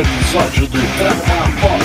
episódio 0.00 0.66
do 0.68 0.78
Trauma 0.96 1.60
Pop. 1.60 1.84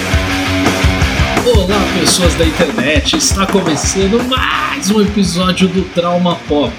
Olá, 1.57 1.99
pessoas 1.99 2.35
da 2.35 2.45
internet! 2.45 3.17
Está 3.17 3.47
começando 3.47 4.23
mais 4.29 4.91
um 4.91 5.01
episódio 5.01 5.67
do 5.67 5.81
Trauma 5.95 6.35
Pop. 6.47 6.73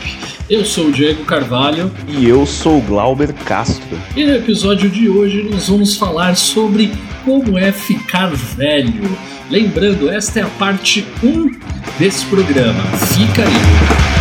Eu 0.49 0.65
sou 0.65 0.87
o 0.87 0.93
Diego 0.93 1.25
Carvalho. 1.25 1.91
E 2.07 2.29
eu 2.29 2.47
sou 2.47 2.79
o 2.79 2.83
Glauber 2.83 3.33
Castro. 3.33 3.99
E 4.15 4.25
no 4.25 4.35
episódio 4.35 4.89
de 4.89 5.09
hoje 5.09 5.43
nós 5.51 5.69
vamos 5.69 5.97
falar 5.97 6.37
sobre 6.37 6.93
como 7.25 7.59
é 7.59 7.73
ficar 7.73 8.29
velho. 8.29 9.19
Lembrando, 9.51 10.09
esta 10.09 10.39
é 10.39 10.43
a 10.45 10.49
parte 10.49 11.05
1 11.21 11.51
desse 11.99 12.25
programa. 12.27 12.83
Fica 12.97 13.43
aí. 13.43 14.14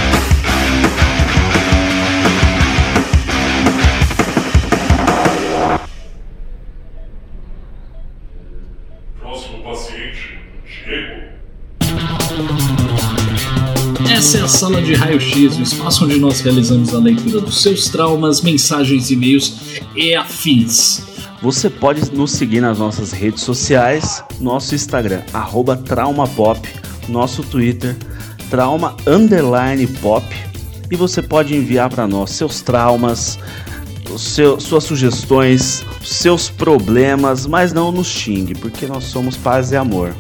Sala 14.54 14.84
de 14.84 14.94
raio-x, 14.94 15.58
o 15.58 15.64
espaço 15.64 16.06
onde 16.06 16.20
nós 16.20 16.42
realizamos 16.42 16.94
a 16.94 17.00
leitura 17.00 17.42
dos 17.42 17.64
seus 17.64 17.90
traumas, 17.90 18.42
mensagens, 18.42 19.10
e-mails 19.10 19.56
e 19.96 20.14
afins. 20.14 21.02
Você 21.42 21.72
pode 21.72 22.14
nos 22.14 22.34
seguir 22.34 22.62
nas 22.62 22.78
nossas 22.78 23.12
redes 23.12 23.42
sociais, 23.42 24.24
nosso 24.40 24.76
Instagram, 24.76 25.22
traumapop, 25.84 26.70
nosso 27.10 27.42
Twitter, 27.42 27.98
trauma 28.52 28.96
underline 29.08 29.88
pop, 29.88 30.24
e 30.92 30.96
você 30.96 31.20
pode 31.20 31.56
enviar 31.56 31.90
para 31.90 32.08
nós 32.08 32.30
seus 32.30 32.62
traumas, 32.62 33.40
seu, 34.20 34.60
suas 34.60 34.84
sugestões, 34.84 35.84
seus 36.04 36.48
problemas, 36.52 37.48
mas 37.48 37.74
não 37.74 37.92
nos 37.92 38.08
xingue, 38.08 38.54
porque 38.54 38.86
nós 38.86 39.06
somos 39.06 39.36
paz 39.36 39.72
e 39.72 39.76
amor. 39.76 40.14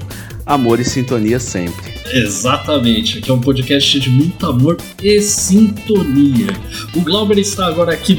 Amor 0.45 0.79
e 0.79 0.85
sintonia 0.85 1.39
sempre. 1.39 1.93
Exatamente, 2.11 3.17
aqui 3.19 3.31
é 3.31 3.33
um 3.33 3.39
podcast 3.39 3.99
de 3.99 4.09
muito 4.09 4.45
amor 4.45 4.77
e 5.01 5.21
sintonia. 5.21 6.47
O 6.93 7.01
Glauber 7.01 7.39
está 7.39 7.65
agora 7.65 7.93
aqui, 7.93 8.17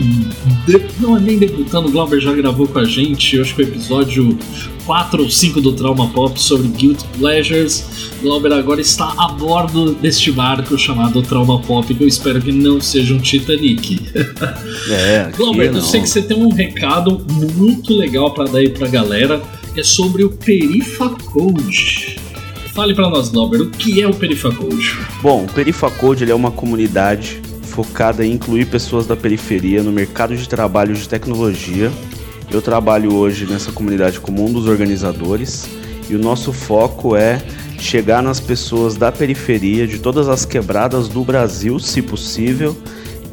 não 0.99 1.17
é 1.17 1.21
nem 1.21 1.39
debutando, 1.39 1.89
o 1.89 1.93
Glauber 1.93 2.21
já 2.21 2.33
gravou 2.33 2.67
com 2.67 2.79
a 2.79 2.85
gente, 2.85 3.39
acho 3.39 3.55
que 3.55 3.63
o 3.63 3.65
episódio 3.65 4.39
4 4.87 5.23
ou 5.23 5.31
5 5.31 5.61
do 5.61 5.73
Trauma 5.75 6.09
Pop 6.09 6.41
sobre 6.41 6.69
Guilt 6.69 7.03
Pleasures. 7.19 7.85
O 8.21 8.23
Glauber 8.23 8.53
agora 8.53 8.81
está 8.81 9.15
a 9.19 9.29
bordo 9.29 9.95
deste 9.95 10.33
barco 10.33 10.79
chamado 10.79 11.23
Trauma 11.23 11.61
Pop, 11.61 11.93
que 11.93 12.03
eu 12.03 12.09
espero 12.09 12.41
que 12.41 12.53
não 12.53 12.81
seja 12.81 13.15
um 13.15 13.19
Titanic. 13.19 14.01
É, 14.91 15.31
Glauber, 15.37 15.75
eu 15.75 15.83
sei 15.83 16.01
que 16.01 16.09
você 16.09 16.21
tem 16.21 16.37
um 16.37 16.53
recado 16.53 17.25
muito 17.55 17.95
legal 17.95 18.33
para 18.35 18.45
dar 18.45 18.59
aí 18.59 18.69
pra 18.69 18.87
galera, 18.87 19.43
é 19.77 19.83
sobre 19.83 20.25
o 20.25 20.31
Perifacode. 20.31 22.17
Fale 22.73 22.95
para 22.95 23.09
nós, 23.09 23.29
Glauber, 23.29 23.61
o 23.61 23.71
que 23.71 24.03
é 24.03 24.07
o 24.07 24.15
Perifacode? 24.15 24.99
Bom, 25.23 25.45
o 25.45 25.53
Perifacode 25.53 26.31
é 26.31 26.35
uma 26.35 26.51
comunidade 26.51 27.41
focada 27.63 28.25
em 28.25 28.33
incluir 28.33 28.67
pessoas 28.67 29.07
da 29.07 29.17
periferia 29.17 29.83
no 29.83 29.91
mercado 29.93 30.37
de 30.37 30.49
trabalho 30.49 30.95
de 30.95 31.09
tecnologia. 31.09 31.91
Eu 32.51 32.63
trabalho 32.63 33.15
hoje 33.15 33.47
nessa 33.47 33.73
comunidade 33.73 34.21
como 34.21 34.45
um 34.45 34.53
dos 34.53 34.67
organizadores 34.67 35.69
e 36.09 36.15
o 36.15 36.19
nosso 36.19 36.53
foco 36.53 37.17
é 37.17 37.43
chegar 37.79 38.23
nas 38.23 38.39
pessoas 38.39 38.97
da 38.97 39.11
periferia, 39.11 39.87
de 39.87 39.99
todas 39.99 40.29
as 40.29 40.45
quebradas 40.45 41.09
do 41.09 41.25
Brasil, 41.25 41.79
se 41.79 42.01
possível, 42.01 42.77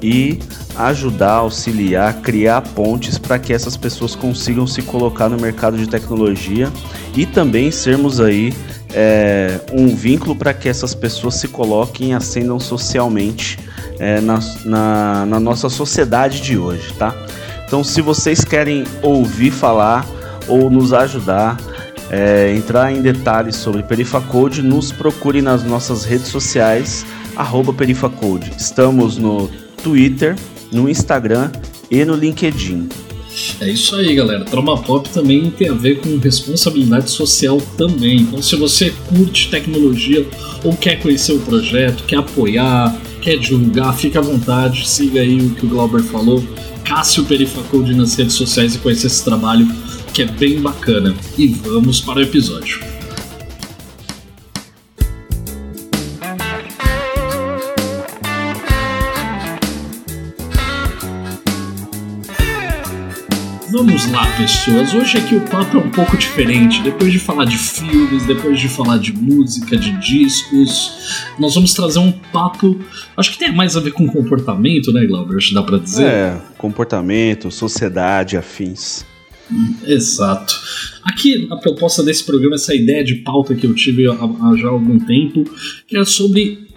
e 0.02 0.39
ajudar, 0.75 1.33
auxiliar, 1.33 2.21
criar 2.21 2.61
pontes 2.61 3.17
para 3.17 3.38
que 3.38 3.53
essas 3.53 3.77
pessoas 3.77 4.16
consigam 4.16 4.66
se 4.66 4.81
colocar 4.81 5.30
no 5.30 5.38
mercado 5.38 5.77
de 5.77 5.88
tecnologia 5.88 6.71
e 7.16 7.25
também 7.25 7.72
sermos 7.72 8.19
aí 8.19 8.53
é, 8.94 9.59
um 9.72 9.95
vínculo 9.95 10.35
para 10.35 10.53
que 10.53 10.67
essas 10.67 10.94
pessoas 10.94 11.35
se 11.35 11.47
coloquem 11.47 12.12
e 12.12 12.13
ascendam 12.13 12.59
socialmente 12.59 13.59
é, 14.00 14.19
na, 14.19 14.39
na, 14.66 15.25
na, 15.25 15.39
nossa 15.39 15.69
sociedade 15.69 16.41
de 16.41 16.57
hoje, 16.57 16.91
tá? 16.94 17.16
Então, 17.66 17.83
se 17.83 18.01
vocês 18.01 18.44
querem 18.44 18.83
ouvir 19.01 19.51
falar 19.51 20.06
ou 20.47 20.69
nos 20.69 20.91
ajudar, 20.91 21.57
é, 22.09 22.53
entrar 22.53 22.91
em 22.91 23.01
detalhes 23.01 23.56
sobre 23.56 23.81
Perifacode, 23.83 24.62
nos 24.62 24.91
procure 24.91 25.41
nas 25.41 25.63
nossas 25.63 26.03
redes 26.03 26.28
sociais, 26.28 27.06
Perifacode. 27.78 28.51
Estamos 28.57 29.18
no 29.18 29.50
Twitter, 29.84 30.36
no 30.72 30.90
Instagram 30.90 31.52
e 31.90 32.03
no 32.06 32.16
LinkedIn. 32.16 32.90
É 33.62 33.69
isso 33.69 33.96
aí, 33.96 34.14
galera. 34.14 34.44
Trauma 34.44 34.81
Pop 34.81 35.09
também 35.09 35.50
tem 35.52 35.69
a 35.69 35.74
ver 35.74 36.02
com 36.02 36.18
responsabilidade 36.18 37.09
social 37.09 37.62
também. 37.78 38.22
Então, 38.22 38.42
se 38.42 38.56
você 38.56 38.94
curte 39.08 39.50
tecnologia 39.50 40.25
ou 40.64 40.75
quer 40.75 41.00
conhecer 41.00 41.34
o 41.34 41.40
projeto, 41.40 42.03
quer 42.03 42.18
apoiar, 42.18 42.96
quer 43.22 43.38
divulgar, 43.38 43.96
fica 43.96 44.19
à 44.19 44.22
vontade, 44.22 44.88
siga 44.88 45.22
aí 45.22 45.38
o 45.38 45.52
que 45.52 45.66
o 45.66 45.69
Glauber 45.69 46.03
falou. 46.03 46.44
Cássio 46.84 47.24
Perifacode 47.24 47.96
nas 47.96 48.16
redes 48.16 48.36
sociais 48.36 48.75
e 48.75 48.80
conhecer 48.80 49.08
esse 49.08 49.24
trabalho 49.24 49.68
que 50.13 50.24
é 50.24 50.25
bem 50.25 50.59
bacana. 50.59 51.16
E 51.38 51.48
vamos 51.48 52.02
para 52.02 52.19
o 52.19 52.24
episódio. 52.24 52.91
Vamos 64.11 64.27
lá, 64.27 64.38
pessoas. 64.38 64.94
Hoje 64.94 65.17
aqui 65.17 65.35
o 65.35 65.41
papo 65.41 65.77
é 65.77 65.79
um 65.79 65.89
pouco 65.89 66.17
diferente. 66.17 66.81
Depois 66.81 67.13
de 67.13 67.17
falar 67.17 67.45
de 67.45 67.57
filmes, 67.57 68.25
depois 68.25 68.59
de 68.59 68.67
falar 68.67 68.97
de 68.97 69.13
música, 69.13 69.77
de 69.77 69.91
discos, 69.99 71.29
nós 71.39 71.55
vamos 71.55 71.73
trazer 71.73 71.99
um 71.99 72.11
papo. 72.11 72.77
Acho 73.16 73.31
que 73.31 73.39
tem 73.39 73.55
mais 73.55 73.77
a 73.77 73.79
ver 73.79 73.91
com 73.91 74.05
comportamento, 74.07 74.91
né, 74.91 75.05
Glauber? 75.05 75.38
Acho 75.38 75.50
que 75.50 75.53
dá 75.53 75.63
pra 75.63 75.77
dizer. 75.77 76.03
É, 76.03 76.41
comportamento, 76.57 77.50
sociedade, 77.50 78.35
afins. 78.35 79.05
Exato. 79.88 80.59
Aqui, 81.03 81.47
a 81.50 81.55
proposta 81.55 82.03
desse 82.03 82.25
programa, 82.25 82.55
essa 82.55 82.75
ideia 82.75 83.05
de 83.05 83.16
pauta 83.16 83.55
que 83.55 83.66
eu 83.66 83.73
tive 83.73 84.09
há, 84.09 84.13
há 84.13 84.57
já 84.57 84.67
algum 84.67 85.00
tempo, 85.00 85.45
que 85.88 85.97
é 85.97 86.03
sobre 86.03 86.67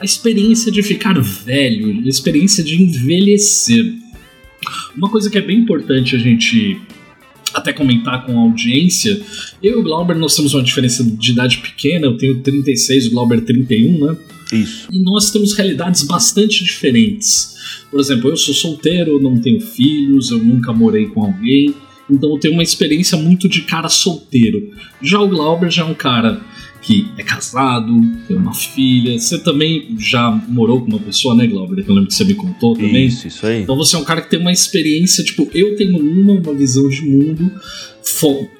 a 0.00 0.04
experiência 0.04 0.72
de 0.72 0.82
ficar 0.82 1.20
velho, 1.20 2.02
a 2.06 2.08
experiência 2.08 2.64
de 2.64 2.82
envelhecer. 2.82 4.01
Uma 4.96 5.08
coisa 5.08 5.30
que 5.30 5.38
é 5.38 5.40
bem 5.40 5.58
importante 5.58 6.16
a 6.16 6.18
gente 6.18 6.80
até 7.54 7.72
comentar 7.72 8.24
com 8.24 8.38
a 8.38 8.42
audiência, 8.42 9.20
eu 9.62 9.72
e 9.72 9.80
o 9.80 9.82
Glauber 9.82 10.16
nós 10.16 10.34
temos 10.34 10.54
uma 10.54 10.62
diferença 10.62 11.04
de 11.04 11.32
idade 11.32 11.58
pequena, 11.58 12.06
eu 12.06 12.16
tenho 12.16 12.40
36, 12.40 13.08
o 13.08 13.10
Glauber 13.10 13.42
31, 13.42 14.06
né? 14.06 14.16
Isso. 14.52 14.88
E 14.90 14.98
nós 15.00 15.30
temos 15.30 15.54
realidades 15.54 16.02
bastante 16.02 16.64
diferentes. 16.64 17.52
Por 17.90 18.00
exemplo, 18.00 18.30
eu 18.30 18.36
sou 18.36 18.54
solteiro, 18.54 19.20
não 19.20 19.38
tenho 19.38 19.60
filhos, 19.60 20.30
eu 20.30 20.38
nunca 20.38 20.72
morei 20.72 21.06
com 21.06 21.22
alguém, 21.22 21.74
então 22.10 22.30
eu 22.30 22.38
tenho 22.38 22.54
uma 22.54 22.62
experiência 22.62 23.16
muito 23.16 23.48
de 23.48 23.62
cara 23.62 23.88
solteiro. 23.88 24.70
Já 25.02 25.20
o 25.20 25.28
Glauber 25.28 25.70
já 25.70 25.82
é 25.82 25.84
um 25.84 25.94
cara 25.94 26.40
que 26.82 27.08
é 27.16 27.22
casado, 27.22 27.92
tem 28.26 28.36
uma 28.36 28.52
filha. 28.52 29.18
Você 29.18 29.38
também 29.38 29.94
já 29.98 30.30
morou 30.48 30.80
com 30.80 30.88
uma 30.88 30.98
pessoa, 30.98 31.34
né, 31.34 31.46
Glauber? 31.46 31.84
Eu 31.86 31.94
lembro 31.94 32.08
que 32.08 32.14
você 32.14 32.24
me 32.24 32.34
contou 32.34 32.74
também. 32.74 33.06
Isso, 33.06 33.28
isso 33.28 33.46
aí. 33.46 33.62
Então 33.62 33.76
você 33.76 33.94
é 33.94 33.98
um 33.98 34.04
cara 34.04 34.20
que 34.20 34.28
tem 34.28 34.40
uma 34.40 34.52
experiência, 34.52 35.22
tipo, 35.22 35.48
eu 35.54 35.76
tenho 35.76 35.96
uma, 35.96 36.32
uma 36.34 36.54
visão 36.54 36.88
de 36.88 37.02
mundo 37.02 37.50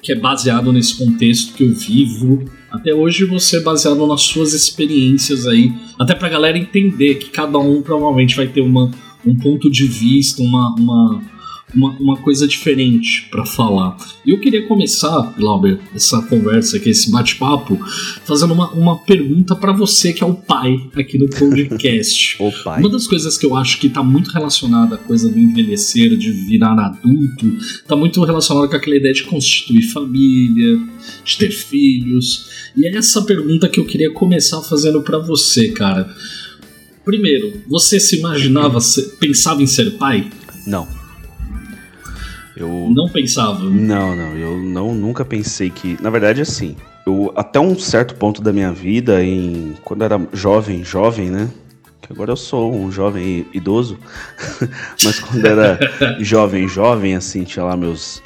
que 0.01 0.11
é 0.11 0.15
baseado 0.15 0.71
nesse 0.71 0.97
contexto 0.97 1.53
que 1.53 1.63
eu 1.63 1.73
vivo. 1.73 2.43
Até 2.71 2.93
hoje 2.93 3.25
você 3.25 3.57
é 3.57 3.59
baseado 3.61 4.05
nas 4.07 4.21
suas 4.23 4.53
experiências 4.53 5.45
aí, 5.45 5.71
até 5.99 6.15
pra 6.15 6.29
galera 6.29 6.57
entender 6.57 7.15
que 7.15 7.29
cada 7.29 7.57
um 7.59 7.81
provavelmente 7.81 8.35
vai 8.35 8.47
ter 8.47 8.61
uma, 8.61 8.89
um 9.25 9.35
ponto 9.35 9.69
de 9.69 9.85
vista, 9.85 10.41
uma, 10.41 10.75
uma 10.75 11.21
uma, 11.75 11.91
uma 11.99 12.17
coisa 12.17 12.47
diferente 12.47 13.27
para 13.29 13.45
falar. 13.45 13.97
E 14.25 14.31
eu 14.31 14.39
queria 14.39 14.67
começar, 14.67 15.33
Glauber, 15.37 15.79
essa 15.93 16.21
conversa 16.21 16.77
aqui, 16.77 16.89
esse 16.89 17.11
bate-papo, 17.11 17.79
fazendo 18.25 18.53
uma, 18.53 18.71
uma 18.71 18.99
pergunta 18.99 19.55
para 19.55 19.71
você, 19.71 20.13
que 20.13 20.23
é 20.23 20.27
o 20.27 20.33
pai 20.33 20.79
aqui 20.95 21.17
no 21.17 21.29
podcast. 21.29 22.37
o 22.41 22.51
pai. 22.63 22.79
Uma 22.79 22.89
das 22.89 23.07
coisas 23.07 23.37
que 23.37 23.45
eu 23.45 23.55
acho 23.55 23.79
que 23.79 23.89
tá 23.89 24.03
muito 24.03 24.31
relacionada 24.31 24.95
à 24.95 24.97
coisa 24.97 25.29
do 25.29 25.39
envelhecer, 25.39 26.15
de 26.17 26.31
virar 26.31 26.77
adulto, 26.79 27.57
tá 27.87 27.95
muito 27.95 28.23
relacionada 28.23 28.67
com 28.67 28.75
aquela 28.75 28.95
ideia 28.95 29.13
de 29.13 29.23
constituir 29.23 29.83
família, 29.83 30.79
de 31.25 31.37
ter 31.37 31.51
filhos. 31.51 32.49
E 32.75 32.85
é 32.85 32.95
essa 32.95 33.21
pergunta 33.23 33.67
que 33.67 33.79
eu 33.79 33.85
queria 33.85 34.11
começar 34.11 34.61
fazendo 34.61 35.01
para 35.01 35.17
você, 35.17 35.69
cara. 35.69 36.13
Primeiro, 37.03 37.61
você 37.67 37.99
se 37.99 38.17
imaginava, 38.17 38.79
pensava 39.19 39.61
em 39.61 39.67
ser 39.67 39.91
pai? 39.97 40.29
Não. 40.65 41.02
Eu 42.55 42.91
não 42.93 43.09
pensava. 43.09 43.63
Não, 43.63 44.15
não, 44.15 44.37
eu 44.37 44.57
não 44.57 44.93
nunca 44.93 45.25
pensei 45.25 45.69
que, 45.69 45.97
na 46.01 46.09
verdade 46.09 46.41
assim, 46.41 46.75
eu 47.05 47.33
até 47.35 47.59
um 47.59 47.77
certo 47.77 48.15
ponto 48.15 48.41
da 48.41 48.53
minha 48.53 48.71
vida 48.71 49.23
em 49.23 49.75
quando 49.83 50.03
era 50.03 50.19
jovem, 50.31 50.83
jovem, 50.83 51.29
né? 51.29 51.49
Que 52.01 52.11
agora 52.11 52.31
eu 52.31 52.35
sou 52.35 52.73
um 52.73 52.91
jovem 52.91 53.45
idoso, 53.53 53.97
mas 55.03 55.19
quando 55.19 55.45
era 55.45 55.79
jovem, 56.19 56.67
jovem 56.67 57.15
assim, 57.15 57.43
tinha 57.43 57.65
lá 57.65 57.75
meus 57.77 58.21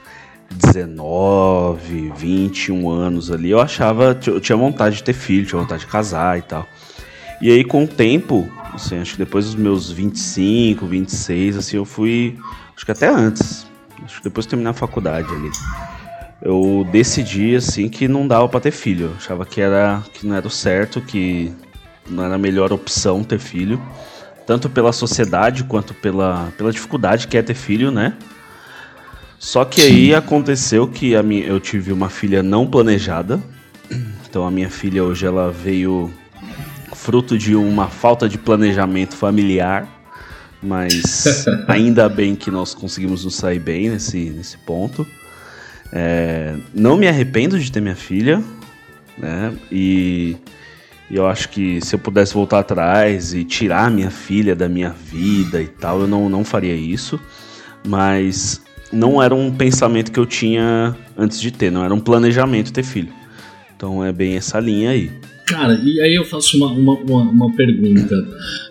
19, 0.51 2.11
21 2.15 2.89
anos 2.89 3.31
ali, 3.31 3.51
eu 3.51 3.59
achava, 3.59 4.17
eu 4.25 4.39
tinha 4.39 4.57
vontade 4.57 4.97
de 4.97 5.03
ter 5.03 5.13
filho, 5.13 5.45
tinha 5.45 5.61
vontade 5.61 5.81
de 5.81 5.87
casar 5.87 6.37
e 6.37 6.41
tal. 6.41 6.67
E 7.39 7.51
aí 7.51 7.63
com 7.63 7.83
o 7.83 7.87
tempo, 7.87 8.49
assim, 8.73 8.97
acho 8.97 9.13
que 9.13 9.19
depois 9.19 9.45
dos 9.45 9.55
meus 9.55 9.91
25, 9.91 10.85
26, 10.85 11.57
assim, 11.57 11.77
eu 11.77 11.85
fui, 11.85 12.35
acho 12.75 12.83
que 12.83 12.91
até 12.91 13.07
antes, 13.07 13.66
acho 14.03 14.17
que 14.17 14.23
depois 14.23 14.45
de 14.45 14.51
terminar 14.51 14.71
a 14.71 14.73
faculdade 14.73 15.27
ali. 15.33 15.49
Eu 16.41 16.87
decidi 16.91 17.55
assim 17.55 17.89
que 17.89 18.07
não 18.07 18.27
dava 18.27 18.47
para 18.47 18.59
ter 18.59 18.71
filho. 18.71 19.07
Eu 19.07 19.15
achava 19.17 19.45
que 19.45 19.59
era 19.59 20.03
que 20.13 20.25
não 20.25 20.35
era 20.35 20.47
o 20.47 20.51
certo, 20.51 21.01
que 21.01 21.51
não 22.09 22.23
era 22.23 22.35
a 22.35 22.37
melhor 22.37 22.71
opção 22.71 23.23
ter 23.23 23.39
filho, 23.39 23.81
tanto 24.45 24.69
pela 24.69 24.93
sociedade 24.93 25.63
quanto 25.63 25.93
pela, 25.93 26.51
pela 26.57 26.71
dificuldade 26.71 27.27
que 27.27 27.37
é 27.37 27.41
ter 27.41 27.55
filho, 27.55 27.91
né? 27.91 28.13
Só 29.39 29.65
que 29.65 29.81
Sim. 29.81 29.87
aí 29.87 30.15
aconteceu 30.15 30.87
que 30.87 31.15
a 31.15 31.21
minha, 31.21 31.45
eu 31.45 31.59
tive 31.59 31.91
uma 31.91 32.09
filha 32.09 32.41
não 32.41 32.65
planejada. 32.65 33.39
Então 34.29 34.45
a 34.45 34.51
minha 34.51 34.69
filha 34.69 35.03
hoje 35.03 35.25
ela 35.25 35.51
veio 35.51 36.11
fruto 36.93 37.37
de 37.37 37.55
uma 37.55 37.87
falta 37.87 38.27
de 38.27 38.37
planejamento 38.37 39.15
familiar, 39.15 39.87
mas 40.61 41.45
ainda 41.67 42.07
bem 42.09 42.35
que 42.35 42.49
nós 42.49 42.73
conseguimos 42.73 43.25
nos 43.25 43.35
sair 43.35 43.59
bem 43.59 43.89
nesse, 43.89 44.29
nesse 44.29 44.57
ponto. 44.57 45.05
É, 45.91 46.55
não 46.73 46.97
me 46.97 47.07
arrependo 47.07 47.59
de 47.59 47.71
ter 47.71 47.81
minha 47.81 47.95
filha, 47.95 48.43
né? 49.17 49.53
E, 49.71 50.35
e 51.09 51.15
eu 51.15 51.27
acho 51.27 51.49
que 51.49 51.79
se 51.81 51.95
eu 51.95 51.99
pudesse 51.99 52.33
voltar 52.33 52.59
atrás 52.59 53.33
e 53.33 53.43
tirar 53.43 53.89
minha 53.89 54.11
filha 54.11 54.55
da 54.55 54.67
minha 54.67 54.89
vida 54.89 55.61
e 55.61 55.67
tal, 55.67 56.01
eu 56.01 56.07
não, 56.07 56.29
não 56.29 56.43
faria 56.43 56.75
isso. 56.75 57.19
Mas 57.85 58.61
não 58.91 59.21
era 59.21 59.33
um 59.33 59.51
pensamento 59.51 60.11
que 60.11 60.19
eu 60.19 60.25
tinha 60.25 60.95
antes 61.17 61.39
de 61.39 61.51
ter, 61.51 61.71
não 61.71 61.83
era 61.83 61.93
um 61.93 61.99
planejamento 61.99 62.73
ter 62.73 62.83
filho. 62.83 63.13
Então 63.75 64.03
é 64.03 64.11
bem 64.11 64.35
essa 64.35 64.59
linha 64.59 64.91
aí. 64.91 65.11
Cara, 65.47 65.81
e 65.81 66.01
aí 66.01 66.13
eu 66.13 66.25
faço 66.25 66.57
uma, 66.57 66.67
uma, 66.67 66.93
uma, 66.93 67.21
uma 67.21 67.55
pergunta. 67.55 68.27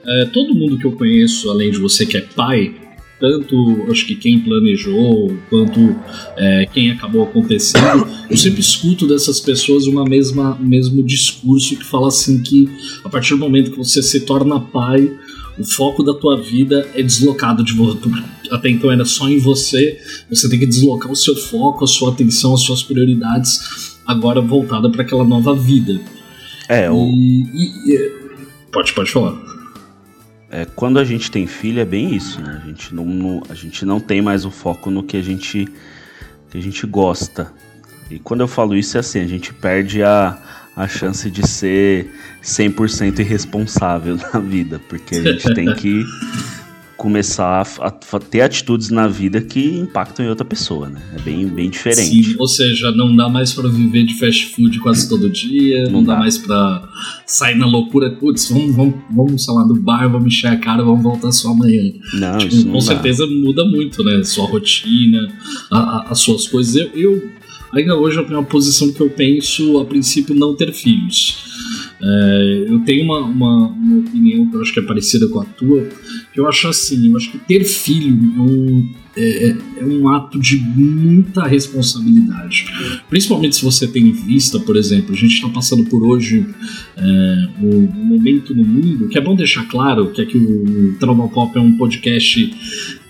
É, 0.07 0.27
todo 0.27 0.55
mundo 0.55 0.77
que 0.77 0.85
eu 0.85 0.93
conheço, 0.93 1.51
além 1.51 1.71
de 1.71 1.79
você 1.79 2.05
que 2.05 2.19
é 2.19 2.21
pai, 2.21 2.75
tanto 3.19 3.87
acho 3.91 4.07
que 4.07 4.15
quem 4.15 4.39
planejou 4.41 5.35
quanto 5.49 5.97
é, 6.37 6.67
quem 6.71 6.91
acabou 6.91 7.23
acontecendo, 7.23 8.07
eu 8.29 8.37
sempre 8.37 8.61
escuto 8.61 9.07
dessas 9.07 9.41
pessoas 9.41 9.87
uma 9.87 10.05
mesma 10.05 10.55
mesmo 10.61 11.03
discurso 11.03 11.77
que 11.77 11.85
fala 11.85 12.09
assim 12.09 12.43
que 12.43 12.69
a 13.03 13.09
partir 13.09 13.31
do 13.31 13.39
momento 13.39 13.71
que 13.71 13.79
você 13.79 14.03
se 14.03 14.21
torna 14.21 14.61
pai, 14.61 15.11
o 15.59 15.65
foco 15.65 16.03
da 16.03 16.13
tua 16.13 16.39
vida 16.39 16.87
é 16.95 17.03
deslocado 17.03 17.65
de 17.65 17.73
volta. 17.73 18.07
Até 18.51 18.69
então 18.69 18.93
era 18.93 19.07
só 19.07 19.31
em 19.31 19.39
você, 19.39 19.99
você 20.29 20.47
tem 20.51 20.59
que 20.59 20.67
deslocar 20.67 21.11
o 21.11 21.17
seu 21.17 21.35
foco, 21.35 21.85
a 21.85 21.89
sua 21.89 22.11
atenção, 22.11 22.53
as 22.53 22.61
suas 22.61 22.83
prioridades, 22.83 23.97
agora 24.07 24.43
voltada 24.43 24.91
para 24.91 25.01
aquela 25.01 25.25
nova 25.25 25.55
vida. 25.55 25.99
É, 26.69 26.91
o... 26.91 26.97
E, 26.97 27.93
e, 27.93 28.13
pode, 28.73 28.93
pode 28.93 29.11
falar. 29.11 29.37
É, 30.51 30.65
quando 30.65 30.99
a 30.99 31.05
gente 31.05 31.31
tem 31.31 31.47
filho 31.47 31.81
é 31.81 31.85
bem 31.85 32.15
isso, 32.15 32.41
né? 32.41 32.61
A 32.63 32.67
gente 32.67 32.95
não, 32.95 33.05
não, 33.05 33.43
a 33.49 33.55
gente 33.55 33.85
não 33.85 34.01
tem 34.01 34.23
mais 34.23 34.45
o 34.45 34.51
foco 34.51 34.91
no 34.91 35.03
que 35.03 35.17
a 35.17 35.23
gente, 35.23 35.69
que 36.51 36.59
a 36.59 36.61
gente 36.63 36.87
gosta. 36.87 37.53
E 38.11 38.19
quando 38.19 38.41
eu 38.41 38.49
falo 38.49 38.77
isso 38.77 38.97
é 38.97 39.01
assim, 39.01 39.21
a 39.21 39.27
gente 39.27 39.53
perde 39.53 40.03
a, 40.03 40.39
a 40.77 40.87
chance 40.87 41.31
de 41.31 41.47
ser 41.47 42.13
100% 42.43 43.19
irresponsável 43.19 44.17
na 44.33 44.39
vida, 44.39 44.81
porque 44.89 45.17
a 45.17 45.23
gente 45.23 45.55
tem 45.55 45.75
que 45.75 46.05
começar 46.97 47.67
a, 47.79 47.87
a, 47.87 48.21
ter 48.21 48.41
atitudes 48.41 48.91
na 48.91 49.07
vida 49.07 49.41
que 49.41 49.79
impactam 49.79 50.25
em 50.25 50.29
outra 50.29 50.45
pessoa, 50.45 50.89
né? 50.89 51.01
É 51.15 51.21
bem, 51.21 51.47
bem 51.47 51.69
diferente. 51.69 52.25
Sim, 52.25 52.37
ou 52.39 52.49
seja, 52.49 52.91
não 52.91 53.15
dá 53.15 53.29
mais 53.29 53.53
para 53.53 53.69
viver 53.69 54.05
de 54.05 54.19
fast 54.19 54.47
food 54.47 54.79
quase 54.81 55.09
todo 55.09 55.29
dia, 55.29 55.85
não, 55.85 55.93
não 55.93 56.05
dá. 56.05 56.15
dá. 56.15 56.21
mais 56.21 56.39
para 56.39 56.89
sair 57.27 57.57
na 57.57 57.67
loucura, 57.67 58.11
putz, 58.11 58.49
vamos, 58.49 58.75
vamos, 58.75 58.95
vamos, 59.11 59.45
sei 59.45 59.55
lá, 59.55 59.65
do 59.65 59.75
bar, 59.75 60.09
vamos 60.11 60.27
encher 60.27 60.49
a 60.49 60.57
cara, 60.57 60.83
vamos 60.83 61.03
voltar 61.03 61.31
só 61.33 61.51
amanhã. 61.51 61.93
Não, 62.15 62.39
tipo, 62.39 62.55
isso 62.55 62.65
não 62.67 62.73
Com 62.73 62.79
dá. 62.79 62.85
certeza 62.85 63.27
muda 63.27 63.65
muito, 63.65 64.03
né? 64.03 64.23
Sua 64.25 64.47
rotina, 64.47 65.29
a, 65.71 66.11
as 66.11 66.19
suas 66.21 66.49
coisas. 66.49 66.75
Eu, 66.75 66.91
eu, 66.95 67.31
ainda 67.73 67.95
hoje 67.95 68.19
eu 68.19 68.25
tenho 68.25 68.39
uma 68.39 68.47
posição 68.47 68.91
que 68.91 69.01
eu 69.01 69.11
penso, 69.11 69.79
a 69.79 69.85
princípio, 69.85 70.35
não 70.35 70.57
ter 70.57 70.73
filhos. 70.73 71.56
É, 72.01 72.65
eu 72.69 72.81
tenho 72.81 73.05
uma, 73.05 73.21
uma, 73.21 73.69
uma, 73.69 73.99
opinião 74.01 74.47
que 74.47 74.57
eu 74.57 74.61
acho 74.61 74.73
que 74.73 74.81
é 74.81 74.83
parecida 74.83 75.29
com 75.29 75.41
a 75.41 75.45
tua, 75.45 75.89
que 76.33 76.39
eu 76.39 76.47
acho 76.47 76.69
assim, 76.69 77.09
eu 77.09 77.17
acho 77.17 77.31
que 77.31 77.39
ter 77.39 77.65
filho 77.65 78.19
é 78.37 78.41
um, 78.41 78.89
é, 79.17 79.49
é, 79.49 79.57
é 79.79 79.85
um 79.85 80.09
ato 80.09 80.39
de 80.39 80.59
muita 80.59 81.47
responsabilidade. 81.47 82.67
Principalmente 83.09 83.57
se 83.57 83.65
você 83.65 83.87
tem 83.87 84.09
em 84.09 84.13
vista, 84.13 84.61
por 84.61 84.77
exemplo, 84.77 85.15
a 85.15 85.17
gente 85.17 85.35
está 85.35 85.49
passando 85.49 85.85
por 85.85 86.05
hoje 86.05 86.45
é, 86.97 87.49
um, 87.63 87.89
um 87.89 88.05
momento 88.05 88.55
no 88.55 88.65
mundo, 88.65 89.09
que 89.09 89.17
é 89.17 89.21
bom 89.21 89.35
deixar 89.35 89.67
claro 89.67 90.11
que 90.11 90.21
aqui 90.21 90.37
o 90.37 90.97
Trauma 91.01 91.29
Pop 91.29 91.57
é 91.57 91.61
um 91.61 91.79
podcast 91.79 92.55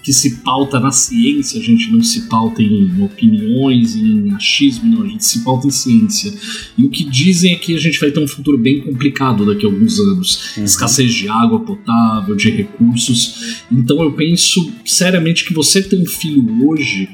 que 0.06 0.12
se 0.12 0.36
pauta 0.36 0.78
na 0.78 0.92
ciência, 0.92 1.58
a 1.58 1.62
gente 1.64 1.90
não 1.90 2.00
se 2.00 2.28
pauta 2.28 2.62
em 2.62 3.02
opiniões, 3.02 3.96
em 3.96 4.32
achismo, 4.34 4.88
não, 4.88 5.02
a 5.02 5.08
gente 5.08 5.24
se 5.24 5.40
pauta 5.40 5.66
em 5.66 5.70
ciência. 5.70 6.32
E 6.78 6.84
o 6.84 6.88
que 6.88 7.02
dizem 7.02 7.52
é 7.52 7.56
que 7.56 7.74
a 7.74 7.78
gente 7.80 7.98
vai 7.98 8.12
ter 8.12 8.20
um 8.20 8.28
futuro 8.28 8.56
bem 8.56 8.82
complicado 8.82 9.44
daqui 9.44 9.66
a 9.66 9.68
alguns 9.68 9.98
anos. 9.98 10.56
Uhum. 10.56 10.62
Escassez 10.62 11.12
de 11.12 11.28
água 11.28 11.58
potável, 11.58 12.36
de 12.36 12.48
recursos. 12.50 13.64
Então 13.68 14.00
eu 14.00 14.12
penso 14.12 14.72
seriamente 14.84 15.44
que 15.44 15.52
você 15.52 15.82
ter 15.82 16.00
um 16.00 16.06
filho 16.06 16.68
hoje 16.68 17.08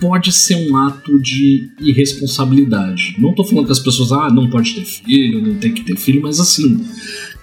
pode 0.00 0.32
ser 0.32 0.56
um 0.56 0.76
ato 0.76 1.20
de 1.20 1.70
irresponsabilidade. 1.80 3.14
Não 3.16 3.30
estou 3.30 3.44
falando 3.44 3.66
que 3.66 3.72
as 3.72 3.78
pessoas, 3.78 4.10
ah, 4.10 4.28
não 4.28 4.50
pode 4.50 4.74
ter 4.74 4.84
filho, 4.84 5.40
não 5.40 5.54
tem 5.54 5.72
que 5.72 5.84
ter 5.84 5.96
filho, 5.96 6.20
mas 6.20 6.40
assim, 6.40 6.84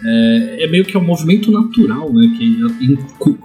é, 0.03 0.63
é 0.63 0.68
meio 0.68 0.83
que 0.86 0.98
um 0.98 1.03
movimento 1.03 1.51
natural, 1.51 2.12
né? 2.13 2.33
Que 2.38 2.98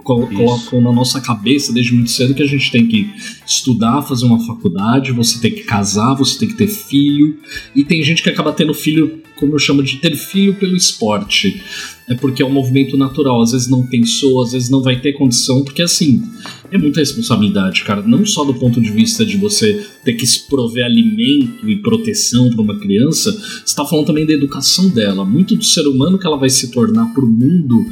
colocam 0.03 0.81
na 0.81 0.91
nossa 0.91 1.19
cabeça 1.19 1.73
desde 1.73 1.93
muito 1.93 2.11
cedo 2.11 2.33
que 2.33 2.43
a 2.43 2.47
gente 2.47 2.71
tem 2.71 2.87
que 2.87 3.09
estudar, 3.45 4.01
fazer 4.01 4.25
uma 4.25 4.45
faculdade, 4.45 5.11
você 5.11 5.39
tem 5.39 5.51
que 5.51 5.63
casar, 5.63 6.13
você 6.15 6.39
tem 6.39 6.47
que 6.47 6.55
ter 6.55 6.67
filho. 6.67 7.37
E 7.75 7.83
tem 7.83 8.01
gente 8.03 8.23
que 8.23 8.29
acaba 8.29 8.51
tendo 8.51 8.73
filho, 8.73 9.21
como 9.35 9.53
eu 9.53 9.59
chamo 9.59 9.83
de 9.83 9.97
ter 9.97 10.15
filho 10.15 10.53
pelo 10.55 10.75
esporte. 10.75 11.61
É 12.09 12.15
porque 12.15 12.41
é 12.41 12.45
um 12.45 12.51
movimento 12.51 12.95
natural, 12.95 13.41
às 13.41 13.51
vezes 13.51 13.67
não 13.67 13.85
pensou, 13.85 14.41
às 14.41 14.53
vezes 14.53 14.69
não 14.69 14.81
vai 14.81 14.99
ter 15.01 15.11
condição, 15.11 15.61
porque 15.63 15.81
assim, 15.81 16.23
é 16.71 16.77
muita 16.77 17.01
responsabilidade, 17.01 17.83
cara. 17.83 18.01
Não 18.01 18.25
só 18.25 18.45
do 18.45 18.53
ponto 18.53 18.79
de 18.79 18.89
vista 18.89 19.25
de 19.25 19.35
você 19.35 19.85
ter 20.05 20.13
que 20.13 20.25
prover 20.47 20.85
alimento 20.85 21.69
e 21.69 21.75
proteção 21.75 22.49
para 22.49 22.61
uma 22.61 22.79
criança, 22.79 23.31
você 23.31 23.63
está 23.65 23.85
falando 23.85 24.05
também 24.05 24.25
da 24.25 24.33
educação 24.33 24.87
dela. 24.89 25.25
Muito 25.25 25.55
do 25.55 25.65
ser 25.65 25.85
humano 25.85 26.17
que 26.17 26.25
ela 26.25 26.37
vai 26.37 26.46
se 26.49 26.71
tornar 26.71 27.13
para 27.13 27.23
o 27.23 27.27
mundo 27.27 27.85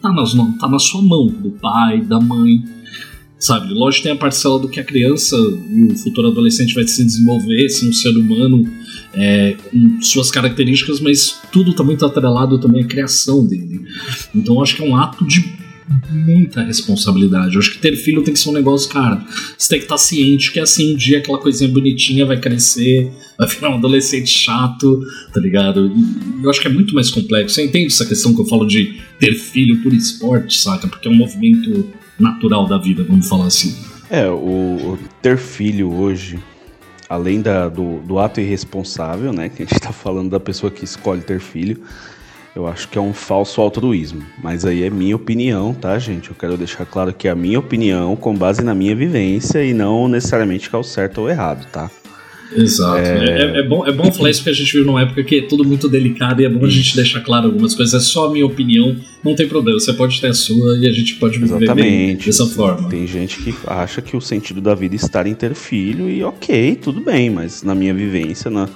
tá, 0.00 0.12
nas, 0.12 0.34
tá 0.58 0.68
na 0.68 0.78
sua 0.78 1.02
mão, 1.02 1.26
do 1.26 1.50
pai, 1.50 2.00
da 2.02 2.20
mãe. 2.20 2.62
Sabe, 3.38 3.74
lógico 3.74 4.04
tem 4.04 4.12
a 4.12 4.16
parcela 4.16 4.58
do 4.58 4.68
que 4.68 4.80
a 4.80 4.84
criança 4.84 5.36
e 5.36 5.92
o 5.92 5.96
futuro 5.96 6.28
adolescente 6.28 6.74
vai 6.74 6.86
se 6.86 7.04
desenvolver, 7.04 7.68
ser 7.68 7.88
um 7.88 7.92
ser 7.92 8.16
humano 8.16 8.66
é, 9.12 9.52
com 9.52 10.00
suas 10.00 10.30
características, 10.30 10.98
mas 11.00 11.40
tudo 11.52 11.72
está 11.72 11.84
muito 11.84 12.06
atrelado 12.06 12.58
também 12.58 12.84
à 12.84 12.86
criação 12.86 13.46
dele. 13.46 13.82
Então 14.34 14.62
acho 14.62 14.76
que 14.76 14.82
é 14.82 14.88
um 14.88 14.96
ato 14.96 15.26
de 15.26 15.63
muita 16.10 16.62
responsabilidade. 16.62 17.54
Eu 17.54 17.60
acho 17.60 17.72
que 17.72 17.78
ter 17.78 17.96
filho 17.96 18.22
tem 18.22 18.32
que 18.32 18.40
ser 18.40 18.48
um 18.48 18.52
negócio, 18.52 18.88
cara. 18.88 19.22
Você 19.56 19.68
tem 19.68 19.78
que 19.78 19.84
estar 19.84 19.98
ciente 19.98 20.52
que 20.52 20.60
assim, 20.60 20.94
um 20.94 20.96
dia 20.96 21.18
aquela 21.18 21.38
coisinha 21.38 21.70
bonitinha 21.70 22.24
vai 22.24 22.40
crescer, 22.40 23.10
vai 23.38 23.46
virar 23.48 23.70
um 23.70 23.74
adolescente 23.74 24.28
chato, 24.28 25.02
tá 25.32 25.40
ligado? 25.40 25.92
Eu 26.42 26.48
acho 26.48 26.60
que 26.60 26.68
é 26.68 26.70
muito 26.70 26.94
mais 26.94 27.10
complexo. 27.10 27.54
Você 27.54 27.64
entende 27.64 27.86
essa 27.86 28.06
questão 28.06 28.34
que 28.34 28.40
eu 28.40 28.46
falo 28.46 28.66
de 28.66 29.00
ter 29.18 29.34
filho 29.34 29.82
por 29.82 29.92
esporte, 29.92 30.58
saca? 30.58 30.88
Porque 30.88 31.06
é 31.06 31.10
um 31.10 31.16
movimento 31.16 31.86
natural 32.18 32.66
da 32.66 32.78
vida, 32.78 33.04
vamos 33.04 33.28
falar 33.28 33.46
assim. 33.46 33.76
É, 34.08 34.28
o, 34.28 34.34
o 34.94 34.98
ter 35.20 35.36
filho 35.36 35.92
hoje, 35.92 36.38
além 37.08 37.42
da, 37.42 37.68
do, 37.68 38.00
do 38.00 38.18
ato 38.18 38.40
irresponsável, 38.40 39.32
né? 39.32 39.50
Que 39.50 39.64
a 39.64 39.66
gente 39.66 39.80
tá 39.80 39.92
falando 39.92 40.30
da 40.30 40.40
pessoa 40.40 40.70
que 40.70 40.84
escolhe 40.84 41.20
ter 41.20 41.40
filho 41.40 41.82
eu 42.54 42.66
acho 42.66 42.88
que 42.88 42.96
é 42.96 43.00
um 43.00 43.12
falso 43.12 43.60
altruísmo. 43.60 44.22
Mas 44.42 44.64
aí 44.64 44.82
é 44.84 44.90
minha 44.90 45.16
opinião, 45.16 45.74
tá, 45.74 45.98
gente? 45.98 46.30
Eu 46.30 46.36
quero 46.36 46.56
deixar 46.56 46.86
claro 46.86 47.12
que 47.12 47.26
é 47.26 47.30
a 47.30 47.34
minha 47.34 47.58
opinião 47.58 48.14
com 48.14 48.34
base 48.34 48.62
na 48.62 48.74
minha 48.74 48.94
vivência 48.94 49.64
e 49.64 49.74
não 49.74 50.08
necessariamente 50.08 50.70
que 50.70 50.76
é 50.76 50.78
o 50.78 50.84
certo 50.84 51.22
ou 51.22 51.28
errado, 51.28 51.66
tá? 51.72 51.90
Exato. 52.56 52.98
É... 52.98 53.56
É, 53.56 53.58
é, 53.58 53.62
bom, 53.64 53.84
é 53.84 53.90
bom 53.90 54.12
falar 54.12 54.30
isso 54.30 54.40
porque 54.40 54.50
a 54.50 54.54
gente 54.54 54.72
vive 54.72 54.86
numa 54.86 55.02
época 55.02 55.24
que 55.24 55.38
é 55.38 55.42
tudo 55.42 55.64
muito 55.64 55.88
delicado 55.88 56.40
e 56.40 56.44
é 56.44 56.48
bom 56.48 56.64
a 56.64 56.70
gente 56.70 56.94
deixar 56.94 57.20
claro 57.20 57.46
algumas 57.46 57.74
coisas. 57.74 57.94
É 57.94 58.04
só 58.04 58.26
a 58.26 58.30
minha 58.30 58.46
opinião, 58.46 58.96
não 59.24 59.34
tem 59.34 59.48
problema. 59.48 59.80
Você 59.80 59.92
pode 59.92 60.20
ter 60.20 60.28
a 60.28 60.34
sua 60.34 60.78
e 60.78 60.86
a 60.86 60.92
gente 60.92 61.16
pode 61.16 61.38
viver 61.38 61.64
Exatamente. 61.64 62.26
dessa 62.26 62.46
forma. 62.46 62.88
Tem 62.88 63.06
gente 63.06 63.42
que 63.42 63.52
acha 63.66 64.00
que 64.00 64.16
o 64.16 64.20
sentido 64.20 64.60
da 64.60 64.74
vida 64.74 64.94
é 64.94 64.96
estar 64.96 65.26
em 65.26 65.34
ter 65.34 65.54
filho 65.54 66.08
e 66.08 66.22
ok, 66.22 66.76
tudo 66.76 67.00
bem, 67.00 67.30
mas 67.30 67.64
na 67.64 67.74
minha 67.74 67.92
vivência, 67.92 68.48
na 68.50 68.68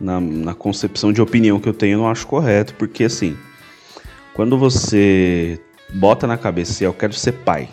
na, 0.00 0.20
na 0.20 0.54
concepção 0.54 1.12
de 1.12 1.20
opinião 1.20 1.60
que 1.60 1.68
eu 1.68 1.74
tenho, 1.74 1.94
eu 1.94 1.98
não 1.98 2.08
acho 2.08 2.26
correto, 2.26 2.74
porque 2.74 3.04
assim, 3.04 3.36
quando 4.34 4.56
você 4.56 5.60
bota 5.92 6.26
na 6.26 6.38
cabeça, 6.38 6.84
eu 6.84 6.92
quero 6.92 7.12
ser 7.12 7.32
pai, 7.32 7.68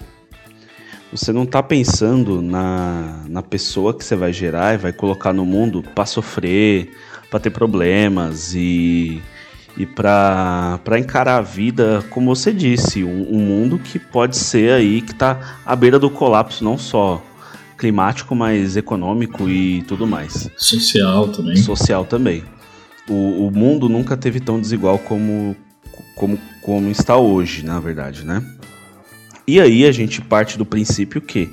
você 1.12 1.32
não 1.32 1.46
tá 1.46 1.64
pensando 1.64 2.42
na, 2.42 3.24
na 3.30 3.42
pessoa 3.42 3.94
que 3.94 4.04
você 4.04 4.16
vai 4.16 4.34
gerar 4.34 4.74
e 4.74 4.78
vai 4.78 4.92
colocar 4.92 5.32
no 5.32 5.46
mundo 5.46 5.82
para 5.96 6.06
sofrer, 6.06 6.92
para 7.30 7.40
ter 7.40 7.50
problemas 7.50 8.54
e, 8.54 9.22
e 9.78 9.86
para 9.86 11.00
encarar 11.00 11.38
a 11.38 11.42
vida, 11.42 12.04
como 12.10 12.36
você 12.36 12.52
disse, 12.52 13.04
um, 13.04 13.36
um, 13.36 13.40
mundo 13.40 13.80
que 13.80 13.98
pode 13.98 14.36
ser 14.36 14.74
aí 14.74 15.02
que 15.02 15.16
tá 15.16 15.60
à 15.66 15.76
beira 15.76 15.98
do 15.98 16.10
colapso, 16.10 16.64
não 16.64 16.78
só 16.78 17.24
climático, 17.78 18.36
mas 18.36 18.76
econômico 18.76 19.48
e 19.48 19.84
tudo 19.84 20.08
mais. 20.08 20.50
Social 20.58 21.30
também. 21.30 21.56
Social 21.58 22.06
também. 22.06 22.44
O, 23.08 23.48
o 23.48 23.52
mundo 23.52 23.88
nunca 23.88 24.18
teve 24.18 24.40
tão 24.40 24.60
desigual 24.60 24.98
como, 25.00 25.56
como, 26.16 26.38
como 26.62 26.90
está 26.90 27.16
hoje, 27.16 27.64
na 27.64 27.80
verdade, 27.80 28.26
né? 28.26 28.44
E 29.48 29.62
aí 29.62 29.86
a 29.86 29.92
gente 29.92 30.20
parte 30.22 30.58
do 30.58 30.66
princípio 30.66 31.22
que 31.22 31.50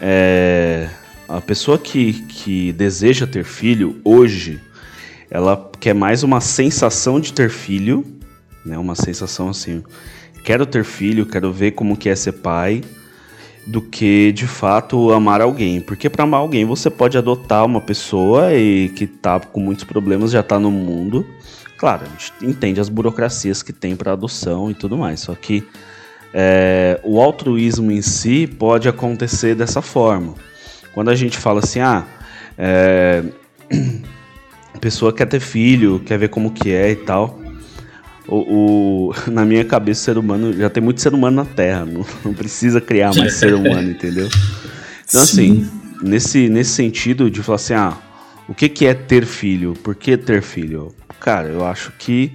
é, 0.00 0.88
a 1.28 1.40
pessoa 1.40 1.78
que, 1.78 2.14
que 2.24 2.72
deseja 2.72 3.26
ter 3.26 3.44
filho 3.44 4.00
hoje, 4.04 4.60
ela 5.30 5.70
quer 5.78 5.94
mais 5.94 6.22
uma 6.22 6.40
sensação 6.40 7.20
de 7.20 7.32
ter 7.32 7.50
filho, 7.50 8.04
né? 8.64 8.76
Uma 8.76 8.94
sensação 8.94 9.50
assim, 9.50 9.84
quero 10.44 10.66
ter 10.66 10.84
filho, 10.84 11.26
quero 11.26 11.52
ver 11.52 11.72
como 11.72 11.96
que 11.96 12.08
é 12.08 12.16
ser 12.16 12.32
pai, 12.32 12.82
do 13.66 13.80
que 13.82 14.30
de 14.32 14.46
fato 14.46 15.12
amar 15.12 15.40
alguém. 15.40 15.80
Porque 15.80 16.08
para 16.08 16.24
amar 16.24 16.40
alguém 16.40 16.64
você 16.64 16.88
pode 16.88 17.18
adotar 17.18 17.64
uma 17.64 17.80
pessoa 17.80 18.54
e 18.54 18.90
que 18.90 19.06
tá 19.06 19.40
com 19.40 19.60
muitos 19.60 19.84
problemas, 19.84 20.30
já 20.30 20.42
tá 20.42 20.58
no 20.58 20.70
mundo. 20.70 21.26
Claro, 21.76 22.04
a 22.04 22.08
gente 22.08 22.32
entende 22.42 22.80
as 22.80 22.88
burocracias 22.88 23.62
que 23.62 23.72
tem 23.72 23.96
para 23.96 24.12
adoção 24.12 24.70
e 24.70 24.74
tudo 24.74 24.96
mais. 24.96 25.20
Só 25.20 25.34
que 25.34 25.66
é, 26.32 27.00
o 27.02 27.20
altruísmo 27.20 27.90
em 27.90 28.02
si 28.02 28.46
pode 28.46 28.88
acontecer 28.88 29.54
dessa 29.54 29.82
forma. 29.82 30.34
Quando 30.94 31.10
a 31.10 31.14
gente 31.14 31.36
fala 31.36 31.60
assim, 31.60 31.80
ah, 31.80 32.06
é, 32.56 33.22
a 34.72 34.78
pessoa 34.78 35.12
quer 35.12 35.26
ter 35.26 35.40
filho, 35.40 36.00
quer 36.00 36.18
ver 36.18 36.28
como 36.28 36.52
que 36.52 36.72
é 36.72 36.92
e 36.92 36.96
tal. 36.96 37.45
O, 38.28 39.10
o, 39.10 39.14
na 39.30 39.44
minha 39.44 39.64
cabeça, 39.64 40.00
o 40.00 40.04
ser 40.04 40.18
humano 40.18 40.52
já 40.52 40.68
tem 40.68 40.82
muito 40.82 41.00
ser 41.00 41.14
humano 41.14 41.36
na 41.36 41.44
Terra, 41.44 41.84
não, 41.84 42.04
não 42.24 42.34
precisa 42.34 42.80
criar 42.80 43.14
mais 43.14 43.34
ser 43.34 43.54
humano, 43.54 43.90
entendeu? 43.90 44.28
Então, 45.08 45.24
Sim. 45.24 45.62
assim, 45.62 45.70
nesse, 46.02 46.48
nesse 46.48 46.70
sentido 46.70 47.30
de 47.30 47.42
falar 47.42 47.56
assim, 47.56 47.74
ah, 47.74 47.96
o 48.48 48.54
que, 48.54 48.68
que 48.68 48.86
é 48.86 48.94
ter 48.94 49.24
filho? 49.24 49.74
Por 49.82 49.94
que 49.94 50.16
ter 50.16 50.42
filho? 50.42 50.94
Cara, 51.20 51.48
eu 51.48 51.64
acho 51.64 51.92
que 51.98 52.32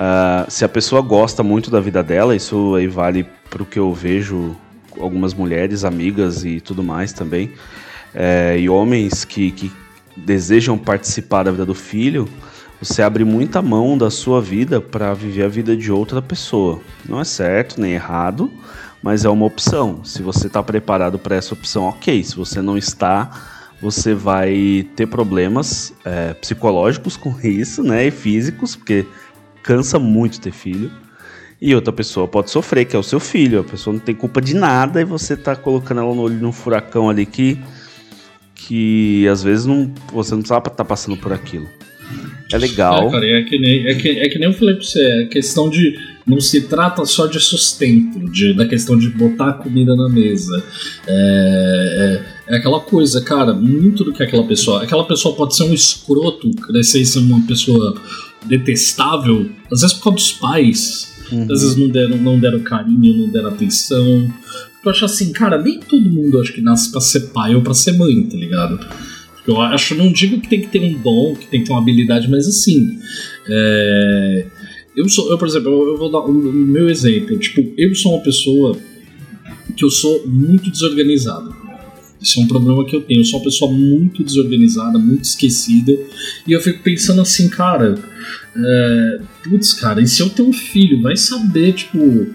Uh, 0.00 0.50
se 0.50 0.64
a 0.64 0.68
pessoa 0.68 1.02
gosta 1.02 1.42
muito 1.42 1.70
da 1.70 1.78
vida 1.78 2.02
dela, 2.02 2.34
isso 2.34 2.74
aí 2.74 2.86
vale 2.86 3.26
para 3.50 3.62
o 3.62 3.66
que 3.66 3.78
eu 3.78 3.92
vejo 3.92 4.56
algumas 4.98 5.34
mulheres, 5.34 5.84
amigas 5.84 6.42
e 6.42 6.58
tudo 6.58 6.82
mais 6.82 7.12
também, 7.12 7.52
é, 8.14 8.56
e 8.58 8.68
homens 8.68 9.24
que, 9.24 9.50
que 9.50 9.70
desejam 10.16 10.78
participar 10.78 11.42
da 11.42 11.50
vida 11.50 11.66
do 11.66 11.74
filho, 11.74 12.28
você 12.80 13.02
abre 13.02 13.24
muita 13.24 13.60
mão 13.60 13.96
da 13.98 14.10
sua 14.10 14.40
vida 14.40 14.80
para 14.80 15.12
viver 15.12 15.42
a 15.42 15.48
vida 15.48 15.76
de 15.76 15.92
outra 15.92 16.22
pessoa. 16.22 16.80
Não 17.06 17.20
é 17.20 17.24
certo 17.24 17.78
nem 17.78 17.92
errado, 17.92 18.50
mas 19.02 19.24
é 19.26 19.28
uma 19.28 19.44
opção. 19.44 20.02
Se 20.02 20.22
você 20.22 20.46
está 20.46 20.62
preparado 20.62 21.18
para 21.18 21.36
essa 21.36 21.52
opção, 21.52 21.84
ok. 21.84 22.24
Se 22.24 22.34
você 22.36 22.62
não 22.62 22.78
está, 22.78 23.30
você 23.82 24.14
vai 24.14 24.88
ter 24.96 25.06
problemas 25.06 25.92
é, 26.06 26.32
psicológicos 26.32 27.18
com 27.18 27.38
isso, 27.42 27.82
né, 27.82 28.06
e 28.06 28.10
físicos, 28.10 28.74
porque 28.76 29.06
cansa 29.62 29.98
muito 29.98 30.40
ter 30.40 30.52
filho. 30.52 30.90
E 31.60 31.74
outra 31.74 31.92
pessoa 31.92 32.26
pode 32.26 32.50
sofrer, 32.50 32.86
que 32.86 32.96
é 32.96 32.98
o 32.98 33.02
seu 33.02 33.20
filho. 33.20 33.60
A 33.60 33.64
pessoa 33.64 33.92
não 33.92 34.00
tem 34.00 34.14
culpa 34.14 34.40
de 34.40 34.54
nada 34.54 35.02
e 35.02 35.04
você 35.04 35.36
tá 35.36 35.54
colocando 35.54 36.00
ela 36.00 36.14
no 36.14 36.22
olho 36.22 36.36
num 36.36 36.52
furacão 36.52 37.10
ali 37.10 37.26
que, 37.26 37.62
que 38.54 39.28
às 39.28 39.42
vezes 39.42 39.66
não, 39.66 39.92
você 40.10 40.34
não 40.34 40.42
sabe 40.42 40.68
estar 40.68 40.70
tá 40.70 40.84
passando 40.84 41.18
por 41.18 41.30
aquilo. 41.30 41.68
É 42.52 42.58
legal. 42.58 43.08
É, 43.08 43.10
cara, 43.10 43.26
é 43.26 43.42
que, 43.42 43.58
nem, 43.58 43.86
é, 43.86 43.94
que, 43.94 44.08
é 44.08 44.28
que 44.28 44.38
nem 44.38 44.48
eu 44.48 44.54
falei 44.54 44.74
pra 44.74 44.84
você, 44.84 45.02
é 45.02 45.24
questão 45.26 45.68
de. 45.68 45.98
Não 46.26 46.40
se 46.40 46.62
trata 46.62 47.04
só 47.06 47.26
de 47.26 47.40
sustento, 47.40 48.20
de, 48.30 48.54
da 48.54 48.66
questão 48.66 48.96
de 48.96 49.08
botar 49.08 49.54
comida 49.54 49.96
na 49.96 50.08
mesa. 50.08 50.62
É, 51.06 52.22
é, 52.48 52.54
é, 52.54 52.56
aquela 52.56 52.80
coisa, 52.80 53.20
cara, 53.20 53.52
muito 53.52 54.04
do 54.04 54.12
que 54.12 54.22
aquela 54.22 54.44
pessoa. 54.44 54.82
Aquela 54.82 55.04
pessoa 55.04 55.34
pode 55.34 55.56
ser 55.56 55.64
um 55.64 55.74
escroto, 55.74 56.50
crescer 56.50 57.00
e 57.00 57.06
ser 57.06 57.20
uma 57.20 57.44
pessoa 57.46 57.94
detestável, 58.46 59.50
às 59.72 59.80
vezes 59.80 59.96
por 59.96 60.04
causa 60.04 60.16
dos 60.16 60.32
pais. 60.32 61.10
Uhum. 61.32 61.42
Às 61.42 61.62
vezes 61.62 61.76
não 61.76 61.88
deram, 61.88 62.16
não 62.16 62.38
deram 62.38 62.60
carinho, 62.60 63.16
não 63.16 63.28
deram 63.28 63.48
atenção. 63.48 64.32
Eu 64.84 64.90
acho 64.90 65.04
assim, 65.04 65.32
cara, 65.32 65.60
nem 65.60 65.78
todo 65.78 66.00
mundo 66.00 66.40
acho 66.40 66.52
que 66.52 66.60
nasce 66.60 66.90
pra 66.90 67.00
ser 67.00 67.28
pai 67.32 67.54
ou 67.54 67.62
pra 67.62 67.74
ser 67.74 67.92
mãe, 67.92 68.22
tá 68.24 68.36
ligado? 68.36 68.80
Eu 69.46 69.60
acho, 69.60 69.94
não 69.94 70.12
digo 70.12 70.40
que 70.40 70.48
tem 70.48 70.60
que 70.60 70.68
ter 70.68 70.80
um 70.80 70.92
dom, 71.00 71.34
que 71.34 71.46
tem 71.46 71.60
que 71.60 71.66
ter 71.66 71.72
uma 71.72 71.80
habilidade, 71.80 72.28
mas 72.30 72.46
assim. 72.46 72.98
É, 73.48 74.46
eu 74.96 75.08
sou, 75.08 75.30
eu, 75.30 75.38
por 75.38 75.48
exemplo, 75.48 75.70
eu, 75.70 75.92
eu 75.92 75.98
vou 75.98 76.10
dar 76.10 76.20
o 76.20 76.32
meu 76.32 76.88
exemplo. 76.88 77.38
Tipo, 77.38 77.72
eu 77.76 77.94
sou 77.94 78.14
uma 78.14 78.22
pessoa 78.22 78.76
que 79.76 79.84
eu 79.84 79.90
sou 79.90 80.26
muito 80.26 80.70
desorganizado. 80.70 81.54
Isso 82.20 82.38
é 82.38 82.42
um 82.42 82.48
problema 82.48 82.84
que 82.84 82.94
eu 82.94 83.00
tenho. 83.00 83.20
Eu 83.20 83.24
sou 83.24 83.38
uma 83.38 83.44
pessoa 83.44 83.72
muito 83.72 84.22
desorganizada, 84.22 84.98
muito 84.98 85.24
esquecida. 85.24 85.92
E 86.46 86.52
eu 86.52 86.60
fico 86.60 86.82
pensando 86.82 87.22
assim, 87.22 87.48
cara. 87.48 87.94
É, 88.54 89.20
putz, 89.42 89.72
cara, 89.72 90.02
e 90.02 90.06
se 90.06 90.22
eu 90.22 90.28
ter 90.28 90.42
um 90.42 90.52
filho, 90.52 91.00
vai 91.00 91.16
saber, 91.16 91.72
tipo. 91.72 92.26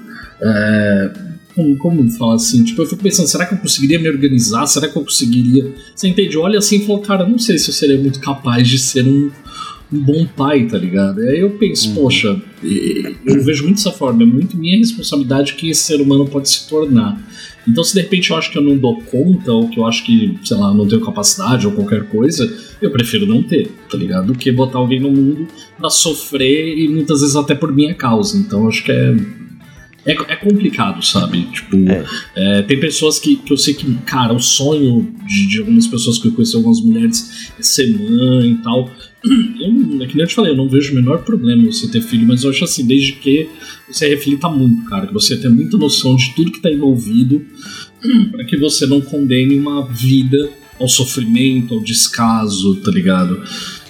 É, 0.42 1.25
como, 1.56 1.78
como 1.78 2.10
falar 2.12 2.36
assim? 2.36 2.64
Tipo, 2.64 2.82
eu 2.82 2.86
fico 2.86 3.02
pensando, 3.02 3.28
será 3.28 3.46
que 3.46 3.54
eu 3.54 3.58
conseguiria 3.58 4.00
me 4.00 4.10
organizar? 4.10 4.66
Será 4.68 4.88
que 4.88 4.98
eu 4.98 5.04
conseguiria. 5.04 5.74
Você 5.96 6.08
entende? 6.08 6.38
Olha 6.38 6.60
assim 6.60 6.78
e 6.78 6.86
fala, 6.86 7.00
cara, 7.02 7.28
não 7.28 7.40
sei 7.40 7.58
se 7.58 7.70
eu 7.70 7.74
seria 7.74 7.98
muito 7.98 8.20
capaz 8.20 8.68
de 8.68 8.78
ser 8.78 9.08
um, 9.08 9.32
um 9.92 10.00
bom 10.00 10.26
pai, 10.26 10.66
tá 10.66 10.78
ligado? 10.78 11.24
E 11.24 11.30
aí 11.30 11.40
eu 11.40 11.52
penso, 11.52 11.90
uhum. 11.90 11.96
poxa, 11.96 12.42
eu 13.26 13.44
vejo 13.44 13.64
muito 13.64 13.78
dessa 13.78 13.92
forma, 13.92 14.24
é 14.24 14.26
muito 14.26 14.58
minha 14.58 14.78
responsabilidade 14.78 15.54
que 15.54 15.70
esse 15.70 15.84
ser 15.84 16.02
humano 16.02 16.28
pode 16.28 16.50
se 16.50 16.68
tornar. 16.68 17.22
Então, 17.68 17.84
se 17.84 17.96
de 17.96 18.02
repente 18.02 18.30
eu 18.30 18.38
acho 18.38 18.52
que 18.52 18.58
eu 18.58 18.62
não 18.62 18.78
dou 18.78 19.02
conta, 19.02 19.52
ou 19.52 19.68
que 19.68 19.80
eu 19.80 19.86
acho 19.86 20.06
que, 20.06 20.38
sei 20.44 20.58
lá, 20.58 20.74
não 20.74 20.88
tenho 20.88 21.04
capacidade 21.04 21.66
ou 21.66 21.74
qualquer 21.74 22.04
coisa, 22.08 22.52
eu 22.82 22.92
prefiro 22.92 23.26
não 23.26 23.42
ter, 23.42 23.72
tá 23.90 23.98
ligado? 23.98 24.28
Do 24.28 24.36
que 24.36 24.52
botar 24.52 24.78
alguém 24.78 25.00
no 25.00 25.12
mundo 25.12 25.48
pra 25.78 25.90
sofrer 25.90 26.78
e 26.78 26.88
muitas 26.88 27.22
vezes 27.22 27.36
até 27.36 27.56
por 27.56 27.74
minha 27.74 27.94
causa. 27.94 28.38
Então, 28.38 28.68
acho 28.68 28.84
que 28.84 28.92
é. 28.92 29.16
É, 30.06 30.12
é 30.12 30.36
complicado, 30.36 31.04
sabe? 31.04 31.44
Tipo, 31.52 31.76
é. 31.90 32.06
É, 32.36 32.62
tem 32.62 32.80
pessoas 32.80 33.18
que, 33.18 33.38
que 33.38 33.52
eu 33.52 33.58
sei 33.58 33.74
que, 33.74 33.92
cara, 34.06 34.34
o 34.34 34.40
sonho 34.40 35.12
de, 35.26 35.48
de 35.48 35.60
algumas 35.60 35.88
pessoas 35.88 36.20
que 36.20 36.28
eu 36.28 36.32
conheço, 36.32 36.58
algumas 36.58 36.80
mulheres, 36.80 37.52
é 37.58 37.64
ser 37.64 37.88
mãe 37.98 38.52
e 38.52 38.58
tal. 38.58 38.92
Eu, 39.26 40.04
é 40.04 40.06
que 40.06 40.14
nem 40.14 40.22
eu 40.22 40.28
te 40.28 40.36
falei, 40.36 40.52
eu 40.52 40.56
não 40.56 40.70
vejo 40.70 40.92
o 40.92 40.96
menor 40.96 41.24
problema 41.24 41.66
você 41.66 41.88
ter 41.88 42.00
filho, 42.00 42.28
mas 42.28 42.44
eu 42.44 42.52
acho 42.52 42.64
assim, 42.64 42.86
desde 42.86 43.14
que 43.14 43.50
você 43.90 44.08
reflita 44.08 44.48
muito, 44.48 44.88
cara, 44.88 45.08
que 45.08 45.14
você 45.14 45.36
tenha 45.36 45.52
muita 45.52 45.78
noção 45.78 46.16
de 46.16 46.36
tudo 46.36 46.52
que 46.52 46.58
está 46.58 46.72
envolvido, 46.72 47.44
para 48.30 48.46
que 48.46 48.56
você 48.56 48.86
não 48.86 49.02
condene 49.02 49.58
uma 49.58 49.84
vida 49.88 50.52
ao 50.80 50.88
sofrimento, 50.88 51.74
ao 51.74 51.80
descaso, 51.80 52.76
tá 52.82 52.92
ligado? 52.92 53.42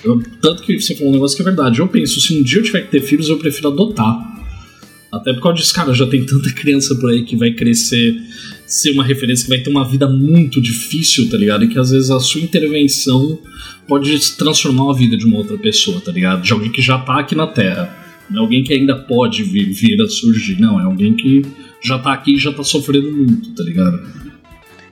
Eu, 0.05 0.23
tanto 0.39 0.63
que 0.63 0.79
você 0.79 0.95
falou 0.95 1.09
um 1.09 1.13
negócio 1.15 1.35
que 1.35 1.41
é 1.41 1.45
verdade. 1.45 1.79
Eu 1.79 1.87
penso, 1.87 2.21
se 2.21 2.33
um 2.33 2.43
dia 2.43 2.59
eu 2.59 2.63
tiver 2.63 2.81
que 2.81 2.91
ter 2.91 3.01
filhos, 3.01 3.27
eu 3.27 3.37
prefiro 3.37 3.69
adotar. 3.69 4.34
Até 5.15 5.31
por 5.31 5.41
causa 5.43 5.57
disso, 5.59 5.73
cara, 5.73 5.93
já 5.93 6.05
tem 6.05 6.25
tanta 6.25 6.51
criança 6.51 6.93
por 6.95 7.09
aí 7.09 7.23
que 7.23 7.37
vai 7.37 7.51
crescer, 7.51 8.21
ser 8.67 8.91
uma 8.91 9.03
referência, 9.03 9.45
que 9.45 9.49
vai 9.49 9.59
ter 9.59 9.69
uma 9.69 9.87
vida 9.87 10.09
muito 10.09 10.61
difícil, 10.61 11.29
tá 11.29 11.37
ligado? 11.37 11.63
E 11.63 11.69
que 11.69 11.79
às 11.79 11.89
vezes 11.89 12.11
a 12.11 12.19
sua 12.19 12.41
intervenção 12.41 13.39
pode 13.87 14.35
transformar 14.35 14.91
a 14.91 14.93
vida 14.93 15.15
de 15.15 15.25
uma 15.25 15.37
outra 15.37 15.57
pessoa, 15.57 16.01
tá 16.01 16.11
ligado? 16.11 16.41
De 16.41 16.51
alguém 16.51 16.69
que 16.69 16.81
já 16.81 16.97
tá 16.97 17.19
aqui 17.19 17.33
na 17.33 17.47
Terra. 17.47 17.95
Não 18.29 18.41
é 18.41 18.43
alguém 18.43 18.61
que 18.61 18.73
ainda 18.73 18.93
pode 18.93 19.43
vir, 19.43 19.71
vir 19.71 20.01
a 20.01 20.07
surgir, 20.09 20.59
não. 20.59 20.81
É 20.81 20.83
alguém 20.83 21.13
que 21.13 21.43
já 21.81 21.97
tá 21.97 22.11
aqui 22.11 22.35
e 22.35 22.37
já 22.37 22.51
tá 22.51 22.63
sofrendo 22.63 23.09
muito, 23.09 23.51
tá 23.51 23.63
ligado? 23.63 24.01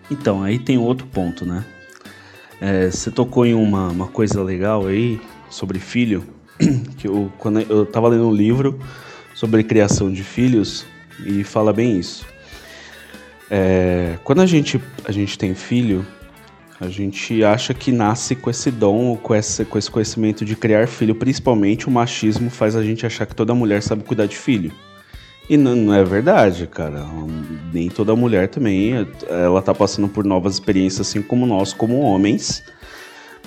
Então, 0.09 0.41
aí 0.41 0.57
tem 0.57 0.77
outro 0.77 1.05
ponto, 1.07 1.45
né? 1.45 1.65
É, 2.61 2.89
você 2.89 3.11
tocou 3.11 3.45
em 3.45 3.53
uma, 3.53 3.89
uma 3.89 4.07
coisa 4.07 4.41
legal 4.41 4.87
aí 4.87 5.19
sobre 5.49 5.79
filho, 5.79 6.23
que 6.97 7.07
eu, 7.07 7.29
quando 7.37 7.59
eu 7.59 7.85
tava 7.85 8.07
lendo 8.07 8.29
um 8.29 8.33
livro 8.33 8.79
sobre 9.33 9.63
criação 9.63 10.11
de 10.11 10.23
filhos 10.23 10.85
e 11.25 11.43
fala 11.43 11.73
bem 11.73 11.99
isso. 11.99 12.25
É, 13.49 14.17
quando 14.23 14.41
a 14.41 14.45
gente, 14.45 14.81
a 15.05 15.11
gente 15.11 15.37
tem 15.37 15.53
filho, 15.53 16.05
a 16.79 16.89
gente 16.89 17.43
acha 17.43 17.73
que 17.73 17.91
nasce 17.91 18.35
com 18.35 18.49
esse 18.49 18.71
dom, 18.71 19.15
com 19.15 19.33
esse, 19.35 19.63
com 19.63 19.77
esse 19.77 19.89
conhecimento 19.89 20.43
de 20.43 20.55
criar 20.55 20.87
filho. 20.87 21.15
Principalmente 21.15 21.87
o 21.87 21.91
machismo 21.91 22.49
faz 22.49 22.75
a 22.75 22.83
gente 22.83 23.05
achar 23.05 23.25
que 23.25 23.35
toda 23.35 23.53
mulher 23.53 23.81
sabe 23.81 24.03
cuidar 24.03 24.25
de 24.25 24.35
filho. 24.35 24.71
E 25.49 25.57
não, 25.57 25.75
não, 25.75 25.93
é 25.93 26.03
verdade, 26.03 26.67
cara. 26.67 27.05
Nem 27.71 27.89
toda 27.89 28.15
mulher 28.15 28.47
também. 28.47 29.07
Ela 29.27 29.61
tá 29.61 29.73
passando 29.73 30.07
por 30.07 30.23
novas 30.25 30.53
experiências, 30.53 31.07
assim 31.07 31.21
como 31.21 31.45
nós, 31.45 31.73
como 31.73 31.99
homens. 31.99 32.63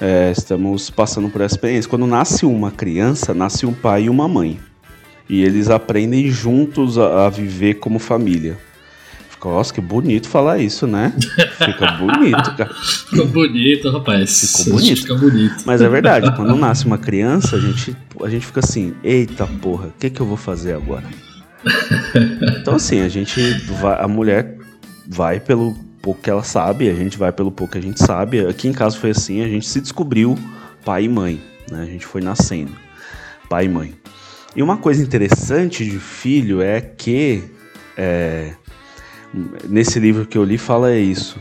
É, 0.00 0.30
estamos 0.30 0.90
passando 0.90 1.28
por 1.30 1.40
essa 1.40 1.54
experiência. 1.54 1.88
Quando 1.88 2.06
nasce 2.06 2.44
uma 2.44 2.70
criança, 2.70 3.32
nasce 3.32 3.64
um 3.64 3.72
pai 3.72 4.04
e 4.04 4.10
uma 4.10 4.28
mãe. 4.28 4.60
E 5.28 5.42
eles 5.42 5.68
aprendem 5.68 6.30
juntos 6.30 6.98
a, 6.98 7.26
a 7.26 7.30
viver 7.30 7.74
como 7.74 7.98
família 7.98 8.56
Nossa, 9.44 9.72
que 9.72 9.80
bonito 9.80 10.28
falar 10.28 10.58
isso, 10.58 10.86
né? 10.86 11.12
Fica 11.64 11.92
bonito, 11.92 12.56
cara. 12.56 12.74
Ficou 12.74 13.26
bonito, 13.26 13.90
rapaz. 13.90 14.56
Ficou 14.56 14.74
bonito. 14.74 15.00
Fica 15.02 15.14
bonito. 15.14 15.56
Mas 15.64 15.80
é 15.80 15.88
verdade, 15.88 16.34
quando 16.34 16.56
nasce 16.56 16.84
uma 16.84 16.98
criança, 16.98 17.56
a 17.56 17.60
gente, 17.60 17.96
a 18.22 18.28
gente 18.28 18.44
fica 18.46 18.60
assim, 18.60 18.94
eita 19.04 19.46
porra, 19.46 19.88
o 19.88 19.92
que, 19.98 20.10
que 20.10 20.20
eu 20.20 20.26
vou 20.26 20.36
fazer 20.36 20.72
agora? 20.72 21.04
Então 22.60 22.74
assim, 22.74 23.00
a 23.00 23.08
gente 23.08 23.40
vai, 23.80 24.02
a 24.02 24.08
mulher 24.08 24.58
vai 25.06 25.40
pelo 25.40 25.74
pouco 26.02 26.20
que 26.20 26.30
ela 26.30 26.42
sabe, 26.42 26.88
a 26.88 26.94
gente 26.94 27.18
vai 27.18 27.32
pelo 27.32 27.50
pouco 27.50 27.72
que 27.72 27.78
a 27.78 27.82
gente 27.82 28.00
sabe. 28.00 28.46
Aqui 28.46 28.68
em 28.68 28.72
casa 28.72 28.96
foi 28.96 29.10
assim, 29.10 29.42
a 29.42 29.48
gente 29.48 29.68
se 29.68 29.80
descobriu 29.80 30.38
pai 30.84 31.04
e 31.04 31.08
mãe, 31.08 31.40
né? 31.70 31.82
A 31.82 31.86
gente 31.86 32.06
foi 32.06 32.20
nascendo, 32.20 32.72
pai 33.48 33.66
e 33.66 33.68
mãe. 33.68 33.94
E 34.56 34.62
uma 34.62 34.78
coisa 34.78 35.02
interessante 35.02 35.84
de 35.84 35.98
filho 35.98 36.62
é 36.62 36.80
que 36.80 37.44
é, 37.94 38.54
nesse 39.68 40.00
livro 40.00 40.24
que 40.24 40.38
eu 40.38 40.42
li 40.42 40.56
fala 40.56 40.96
isso. 40.96 41.38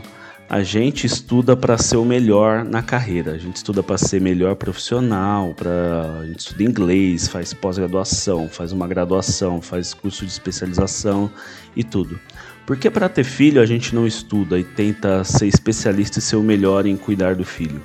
A 0.50 0.62
gente 0.62 1.06
estuda 1.06 1.56
para 1.56 1.78
ser 1.78 1.96
o 1.96 2.04
melhor 2.04 2.62
na 2.62 2.82
carreira. 2.82 3.32
A 3.32 3.38
gente 3.38 3.56
estuda 3.56 3.82
para 3.82 3.96
ser 3.96 4.20
melhor 4.20 4.54
profissional, 4.54 5.54
para 5.54 6.20
a 6.20 6.26
gente 6.26 6.40
estuda 6.40 6.62
inglês, 6.62 7.26
faz 7.26 7.54
pós-graduação, 7.54 8.50
faz 8.50 8.70
uma 8.70 8.86
graduação, 8.86 9.62
faz 9.62 9.94
curso 9.94 10.26
de 10.26 10.30
especialização 10.30 11.30
e 11.74 11.82
tudo. 11.82 12.20
Porque 12.66 12.90
para 12.90 13.08
ter 13.08 13.24
filho 13.24 13.62
a 13.62 13.66
gente 13.66 13.94
não 13.94 14.06
estuda 14.06 14.58
e 14.58 14.62
tenta 14.62 15.24
ser 15.24 15.46
especialista 15.46 16.18
e 16.18 16.22
ser 16.22 16.36
o 16.36 16.42
melhor 16.42 16.84
em 16.84 16.98
cuidar 16.98 17.34
do 17.34 17.44
filho, 17.44 17.80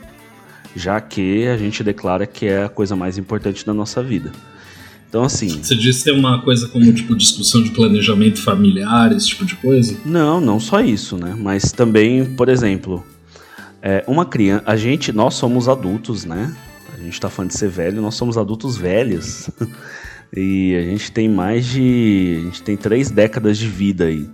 já 0.76 1.00
que 1.00 1.48
a 1.48 1.56
gente 1.56 1.84
declara 1.84 2.28
que 2.28 2.48
é 2.48 2.66
a 2.66 2.70
coisa 2.70 2.98
mais 2.98 3.18
importante 3.18 3.66
da 3.66 3.74
nossa 3.74 4.04
vida. 4.04 4.32
Então, 5.12 5.25
assim. 5.25 5.62
Você 5.62 5.75
disse 5.75 6.06
que 6.06 6.10
tem 6.10 6.18
uma 6.18 6.41
coisa 6.41 6.70
como, 6.70 6.91
tipo, 6.94 7.13
discussão 7.13 7.62
de 7.62 7.72
planejamento 7.72 8.41
familiar, 8.41 9.12
esse 9.12 9.27
tipo 9.27 9.44
de 9.44 9.56
coisa? 9.58 9.98
Não, 10.06 10.39
não 10.39 10.58
só 10.58 10.80
isso, 10.80 11.18
né? 11.18 11.36
Mas 11.38 11.74
também, 11.74 12.24
por 12.24 12.48
exemplo, 12.48 13.06
é, 13.82 14.06
uma 14.08 14.25
criança. 14.25 14.63
A 14.65 14.77
gente, 14.77 15.12
nós 15.12 15.34
somos 15.34 15.68
adultos, 15.68 16.24
né? 16.24 16.56
A 16.98 17.03
gente 17.03 17.20
tá 17.20 17.30
falando 17.30 17.51
de 17.51 17.58
ser 17.58 17.68
velho, 17.68 18.01
nós 18.01 18.15
somos 18.15 18.38
adultos 18.38 18.77
velhos. 18.77 19.50
e 20.34 20.77
a 20.77 20.84
gente 20.84 21.12
tem 21.12 21.27
mais 21.27 21.65
de. 21.65 22.38
A 22.39 22.46
gente 22.46 22.63
tem 22.63 22.77
três 22.77 23.12
décadas 23.12 23.58
de 23.58 23.68
vida 23.68 24.06
aí. 24.06 24.30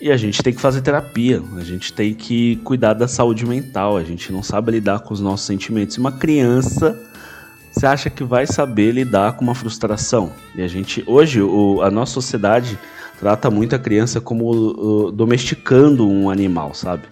E 0.00 0.08
a 0.08 0.16
gente 0.16 0.40
tem 0.40 0.52
que 0.52 0.60
fazer 0.60 0.82
terapia, 0.82 1.42
a 1.56 1.64
gente 1.64 1.92
tem 1.92 2.14
que 2.14 2.56
cuidar 2.62 2.92
da 2.94 3.08
saúde 3.08 3.44
mental, 3.44 3.96
a 3.96 4.04
gente 4.04 4.32
não 4.32 4.42
sabe 4.42 4.70
lidar 4.70 5.00
com 5.00 5.12
os 5.12 5.20
nossos 5.20 5.46
sentimentos. 5.46 5.96
E 5.96 5.98
uma 5.98 6.12
criança 6.12 6.96
você 7.82 7.86
acha 7.88 8.10
que 8.10 8.22
vai 8.22 8.46
saber 8.46 8.92
lidar 8.92 9.32
com 9.32 9.42
uma 9.42 9.56
frustração? 9.56 10.30
E 10.54 10.62
a 10.62 10.68
gente, 10.68 11.02
hoje, 11.04 11.42
o, 11.42 11.82
a 11.82 11.90
nossa 11.90 12.12
sociedade 12.12 12.78
trata 13.18 13.50
muito 13.50 13.74
a 13.74 13.78
criança 13.78 14.20
como 14.20 14.52
uh, 14.52 15.10
domesticando 15.10 16.08
um 16.08 16.30
animal, 16.30 16.74
sabe? 16.74 17.02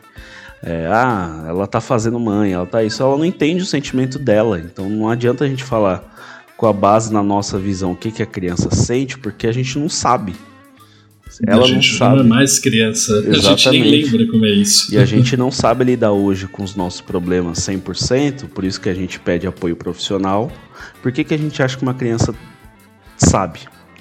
É, 0.62 0.86
ah, 0.86 1.44
ela 1.48 1.66
tá 1.66 1.80
fazendo 1.80 2.20
mãe, 2.20 2.52
ela 2.52 2.66
tá 2.66 2.84
isso, 2.84 3.02
ela 3.02 3.18
não 3.18 3.24
entende 3.24 3.64
o 3.64 3.66
sentimento 3.66 4.16
dela, 4.16 4.60
então 4.60 4.88
não 4.88 5.08
adianta 5.08 5.42
a 5.42 5.48
gente 5.48 5.64
falar 5.64 6.04
com 6.56 6.66
a 6.68 6.72
base 6.72 7.12
na 7.12 7.22
nossa 7.22 7.58
visão 7.58 7.90
o 7.90 7.96
que, 7.96 8.12
que 8.12 8.22
a 8.22 8.26
criança 8.26 8.72
sente, 8.72 9.18
porque 9.18 9.48
a 9.48 9.52
gente 9.52 9.76
não 9.76 9.88
sabe. 9.88 10.36
Ela 11.46 11.64
a 11.64 11.68
gente 11.68 11.90
não 11.90 11.98
sabe. 11.98 12.16
Não 12.16 12.24
é 12.24 12.28
mais 12.28 12.58
criança. 12.58 13.12
Exatamente. 13.12 13.46
A 13.46 13.56
gente 13.56 13.70
nem 13.70 14.02
lembra 14.02 14.26
como 14.26 14.46
é 14.46 14.50
isso. 14.50 14.94
E 14.94 14.98
a 14.98 15.04
gente 15.04 15.36
não 15.36 15.50
sabe 15.50 15.84
lidar 15.84 16.12
hoje 16.12 16.46
com 16.46 16.62
os 16.62 16.74
nossos 16.74 17.00
problemas 17.00 17.58
100%, 17.58 18.48
por 18.48 18.64
isso 18.64 18.80
que 18.80 18.88
a 18.88 18.94
gente 18.94 19.20
pede 19.20 19.46
apoio 19.46 19.76
profissional. 19.76 20.50
Por 21.02 21.12
que, 21.12 21.24
que 21.24 21.34
a 21.34 21.38
gente 21.38 21.62
acha 21.62 21.76
que 21.76 21.82
uma 21.82 21.94
criança 21.94 22.34
sabe? 23.16 23.60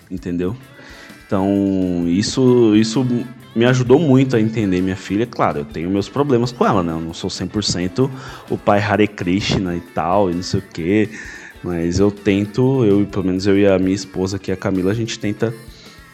Entendeu? 0.10 0.56
Então, 1.26 2.06
isso, 2.08 2.76
isso 2.76 3.06
me 3.56 3.66
ajudou 3.66 4.00
muito 4.00 4.36
a 4.36 4.42
entender 4.42 4.82
minha 4.82 4.96
filha. 4.96 5.28
Claro, 5.28 5.60
eu 5.60 5.66
tenho 5.66 5.90
meus 5.90 6.10
problemas 6.10 6.52
com 6.52 6.66
ela, 6.66 6.82
né? 6.82 6.94
Eu 6.94 7.00
não 7.00 7.14
sou 7.14 7.30
100% 7.30 8.10
o 8.50 8.58
pai 8.58 8.80
Hare 8.80 9.08
Krishna 9.08 9.76
e 9.76 9.80
tal, 9.80 10.32
e 10.32 10.34
não 10.34 10.42
sei 10.42 10.60
o 10.60 10.64
quê. 10.74 11.10
Mas 11.64 12.00
eu 12.00 12.10
tento, 12.10 12.86
eu 12.86 13.06
pelo 13.06 13.26
menos 13.26 13.46
eu 13.46 13.58
e 13.58 13.68
a 13.68 13.78
minha 13.78 13.94
esposa, 13.94 14.40
que 14.40 14.50
é 14.50 14.54
a 14.54 14.58
Camila, 14.58 14.92
a 14.92 14.96
gente 14.96 15.20
tenta 15.20 15.54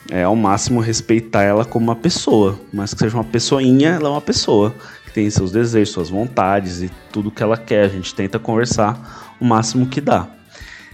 é, 0.10 0.24
ao 0.24 0.36
máximo 0.36 0.80
respeitar 0.80 1.44
ela 1.44 1.66
como 1.66 1.86
uma 1.86 1.96
pessoa, 1.96 2.60
mas 2.72 2.94
que 2.94 3.00
seja 3.00 3.16
uma 3.16 3.24
pessoinha, 3.24 3.90
ela 3.90 4.08
é 4.08 4.12
uma 4.12 4.22
pessoa 4.22 4.74
que 5.06 5.12
tem 5.12 5.30
seus 5.30 5.52
desejos, 5.52 5.94
suas 5.94 6.10
vontades 6.10 6.82
e 6.82 6.92
tudo 7.12 7.32
que 7.32 7.42
ela 7.42 7.58
quer. 7.58 7.86
A 7.86 7.90
gente 7.90 8.14
tenta 8.14 8.38
conversar 8.38 9.36
o 9.40 9.46
máximo 9.46 9.88
que 9.88 10.00
dá. 10.00 10.28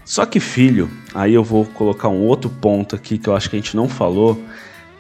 Só 0.06 0.26
que 0.26 0.40
filho, 0.40 0.90
aí 1.14 1.34
eu 1.34 1.44
vou 1.44 1.66
colocar 1.66 2.10
um 2.10 2.22
outro 2.22 2.50
ponto 2.50 2.96
aqui 2.96 3.18
que 3.18 3.30
eu 3.30 3.36
acho 3.36 3.50
que 3.50 3.56
a 3.56 3.60
gente 3.60 3.76
não 3.76 3.88
falou, 3.88 4.42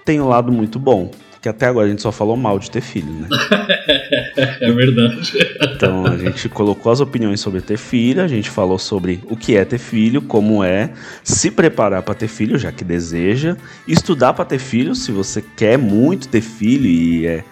tem 0.06 0.22
um 0.22 0.28
lado 0.28 0.52
muito 0.52 0.78
bom 0.78 1.12
que 1.42 1.50
até 1.50 1.66
agora 1.66 1.88
a 1.88 1.90
gente 1.90 2.04
só 2.04 2.12
falou 2.12 2.38
mal 2.38 2.60
de 2.60 2.70
ter 2.70 2.82
filho, 2.82 3.12
né? 3.12 3.28
é 4.62 4.72
verdade. 4.72 5.34
Então 5.62 6.06
a 6.08 6.18
gente 6.18 6.50
colocou 6.50 6.92
as 6.92 7.00
opiniões 7.00 7.40
sobre 7.40 7.62
ter 7.62 7.78
filho, 7.78 8.24
a 8.24 8.28
gente 8.28 8.50
falou 8.50 8.80
sobre 8.80 9.20
o 9.30 9.38
que 9.38 9.56
é 9.56 9.64
ter 9.64 9.78
filho, 9.78 10.22
como 10.22 10.64
é 10.64 10.92
se 11.24 11.52
preparar 11.52 12.02
para 12.02 12.16
ter 12.16 12.28
filho, 12.28 12.58
já 12.58 12.72
que 12.72 12.84
deseja, 12.84 13.56
estudar 13.88 14.34
para 14.34 14.44
ter 14.44 14.58
filho, 14.58 14.96
se 14.96 15.12
você 15.12 15.44
quer 15.56 15.78
muito 15.78 16.28
ter 16.28 16.42
filho 16.42 16.88
e 16.88 17.28
é, 17.28 17.44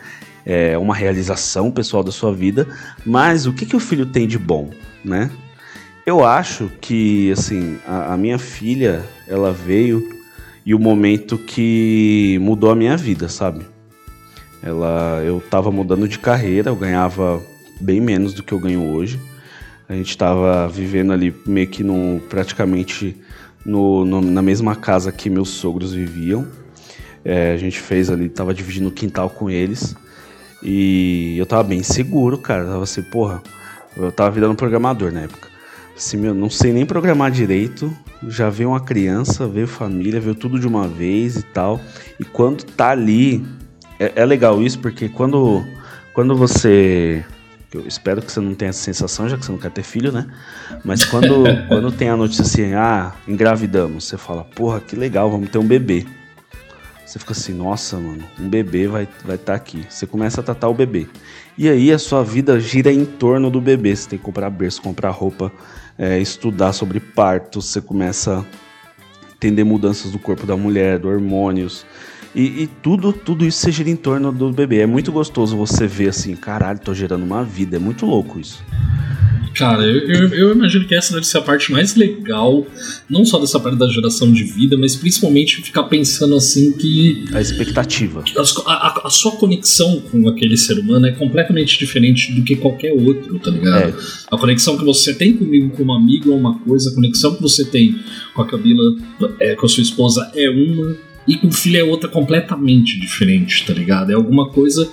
é 0.46 0.78
uma 0.78 0.96
realização 0.96 1.70
pessoal 1.70 2.04
da 2.04 2.12
sua 2.12 2.34
vida, 2.34 2.68
mas 3.06 3.46
o 3.46 3.54
que, 3.54 3.66
que 3.66 3.76
o 3.76 3.80
filho 3.80 4.08
tem 4.08 4.28
de 4.28 4.40
bom, 4.40 4.72
né? 5.06 5.30
Eu 6.04 6.26
acho 6.26 6.72
que, 6.82 7.32
assim, 7.32 7.78
a, 7.86 8.14
a 8.14 8.18
minha 8.18 8.40
filha, 8.40 9.04
ela 9.28 9.54
veio 9.54 10.18
e 10.66 10.74
o 10.74 10.80
momento 10.80 11.38
que 11.38 12.40
mudou 12.42 12.72
a 12.72 12.76
minha 12.76 12.98
vida, 12.98 13.30
sabe? 13.30 13.64
Ela, 14.64 15.22
eu 15.24 15.38
estava 15.38 15.72
mudando 15.72 16.08
de 16.08 16.18
carreira, 16.18 16.72
eu 16.72 16.76
ganhava 16.76 17.40
bem 17.80 18.00
menos 18.00 18.34
do 18.34 18.44
que 18.44 18.54
eu 18.54 18.60
ganho 18.60 18.84
hoje. 18.84 19.20
A 19.88 19.94
gente 19.94 20.10
estava 20.10 20.68
vivendo 20.68 21.12
ali 21.12 21.34
meio 21.46 21.68
que 21.68 21.84
no, 21.84 22.22
praticamente 22.30 23.16
no, 23.66 24.06
no, 24.06 24.22
na 24.22 24.42
mesma 24.42 24.76
casa 24.76 25.12
que 25.12 25.30
meus 25.30 25.50
sogros 25.50 25.94
viviam. 25.94 26.48
É, 27.24 27.52
a 27.54 27.58
gente 27.58 27.80
fez 27.80 28.10
ali, 28.10 28.30
tava 28.30 28.54
dividindo 28.54 28.90
o 28.90 28.92
quintal 28.92 29.30
com 29.30 29.50
eles. 29.50 29.96
E 30.62 31.38
eu 31.38 31.46
tava 31.46 31.64
bem 31.64 31.82
seguro, 31.82 32.38
cara. 32.38 32.66
Tava 32.66 32.84
assim, 32.84 33.02
porra, 33.02 33.42
eu 33.98 34.12
tava 34.12 34.32
virando 34.32 34.56
programador 34.56 35.12
na 35.12 35.22
época. 35.22 35.48
Assim, 35.98 36.18
meu, 36.18 36.34
não 36.34 36.50
sei 36.50 36.72
nem 36.72 36.86
programar 36.86 37.32
direito. 37.32 37.92
Já 38.28 38.50
veio 38.50 38.70
uma 38.70 38.80
criança, 38.80 39.48
veio 39.48 39.68
família, 39.68 40.20
veio 40.20 40.36
tudo 40.36 40.60
de 40.60 40.68
uma 40.68 40.88
vez 40.88 41.38
e 41.38 41.44
tal. 41.44 41.82
E 42.20 42.24
quando 42.24 42.64
tá 42.64 42.90
ali 42.90 43.44
é, 44.00 44.14
é 44.16 44.26
legal 44.26 44.62
isso 44.62 44.80
porque 44.80 45.10
quando, 45.10 45.64
quando 46.14 46.36
você. 46.36 47.24
Eu 47.72 47.86
espero 47.86 48.22
que 48.22 48.32
você 48.32 48.40
não 48.40 48.56
tenha 48.56 48.70
essa 48.70 48.82
sensação, 48.82 49.30
já 49.30 49.38
que 49.38 49.46
você 49.46 49.52
não 49.52 49.60
quer 49.60 49.70
ter 49.70 49.84
filho, 49.84 50.12
né? 50.12 50.26
Mas 50.84 51.06
quando, 51.06 51.44
quando 51.68 51.92
tem 51.92 52.10
a 52.10 52.18
notícia 52.18 52.42
assim, 52.42 52.74
ah, 52.74 53.14
engravidamos, 53.28 54.06
você 54.06 54.18
fala, 54.18 54.44
porra, 54.44 54.80
que 54.80 54.96
legal, 54.96 55.30
vamos 55.30 55.50
ter 55.50 55.60
um 55.60 55.68
bebê. 55.68 56.06
Você 57.06 57.18
fica 57.18 57.32
assim, 57.32 57.54
nossa, 57.54 57.98
mano, 57.98 58.24
um 58.40 58.48
bebê 58.48 58.88
vai 58.88 59.04
estar 59.04 59.26
vai 59.28 59.38
tá 59.38 59.56
aqui. 59.56 59.84
Você 59.90 60.06
começa 60.06 60.42
a 60.42 60.44
tratar 60.44 60.68
o 60.68 60.74
bebê. 60.74 61.08
E 61.58 61.68
aí 61.68 61.92
a 61.92 61.98
sua 61.98 62.24
vida 62.24 62.60
gira 62.60 62.92
em 62.92 63.04
torno 63.04 63.50
do 63.50 63.60
bebê. 63.60 63.96
Você 63.96 64.10
tem 64.10 64.20
que 64.20 64.26
comprar 64.26 64.50
berço, 64.52 64.80
comprar 64.82 65.10
roupa, 65.10 65.52
é, 65.98 66.20
estudar 66.20 66.72
sobre 66.72 67.00
parto. 67.00 67.62
Você 67.62 67.82
começa 67.82 68.40
a 68.40 69.34
entender 69.34 69.64
mudanças 69.64 70.12
do 70.12 70.20
corpo 70.20 70.46
da 70.46 70.56
mulher, 70.56 71.04
hormônios. 71.04 71.84
E, 72.36 72.64
e, 72.64 72.70
tudo, 72.82 73.12
tudo 73.12 73.46
isso 73.46 73.60
se 73.60 73.72
gira 73.72 73.90
em 73.90 73.96
torno 73.96 74.32
do 74.32 74.52
bebê. 74.52 74.80
É 74.80 74.86
muito 74.86 75.12
gostoso 75.12 75.58
você 75.58 75.88
ver 75.88 76.10
assim, 76.10 76.36
caralho, 76.36 76.80
tô 76.80 76.94
gerando 76.94 77.24
uma 77.24 77.44
vida. 77.44 77.78
É 77.78 77.80
muito 77.80 78.06
louco 78.06 78.40
isso. 78.40 78.64
Cara, 79.56 79.84
eu, 79.84 80.08
eu, 80.08 80.28
eu, 80.30 80.52
imagino 80.54 80.86
que 80.86 80.96
essa 80.96 81.14
deve 81.14 81.26
ser 81.26 81.40
a 81.40 81.42
parte 81.42 81.72
mais 81.72 81.96
legal, 81.96 82.66
não 83.10 83.26
só 83.26 83.40
dessa 83.40 83.60
parte 83.60 83.78
da 83.78 83.88
geração 83.90 84.32
de 84.32 84.44
vida, 84.44 84.78
mas 84.78 84.96
principalmente 84.96 85.62
ficar 85.62 85.84
pensando 85.84 86.36
assim 86.36 86.72
que. 86.72 87.26
A 87.34 87.42
expectativa. 87.42 88.24
A, 88.38 88.72
a, 88.72 89.02
a 89.08 89.10
sua 89.10 89.34
conexão 89.34 90.02
com 90.12 90.30
aquele 90.30 90.56
ser 90.56 90.80
humano 90.80 91.08
é 91.08 91.12
completamente 91.12 91.78
diferente 91.78 92.32
do 92.32 92.44
que 92.44 92.56
qualquer 92.56 92.94
outro, 92.94 93.38
tá 93.40 93.52
ligado? 93.52 93.90
É. 93.90 93.94
A 94.32 94.38
conexão 94.38 94.78
que 94.78 94.86
você 94.86 95.14
tem 95.14 95.34
comigo 95.34 95.72
como 95.72 95.94
amigo 95.94 96.32
é 96.32 96.36
uma 96.36 96.58
coisa, 96.60 96.92
a 96.92 96.96
conexão 96.96 97.36
que 97.36 97.42
você 97.42 97.66
tem 97.66 98.00
com 98.34 98.42
a 98.42 98.48
Camila, 98.48 98.96
é, 99.42 99.56
com 99.56 99.66
a 99.66 99.70
sua 99.70 99.84
esposa 99.84 100.32
é 100.36 100.50
uma 100.50 101.09
e 101.30 101.54
filho 101.54 101.78
é 101.78 101.84
outra 101.84 102.10
completamente 102.10 103.00
diferente, 103.00 103.66
tá 103.66 103.74
ligado? 103.74 104.12
É 104.12 104.16
alguma 104.16 104.50
coisa. 104.50 104.90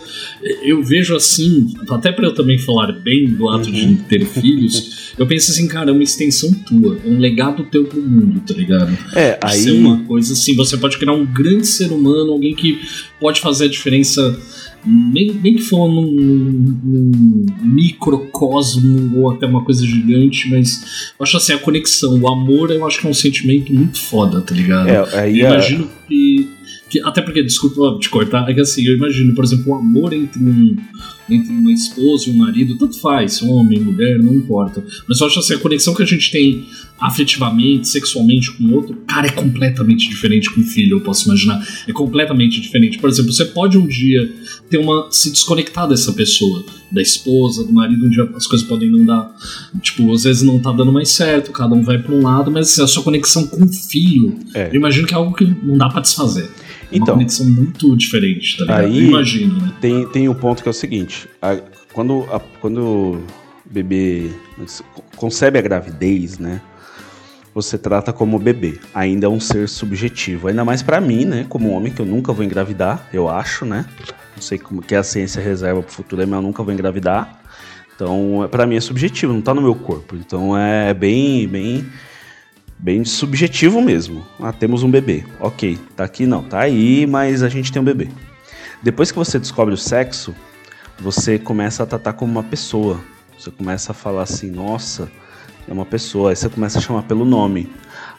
Eu 0.62 0.82
vejo 0.82 1.16
assim, 1.16 1.72
até 1.88 2.12
para 2.12 2.26
eu 2.26 2.34
também 2.34 2.58
falar 2.58 2.92
bem 2.92 3.26
do 3.26 3.48
ato 3.48 3.68
uhum. 3.68 3.72
de 3.72 3.96
ter 4.02 4.26
filhos, 4.26 5.12
eu 5.18 5.26
penso 5.26 5.50
assim, 5.50 5.66
cara, 5.66 5.90
é 5.90 5.92
uma 5.92 6.02
extensão 6.02 6.52
tua, 6.52 6.98
é 7.04 7.08
um 7.08 7.18
legado 7.18 7.64
teu 7.64 7.84
pro 7.84 8.00
mundo, 8.00 8.40
tá 8.46 8.54
ligado? 8.54 8.96
É, 9.14 9.38
aí. 9.42 9.60
Ser 9.60 9.72
uma 9.72 10.04
coisa 10.04 10.34
assim, 10.34 10.54
você 10.54 10.76
pode 10.76 10.98
criar 10.98 11.12
um 11.12 11.24
grande 11.24 11.66
ser 11.66 11.90
humano, 11.90 12.32
alguém 12.32 12.54
que 12.54 12.80
pode 13.18 13.40
fazer 13.40 13.64
a 13.64 13.68
diferença 13.68 14.38
nem, 14.86 15.32
nem 15.42 15.56
que 15.56 15.62
for 15.62 15.88
num, 15.88 16.12
num, 16.12 17.46
microcosmo 17.62 19.18
ou 19.18 19.30
até 19.30 19.44
uma 19.44 19.64
coisa 19.64 19.84
gigante, 19.84 20.48
mas 20.48 21.12
eu 21.18 21.24
acho 21.24 21.36
assim, 21.36 21.52
a 21.52 21.58
conexão, 21.58 22.20
o 22.20 22.28
amor, 22.28 22.70
eu 22.70 22.86
acho 22.86 23.00
que 23.00 23.06
é 23.06 23.10
um 23.10 23.14
sentimento 23.14 23.72
muito 23.72 23.98
foda, 23.98 24.40
tá 24.40 24.54
ligado? 24.54 24.88
É, 24.88 25.18
aí 25.18 25.40
eu 25.40 25.48
imagino 25.48 25.90
que 26.06 26.25
Que, 26.88 27.00
até 27.00 27.20
porque, 27.20 27.42
desculpa 27.42 27.98
te 27.98 28.08
cortar, 28.08 28.48
é 28.48 28.54
que 28.54 28.60
assim, 28.60 28.86
eu 28.86 28.94
imagino, 28.94 29.34
por 29.34 29.44
exemplo, 29.44 29.72
o 29.72 29.74
amor 29.74 30.12
entre, 30.12 30.40
um, 30.40 30.76
entre 31.28 31.52
uma 31.52 31.72
esposa 31.72 32.30
e 32.30 32.32
um 32.32 32.36
marido, 32.36 32.78
tanto 32.78 33.00
faz, 33.00 33.42
homem, 33.42 33.80
mulher, 33.80 34.18
não 34.18 34.34
importa. 34.34 34.84
Mas 35.08 35.20
eu 35.20 35.26
acho 35.26 35.40
assim, 35.40 35.54
a 35.54 35.58
conexão 35.58 35.94
que 35.94 36.02
a 36.02 36.06
gente 36.06 36.30
tem 36.30 36.64
afetivamente, 36.98 37.88
sexualmente 37.88 38.52
com 38.52 38.64
o 38.64 38.74
outro, 38.74 38.96
cara, 39.06 39.26
é 39.26 39.30
completamente 39.30 40.08
diferente 40.08 40.50
com 40.50 40.60
o 40.60 40.64
filho, 40.64 40.96
eu 40.96 41.00
posso 41.00 41.26
imaginar. 41.26 41.66
É 41.86 41.92
completamente 41.92 42.60
diferente. 42.60 42.98
Por 42.98 43.10
exemplo, 43.10 43.32
você 43.32 43.44
pode 43.44 43.76
um 43.76 43.86
dia 43.86 44.32
ter 44.70 44.78
uma. 44.78 45.08
se 45.10 45.30
desconectar 45.30 45.88
dessa 45.88 46.12
pessoa, 46.12 46.64
da 46.90 47.02
esposa, 47.02 47.64
do 47.64 47.72
marido, 47.72 48.06
um 48.06 48.08
dia 48.08 48.28
as 48.34 48.46
coisas 48.46 48.66
podem 48.66 48.90
não 48.90 49.04
dar. 49.04 49.34
Tipo, 49.82 50.12
às 50.12 50.24
vezes 50.24 50.42
não 50.42 50.58
tá 50.58 50.72
dando 50.72 50.92
mais 50.92 51.10
certo, 51.10 51.52
cada 51.52 51.74
um 51.74 51.82
vai 51.82 51.98
para 51.98 52.14
um 52.14 52.22
lado, 52.22 52.50
mas 52.50 52.70
assim, 52.70 52.82
a 52.82 52.86
sua 52.86 53.02
conexão 53.02 53.46
com 53.46 53.64
o 53.64 53.68
filho, 53.68 54.38
é. 54.54 54.68
eu 54.68 54.76
imagino 54.76 55.06
que 55.06 55.14
é 55.14 55.16
algo 55.16 55.34
que 55.34 55.44
não 55.44 55.76
dá 55.76 55.88
para 55.88 56.00
desfazer. 56.00 56.48
É 56.90 56.96
então, 56.96 57.14
uma 57.14 57.14
conexão 57.14 57.46
muito 57.46 57.96
diferente, 57.96 58.58
tá 58.58 58.64
ligado? 58.64 58.84
Aí 58.84 58.98
Eu 58.98 59.08
imagino, 59.08 59.60
né? 59.60 59.72
Tem, 59.80 60.06
tem 60.08 60.28
um 60.28 60.34
ponto 60.34 60.62
que 60.62 60.68
é 60.68 60.70
o 60.70 60.74
seguinte: 60.74 61.28
a, 61.40 61.56
quando, 61.92 62.26
a, 62.30 62.40
quando 62.60 62.78
o 62.78 63.24
bebê 63.64 64.30
concebe 65.16 65.58
a 65.58 65.62
gravidez, 65.62 66.38
né? 66.38 66.60
Você 67.54 67.78
trata 67.78 68.12
como 68.12 68.38
bebê. 68.38 68.78
Ainda 68.94 69.26
é 69.26 69.28
um 69.30 69.40
ser 69.40 69.66
subjetivo. 69.66 70.48
Ainda 70.48 70.62
mais 70.62 70.82
para 70.82 71.00
mim, 71.00 71.24
né? 71.24 71.46
Como 71.48 71.70
homem, 71.70 71.90
que 71.90 72.00
eu 72.00 72.06
nunca 72.06 72.30
vou 72.30 72.44
engravidar, 72.44 73.08
eu 73.14 73.30
acho, 73.30 73.64
né? 73.64 73.86
Não 74.34 74.42
sei 74.42 74.58
como 74.58 74.82
que 74.82 74.94
a 74.94 75.02
ciência 75.02 75.40
reserva 75.40 75.82
pro 75.82 75.90
futuro, 75.90 76.20
mas 76.28 76.36
eu 76.36 76.42
nunca 76.42 76.62
vou 76.62 76.72
engravidar. 76.72 77.40
Então, 77.94 78.46
para 78.50 78.66
mim 78.66 78.76
é 78.76 78.80
subjetivo, 78.80 79.32
não 79.32 79.40
tá 79.40 79.54
no 79.54 79.62
meu 79.62 79.74
corpo. 79.74 80.14
Então 80.16 80.56
é 80.56 80.92
bem, 80.92 81.48
bem 81.48 81.86
bem 82.78 83.04
subjetivo 83.04 83.80
mesmo. 83.80 84.24
Ah, 84.40 84.52
temos 84.52 84.82
um 84.82 84.90
bebê. 84.90 85.24
Ok, 85.40 85.78
tá 85.96 86.04
aqui 86.04 86.26
não, 86.26 86.42
tá 86.42 86.60
aí, 86.60 87.06
mas 87.06 87.42
a 87.42 87.48
gente 87.48 87.72
tem 87.72 87.80
um 87.80 87.84
bebê. 87.84 88.08
Depois 88.82 89.10
que 89.10 89.18
você 89.18 89.38
descobre 89.38 89.74
o 89.74 89.78
sexo, 89.78 90.34
você 90.98 91.38
começa 91.38 91.82
a 91.82 91.86
tratar 91.86 92.12
como 92.12 92.32
uma 92.32 92.42
pessoa. 92.42 93.00
Você 93.38 93.50
começa 93.50 93.92
a 93.92 93.94
falar 93.94 94.22
assim, 94.22 94.50
nossa, 94.50 95.10
é 95.68 95.72
uma 95.72 95.84
pessoa. 95.84 96.30
Aí 96.30 96.36
você 96.36 96.48
começa 96.48 96.78
a 96.78 96.82
chamar 96.82 97.02
pelo 97.02 97.24
nome. 97.24 97.70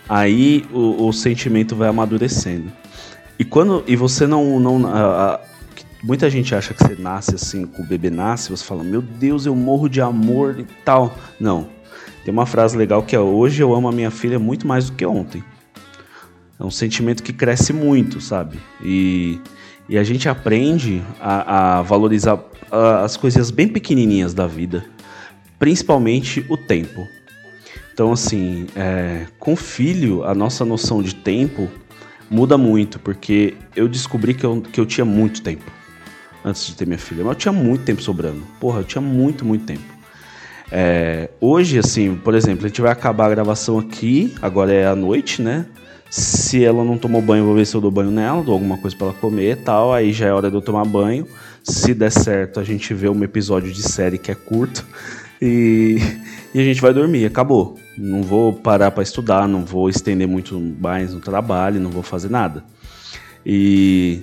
Aí 0.08 0.66
o, 0.72 1.08
o 1.08 1.14
sentimento 1.14 1.76
vai 1.76 1.90
amadurecendo. 1.90 2.72
E 3.40 3.44
quando 3.44 3.84
e 3.88 3.96
você 3.96 4.26
não 4.26 4.60
não 4.60 4.88
a, 4.88 5.36
a, 5.36 5.40
muita 6.02 6.30
gente 6.30 6.56
acha 6.56 6.74
que 6.74 6.84
você 6.84 6.96
nasce 6.96 7.36
assim, 7.36 7.68
que 7.68 7.82
o 7.82 7.86
bebê 7.86 8.10
nasce, 8.10 8.50
você 8.50 8.64
fala, 8.64 8.84
meu 8.84 9.02
Deus, 9.02 9.46
eu 9.46 9.56
morro 9.56 9.88
de 9.88 10.02
amor 10.02 10.60
e 10.60 10.64
tal. 10.84 11.16
Não, 11.40 11.70
tem 12.28 12.34
uma 12.34 12.46
frase 12.46 12.78
legal 12.78 13.04
que 13.04 13.16
é: 13.16 13.20
Hoje 13.22 13.64
eu 13.64 13.74
amo 13.74 13.88
a 13.88 13.92
minha 13.94 14.12
filha 14.12 14.38
muito 14.38 14.68
mais 14.68 14.90
do 14.90 14.98
que 14.98 15.06
ontem. 15.06 15.42
É 16.60 16.64
um 16.66 16.70
sentimento 16.70 17.24
que 17.24 17.32
cresce 17.32 17.72
muito, 17.72 18.20
sabe? 18.20 18.60
E, 18.84 19.40
e 19.88 19.98
a 19.98 20.04
gente 20.04 20.28
aprende 20.28 21.02
a, 21.22 21.78
a 21.78 21.82
valorizar 21.84 22.38
as 23.02 23.16
coisas 23.16 23.50
bem 23.50 23.70
pequenininhas 23.70 24.34
da 24.34 24.46
vida, 24.46 24.84
principalmente 25.58 26.46
o 26.50 26.58
tempo. 26.58 27.08
Então, 27.94 28.12
assim, 28.12 28.68
é, 28.76 29.28
com 29.40 29.56
filho, 29.56 30.26
a 30.26 30.36
nossa 30.36 30.66
noção 30.66 31.02
de 31.02 31.16
tempo 31.16 31.70
muda 32.30 32.58
muito, 32.58 33.00
porque 33.00 33.56
eu 33.74 33.88
descobri 33.88 34.34
que 34.34 34.46
eu, 34.46 34.60
que 34.62 34.82
eu 34.82 34.86
tinha 34.86 35.06
muito 35.06 35.42
tempo 35.42 35.72
antes 36.44 36.68
de 36.68 36.76
ter 36.76 36.86
minha 36.86 37.00
filha, 37.00 37.24
mas 37.24 37.36
eu 37.36 37.40
tinha 37.40 37.54
muito 37.54 37.86
tempo 37.86 38.02
sobrando. 38.02 38.44
Porra, 38.60 38.82
eu 38.82 38.84
tinha 38.84 39.02
muito, 39.02 39.46
muito 39.46 39.64
tempo. 39.64 39.97
É, 40.72 41.30
hoje, 41.40 41.80
assim, 41.80 42.16
por 42.16 42.36
exemplo, 42.36 42.66
a 42.66 42.68
gente 42.68 42.82
vai 42.82 42.92
acabar 42.92 43.26
a 43.26 43.30
gravação 43.30 43.80
aqui, 43.80 44.34
agora 44.42 44.74
é 44.74 44.86
à 44.86 44.96
noite, 44.96 45.42
né? 45.42 45.66
Se 46.10 46.64
ela 46.64 46.84
não 46.84 46.98
tomou 46.98 47.22
banho, 47.22 47.46
vou 47.46 47.56
ver 47.56 47.66
se 47.66 47.76
eu 47.76 47.82
dou 47.82 47.92
banho 47.92 48.12
nela, 48.12 48.42
dou 48.42 48.54
alguma 48.54 48.78
coisa 48.78 48.96
para 48.96 49.08
ela 49.08 49.16
comer 49.16 49.52
e 49.52 49.56
tal. 49.58 49.94
Aí 49.94 50.14
já 50.14 50.28
é 50.28 50.34
hora 50.34 50.50
de 50.50 50.56
eu 50.56 50.62
tomar 50.62 50.86
banho. 50.86 51.28
Se 51.64 51.94
der 51.94 52.12
certo, 52.12 52.60
a 52.60 52.64
gente 52.64 52.94
vê 52.94 53.10
um 53.10 53.24
episódio 53.24 53.72
de 53.72 53.84
série 53.84 54.18
que 54.18 54.32
é 54.32 54.36
curto 54.36 54.86
e, 55.42 55.98
e 56.54 56.60
a 56.60 56.64
gente 56.64 56.82
vai 56.82 56.94
dormir. 56.94 57.26
Acabou. 57.26 57.78
Não 57.98 58.24
vou 58.24 58.54
parar 58.54 58.92
para 58.92 59.04
estudar, 59.04 59.48
não 59.48 59.66
vou 59.66 59.90
estender 59.90 60.28
muito 60.28 60.58
mais 60.80 61.14
no 61.14 61.20
trabalho, 61.20 61.80
não 61.80 61.90
vou 61.90 62.04
fazer 62.04 62.30
nada. 62.30 62.64
E, 63.46 64.22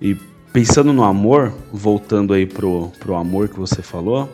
e 0.00 0.16
pensando 0.52 0.92
no 0.92 1.04
amor, 1.04 1.52
voltando 1.72 2.32
aí 2.32 2.46
pro, 2.46 2.90
pro 2.98 3.16
amor 3.16 3.48
que 3.48 3.58
você 3.58 3.82
falou, 3.82 4.30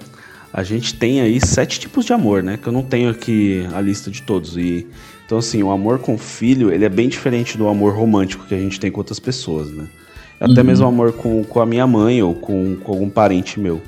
a 0.53 0.63
gente 0.63 0.95
tem 0.95 1.21
aí 1.21 1.41
sete 1.41 1.79
tipos 1.81 2.05
de 2.05 2.13
amor, 2.13 2.43
né? 2.43 2.57
Que 2.57 2.67
eu 2.67 2.73
não 2.73 2.83
tenho 2.83 3.11
aqui 3.11 3.67
a 3.75 3.81
lista 3.81 4.11
de 4.11 4.23
todos. 4.23 4.57
E 4.57 4.87
então 5.27 5.39
assim, 5.39 5.63
o 5.63 5.71
amor 5.71 5.99
com 5.99 6.17
filho, 6.17 6.73
ele 6.73 6.85
é 6.85 6.89
bem 6.89 7.09
diferente 7.09 7.59
do 7.59 7.69
amor 7.69 7.95
romântico 7.95 8.47
que 8.47 8.55
a 8.55 8.59
gente 8.59 8.81
tem 8.81 8.91
com 8.91 9.01
outras 9.01 9.19
pessoas, 9.19 9.71
né? 9.71 9.87
Até 10.41 10.61
uhum. 10.61 10.67
mesmo 10.67 10.87
o 10.87 10.89
amor 10.89 11.13
com, 11.13 11.43
com 11.45 11.61
a 11.61 11.67
minha 11.67 11.87
mãe 11.87 12.23
ou 12.23 12.35
com, 12.35 12.77
com 12.77 12.93
algum 12.93 13.11
parente 13.11 13.59
meu. 13.59 13.83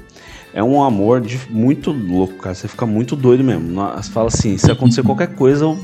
É 0.53 0.63
um 0.63 0.83
amor 0.83 1.21
de, 1.21 1.41
muito 1.49 1.93
louco, 1.93 2.35
cara. 2.35 2.55
Você 2.55 2.67
fica 2.67 2.85
muito 2.85 3.15
doido 3.15 3.45
mesmo. 3.45 3.73
Você 3.75 4.11
fala 4.11 4.27
assim, 4.27 4.59
se 4.59 4.71
acontecer 4.71 5.05
qualquer 5.05 5.29
coisa, 5.29 5.65
eu 5.65 5.79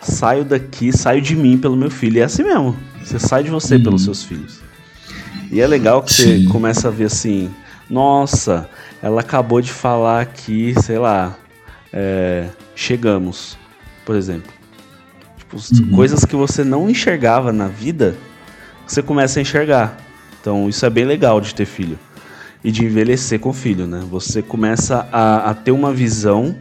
saio 0.00 0.44
daqui, 0.44 0.96
saio 0.96 1.20
de 1.20 1.34
mim 1.34 1.58
pelo 1.58 1.76
meu 1.76 1.90
filho. 1.90 2.18
E 2.18 2.20
é 2.20 2.24
assim 2.24 2.44
mesmo. 2.44 2.76
Você 3.02 3.18
sai 3.18 3.42
de 3.42 3.50
você 3.50 3.74
uhum. 3.74 3.82
pelos 3.82 4.04
seus 4.04 4.22
filhos. 4.22 4.60
E 5.50 5.60
é 5.60 5.66
legal 5.66 6.02
que 6.02 6.12
Sim. 6.12 6.44
você 6.44 6.52
começa 6.52 6.88
a 6.88 6.90
ver 6.90 7.04
assim, 7.04 7.50
nossa, 7.90 8.68
ela 9.04 9.20
acabou 9.20 9.60
de 9.60 9.70
falar 9.70 10.22
aqui, 10.22 10.74
sei 10.80 10.98
lá, 10.98 11.36
é, 11.92 12.48
chegamos, 12.74 13.58
por 14.02 14.16
exemplo. 14.16 14.50
Tipo, 15.36 15.56
uhum. 15.56 15.90
Coisas 15.94 16.24
que 16.24 16.34
você 16.34 16.64
não 16.64 16.88
enxergava 16.88 17.52
na 17.52 17.68
vida, 17.68 18.16
você 18.86 19.02
começa 19.02 19.38
a 19.38 19.42
enxergar. 19.42 19.98
Então 20.40 20.70
isso 20.70 20.86
é 20.86 20.88
bem 20.88 21.04
legal 21.04 21.38
de 21.38 21.54
ter 21.54 21.66
filho. 21.66 21.98
E 22.64 22.70
de 22.70 22.86
envelhecer 22.86 23.38
com 23.38 23.52
filho, 23.52 23.86
né? 23.86 24.02
Você 24.10 24.40
começa 24.40 25.06
a, 25.12 25.50
a 25.50 25.54
ter 25.54 25.70
uma 25.70 25.92
visão 25.92 26.56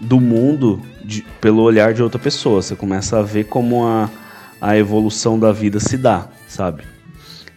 do 0.00 0.20
mundo 0.20 0.82
de, 1.04 1.24
pelo 1.40 1.62
olhar 1.62 1.94
de 1.94 2.02
outra 2.02 2.18
pessoa. 2.18 2.60
Você 2.60 2.74
começa 2.74 3.20
a 3.20 3.22
ver 3.22 3.44
como 3.44 3.86
a, 3.86 4.10
a 4.60 4.76
evolução 4.76 5.38
da 5.38 5.52
vida 5.52 5.78
se 5.78 5.96
dá, 5.96 6.26
sabe? 6.48 6.82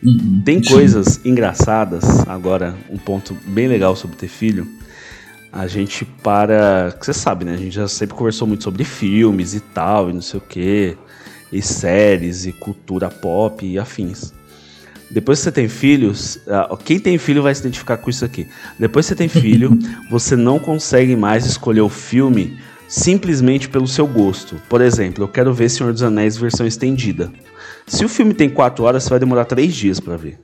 Uhum. 0.05 0.41
Tem 0.43 0.61
coisas 0.61 1.19
engraçadas, 1.23 2.03
agora 2.27 2.75
um 2.89 2.97
ponto 2.97 3.35
bem 3.45 3.67
legal 3.67 3.95
sobre 3.95 4.17
ter 4.17 4.27
filho. 4.27 4.67
A 5.51 5.67
gente 5.67 6.03
para. 6.03 6.95
Você 6.99 7.13
sabe, 7.13 7.45
né? 7.45 7.53
A 7.53 7.57
gente 7.57 7.75
já 7.75 7.87
sempre 7.87 8.15
conversou 8.15 8.47
muito 8.47 8.63
sobre 8.63 8.83
filmes 8.83 9.53
e 9.53 9.59
tal, 9.59 10.09
e 10.09 10.13
não 10.13 10.21
sei 10.21 10.39
o 10.39 10.41
que, 10.41 10.97
e 11.51 11.61
séries, 11.61 12.45
e 12.45 12.51
cultura 12.51 13.09
pop 13.09 13.65
e 13.65 13.77
afins. 13.77 14.33
Depois 15.11 15.39
que 15.39 15.43
você 15.43 15.51
tem 15.51 15.69
filhos, 15.69 16.39
ah, 16.47 16.75
quem 16.83 16.99
tem 16.99 17.19
filho 17.19 17.43
vai 17.43 17.53
se 17.53 17.61
identificar 17.61 17.97
com 17.97 18.09
isso 18.09 18.25
aqui. 18.25 18.47
Depois 18.79 19.05
que 19.05 19.09
você 19.09 19.15
tem 19.15 19.27
filho, 19.29 19.77
você 20.09 20.35
não 20.35 20.57
consegue 20.57 21.15
mais 21.15 21.45
escolher 21.45 21.81
o 21.81 21.89
filme 21.89 22.57
simplesmente 22.87 23.69
pelo 23.69 23.87
seu 23.87 24.07
gosto. 24.07 24.59
Por 24.67 24.81
exemplo, 24.81 25.23
eu 25.23 25.27
quero 25.27 25.53
ver 25.53 25.69
Senhor 25.69 25.93
dos 25.93 26.01
Anéis 26.01 26.35
versão 26.35 26.65
estendida. 26.65 27.31
Se 27.87 28.03
o 28.05 28.09
filme 28.09 28.33
tem 28.33 28.49
4 28.49 28.83
horas, 28.83 29.03
você 29.03 29.09
vai 29.09 29.19
demorar 29.19 29.45
3 29.45 29.73
dias 29.73 29.99
para 29.99 30.17
ver. 30.17 30.39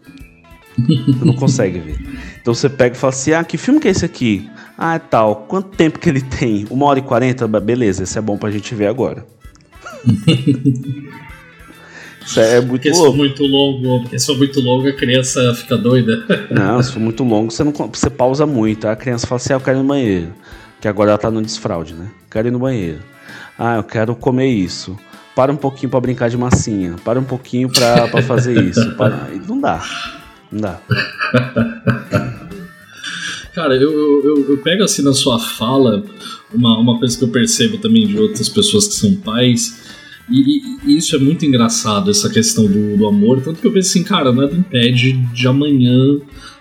Você 0.87 1.25
não 1.25 1.33
consegue 1.33 1.79
ver. 1.79 1.97
Então 2.41 2.53
você 2.53 2.69
pega 2.69 2.95
e 2.95 2.99
fala 2.99 3.13
assim: 3.13 3.33
ah, 3.33 3.43
que 3.43 3.57
filme 3.57 3.79
que 3.79 3.87
é 3.87 3.91
esse 3.91 4.05
aqui? 4.05 4.49
Ah, 4.77 4.95
é 4.95 4.99
tal. 4.99 5.47
Quanto 5.47 5.75
tempo 5.75 5.99
que 5.99 6.07
ele 6.07 6.21
tem? 6.21 6.65
Uma 6.69 6.85
hora 6.85 6.99
e 6.99 7.01
quarenta? 7.01 7.47
Beleza, 7.47 8.03
esse 8.03 8.17
é 8.17 8.21
bom 8.21 8.37
pra 8.37 8.51
gente 8.51 8.73
ver 8.73 8.87
agora. 8.87 9.25
Isso 12.25 12.39
é 12.39 12.61
muito 12.61 12.69
porque 12.69 12.89
louco. 12.91 13.05
Se 13.05 13.11
for 13.11 13.17
muito 13.17 13.43
longo, 13.43 14.01
porque 14.01 14.19
se 14.19 14.25
for 14.27 14.37
muito 14.37 14.61
longo, 14.61 14.87
a 14.87 14.93
criança 14.93 15.53
fica 15.55 15.75
doida. 15.75 16.47
Não, 16.51 16.81
se 16.83 16.93
for 16.93 16.99
muito 16.99 17.23
longo, 17.23 17.49
você, 17.51 17.63
não, 17.63 17.71
você 17.71 18.09
pausa 18.09 18.45
muito. 18.45 18.87
A 18.87 18.95
criança 18.95 19.25
fala 19.25 19.37
assim: 19.37 19.53
ah, 19.53 19.55
eu 19.55 19.61
quero 19.61 19.79
ir 19.79 19.81
no 19.81 19.87
banheiro. 19.87 20.33
Que 20.79 20.87
agora 20.87 21.09
ela 21.11 21.17
tá 21.17 21.31
no 21.31 21.41
desfraude, 21.41 21.93
né? 21.93 22.07
Quero 22.29 22.47
ir 22.47 22.51
no 22.51 22.59
banheiro. 22.59 22.99
Ah, 23.57 23.77
eu 23.77 23.83
quero 23.83 24.15
comer 24.15 24.47
isso 24.47 24.95
para 25.39 25.53
um 25.53 25.55
pouquinho 25.55 25.89
para 25.89 26.01
brincar 26.01 26.29
de 26.29 26.35
massinha, 26.35 26.97
para 27.01 27.17
um 27.17 27.23
pouquinho 27.23 27.69
para 27.69 28.21
fazer 28.23 28.61
isso. 28.61 28.91
Para... 28.99 29.29
Não 29.47 29.61
dá. 29.61 29.81
Não 30.51 30.59
dá. 30.59 30.81
Cara, 33.55 33.73
eu, 33.73 33.89
eu, 33.89 34.49
eu, 34.49 34.57
pego 34.57 34.83
assim 34.83 35.01
na 35.01 35.13
sua 35.13 35.39
fala 35.39 36.03
uma, 36.53 36.77
uma 36.77 36.99
coisa 36.99 37.17
que 37.17 37.23
eu 37.23 37.29
percebo 37.29 37.77
também 37.77 38.05
de 38.05 38.19
outras 38.19 38.49
pessoas 38.49 38.89
que 38.89 38.95
são 38.95 39.15
pais. 39.15 39.79
E, 40.29 40.61
e 40.85 40.97
isso 40.97 41.15
é 41.15 41.19
muito 41.19 41.45
engraçado, 41.45 42.11
essa 42.11 42.29
questão 42.29 42.65
do, 42.65 42.97
do, 42.97 43.07
amor. 43.07 43.39
Tanto 43.41 43.61
que 43.61 43.67
eu 43.67 43.71
penso 43.71 43.91
assim, 43.91 44.03
cara, 44.03 44.33
nada 44.33 44.53
impede 44.53 45.13
de 45.13 45.47
amanhã 45.47 46.19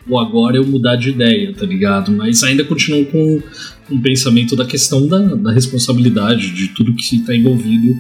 ou 0.09 0.21
agora 0.21 0.57
eu 0.57 0.65
mudar 0.65 0.95
de 0.95 1.11
ideia, 1.11 1.53
tá 1.53 1.67
ligado? 1.67 2.13
Mas 2.13 2.45
ainda 2.45 2.63
continuo 2.63 3.05
com 3.07 3.43
um 3.91 4.01
pensamento 4.01 4.55
da 4.55 4.65
questão 4.65 5.05
da, 5.09 5.19
da 5.19 5.51
responsabilidade, 5.51 6.51
de 6.53 6.69
tudo 6.69 6.95
que 6.95 7.17
está 7.17 7.35
envolvido 7.35 7.99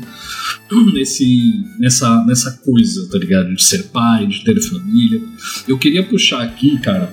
nesse, 0.93 1.65
nessa, 1.79 2.25
nessa 2.25 2.53
coisa, 2.65 3.09
tá 3.11 3.19
ligado? 3.19 3.55
De 3.55 3.63
ser 3.63 3.85
pai, 3.85 4.27
de 4.27 4.45
ter 4.45 4.61
família. 4.61 5.21
Eu 5.67 5.79
queria 5.79 6.03
puxar 6.03 6.43
aqui, 6.43 6.79
cara, 6.79 7.13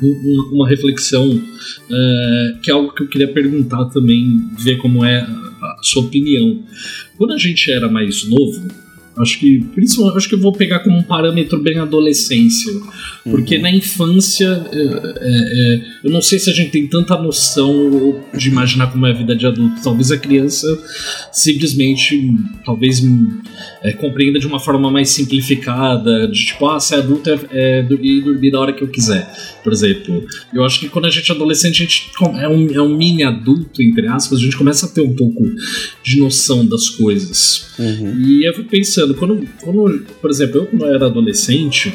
uma, 0.00 0.44
uma 0.52 0.68
reflexão 0.68 1.42
é, 1.90 2.56
que 2.62 2.70
é 2.70 2.74
algo 2.74 2.92
que 2.92 3.02
eu 3.02 3.08
queria 3.08 3.28
perguntar 3.28 3.86
também, 3.86 4.48
ver 4.58 4.76
como 4.76 5.04
é 5.04 5.20
a, 5.20 5.26
a 5.26 5.80
sua 5.82 6.02
opinião. 6.04 6.62
Quando 7.16 7.32
a 7.32 7.38
gente 7.38 7.70
era 7.70 7.88
mais 7.88 8.24
novo, 8.24 8.83
Acho 9.16 9.38
que, 9.38 9.64
principalmente, 9.74 10.16
acho 10.16 10.28
que 10.28 10.34
eu 10.34 10.40
vou 10.40 10.52
pegar 10.52 10.80
como 10.80 10.98
um 10.98 11.02
parâmetro 11.02 11.60
bem 11.62 11.78
a 11.78 11.82
adolescência. 11.82 12.72
Porque 13.22 13.56
uhum. 13.56 13.62
na 13.62 13.70
infância, 13.70 14.66
é, 14.72 14.76
é, 14.76 14.82
é, 14.82 15.84
eu 16.04 16.10
não 16.10 16.20
sei 16.20 16.38
se 16.38 16.50
a 16.50 16.52
gente 16.52 16.70
tem 16.70 16.86
tanta 16.86 17.16
noção 17.16 18.20
de 18.36 18.48
imaginar 18.48 18.90
como 18.90 19.06
é 19.06 19.10
a 19.10 19.14
vida 19.14 19.36
de 19.36 19.46
adulto. 19.46 19.80
Talvez 19.82 20.10
a 20.10 20.18
criança 20.18 20.66
simplesmente, 21.32 22.34
talvez 22.64 23.02
é, 23.82 23.92
compreenda 23.92 24.38
de 24.38 24.46
uma 24.46 24.58
forma 24.58 24.90
mais 24.90 25.10
simplificada, 25.10 26.26
de 26.28 26.46
tipo, 26.46 26.66
ah, 26.68 26.80
ser 26.80 26.96
adulto 26.96 27.30
é, 27.30 27.38
é 27.50 27.82
dormir, 27.82 28.22
dormir 28.22 28.50
da 28.50 28.60
hora 28.60 28.72
que 28.72 28.82
eu 28.82 28.88
quiser, 28.88 29.30
por 29.62 29.72
exemplo. 29.72 30.24
Eu 30.52 30.64
acho 30.64 30.80
que 30.80 30.88
quando 30.88 31.06
a 31.06 31.10
gente 31.10 31.30
é 31.30 31.34
adolescente, 31.34 31.82
a 31.82 31.86
gente 31.86 32.10
é 32.40 32.48
um, 32.48 32.70
é 32.72 32.82
um 32.82 32.96
mini 32.96 33.22
adulto, 33.22 33.82
entre 33.82 34.06
aspas, 34.06 34.38
a 34.38 34.42
gente 34.42 34.56
começa 34.56 34.86
a 34.86 34.88
ter 34.88 35.02
um 35.02 35.14
pouco 35.14 35.44
de 36.02 36.18
noção 36.18 36.66
das 36.66 36.88
coisas. 36.88 37.74
Uhum. 37.78 38.20
E 38.20 38.48
eu 38.48 38.54
fico 38.54 38.68
pensando, 38.68 39.03
quando, 39.12 39.46
quando, 39.60 40.06
por 40.20 40.30
exemplo, 40.30 40.60
eu 40.60 40.66
quando 40.66 40.86
eu 40.86 40.94
era 40.94 41.06
adolescente, 41.06 41.92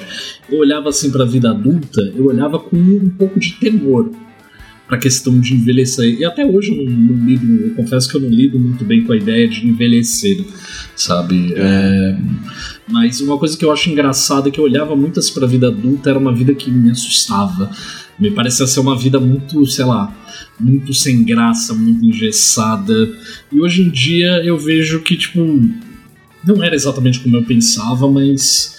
eu 0.48 0.60
olhava 0.60 0.90
assim 0.90 1.10
para 1.10 1.24
a 1.24 1.28
vida 1.28 1.50
adulta, 1.50 2.02
eu 2.16 2.26
olhava 2.26 2.60
com 2.60 2.78
um 2.78 3.10
pouco 3.10 3.40
de 3.40 3.54
temor 3.54 4.12
para 4.90 4.98
a 4.98 5.00
questão 5.00 5.40
de 5.40 5.54
envelhecer. 5.54 6.20
E 6.20 6.26
até 6.26 6.44
hoje 6.44 6.72
eu 6.72 6.84
não, 6.84 7.16
não, 7.16 7.26
lido, 7.26 7.68
eu 7.68 7.76
confesso 7.76 8.10
que 8.10 8.18
eu 8.18 8.22
não 8.22 8.30
lido 8.30 8.60
muito 8.60 8.84
bem 8.84 9.04
com 9.04 9.14
a 9.14 9.18
ideia 9.18 9.48
de 9.48 9.68
envelhecer, 9.68 10.44
sabe? 10.96 11.54
É. 11.56 11.60
é, 11.62 12.18
mas 12.88 13.22
uma 13.22 13.38
coisa 13.38 13.56
que 13.56 13.64
eu 13.64 13.72
acho 13.72 13.88
engraçada 13.92 14.50
é 14.50 14.52
que 14.52 14.60
eu 14.60 14.64
olhava 14.64 14.96
muitas 14.96 15.30
para 15.30 15.46
a 15.46 15.48
vida 15.48 15.68
adulta, 15.68 16.10
era 16.10 16.18
uma 16.18 16.34
vida 16.34 16.56
que 16.56 16.72
me 16.72 16.90
assustava. 16.90 17.70
Me 18.20 18.32
parecia 18.32 18.66
ser 18.66 18.80
uma 18.80 18.98
vida 18.98 19.20
muito, 19.20 19.64
sei 19.68 19.86
lá, 19.86 20.12
muito 20.60 20.92
sem 20.94 21.24
graça, 21.24 21.74
muito 21.76 22.04
engessada. 22.04 23.10
E 23.52 23.62
hoje 23.62 23.84
em 23.84 23.90
dia 23.92 24.44
eu 24.44 24.58
vejo 24.58 25.02
que, 25.02 25.16
tipo, 25.16 25.40
não 26.46 26.64
era 26.64 26.76
exatamente 26.76 27.20
como 27.20 27.38
eu 27.38 27.44
pensava, 27.44 28.10
mas 28.10 28.76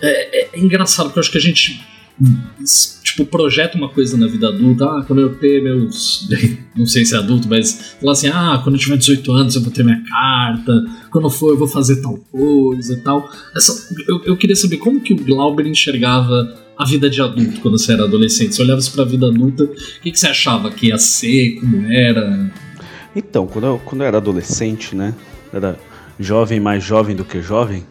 é, 0.00 0.40
é, 0.40 0.50
é 0.54 0.58
engraçado 0.58 1.06
porque 1.06 1.18
eu 1.18 1.22
acho 1.22 1.30
que 1.30 1.38
a 1.38 1.40
gente 1.40 1.84
tipo, 3.02 3.24
projeta 3.26 3.76
uma 3.76 3.88
coisa 3.88 4.16
na 4.16 4.26
vida 4.26 4.48
adulta, 4.48 4.84
ah, 4.84 5.04
quando 5.06 5.20
eu 5.20 5.34
ter 5.36 5.62
meus. 5.62 6.28
Não 6.76 6.86
sei 6.86 7.04
se 7.04 7.14
é 7.14 7.18
adulto, 7.18 7.48
mas 7.48 7.96
falar 8.00 8.12
assim, 8.12 8.28
ah, 8.28 8.60
quando 8.62 8.76
eu 8.76 8.80
tiver 8.80 8.98
18 8.98 9.32
anos 9.32 9.54
eu 9.54 9.62
vou 9.62 9.70
ter 9.70 9.82
minha 9.82 10.02
carta, 10.04 10.84
quando 11.10 11.30
for 11.30 11.50
eu 11.50 11.56
vou 11.56 11.66
fazer 11.66 12.02
tal 12.02 12.18
coisa 12.30 12.92
e 12.92 13.00
tal. 13.00 13.30
Essa, 13.56 13.94
eu, 14.06 14.22
eu 14.24 14.36
queria 14.36 14.56
saber 14.56 14.76
como 14.76 15.00
que 15.00 15.14
o 15.14 15.16
Glauber 15.16 15.66
enxergava 15.66 16.54
a 16.76 16.84
vida 16.84 17.08
de 17.08 17.20
adulto 17.22 17.60
quando 17.60 17.78
você 17.78 17.94
era 17.94 18.04
adolescente. 18.04 18.54
Você 18.54 18.62
olhava 18.62 18.80
pra 18.94 19.04
vida 19.04 19.26
adulta, 19.26 19.64
o 19.64 19.68
que, 20.02 20.12
que 20.12 20.18
você 20.18 20.28
achava 20.28 20.70
que 20.70 20.88
ia 20.88 20.98
ser, 20.98 21.58
como 21.60 21.86
era? 21.86 22.50
Então, 23.14 23.46
quando 23.46 23.66
eu, 23.66 23.80
quando 23.82 24.02
eu 24.02 24.06
era 24.06 24.18
adolescente, 24.18 24.94
né? 24.94 25.14
Era 25.52 25.78
jovem 26.18 26.60
mais 26.60 26.82
jovem 26.82 27.14
do 27.14 27.24
que 27.24 27.40
jovem, 27.40 27.84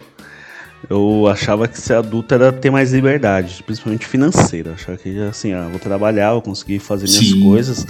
eu 0.89 1.27
achava 1.27 1.67
que 1.67 1.79
ser 1.79 1.95
adulto 1.95 2.33
era 2.33 2.51
ter 2.51 2.69
mais 2.69 2.93
liberdade, 2.93 3.63
principalmente 3.63 4.05
financeira. 4.05 4.73
Achava 4.73 4.97
que 4.97 5.19
assim, 5.21 5.53
ah, 5.53 5.67
vou 5.69 5.79
trabalhar, 5.79 6.33
vou 6.33 6.41
conseguir 6.41 6.79
fazer 6.79 7.07
minhas 7.07 7.25
Sim. 7.25 7.41
coisas. 7.41 7.87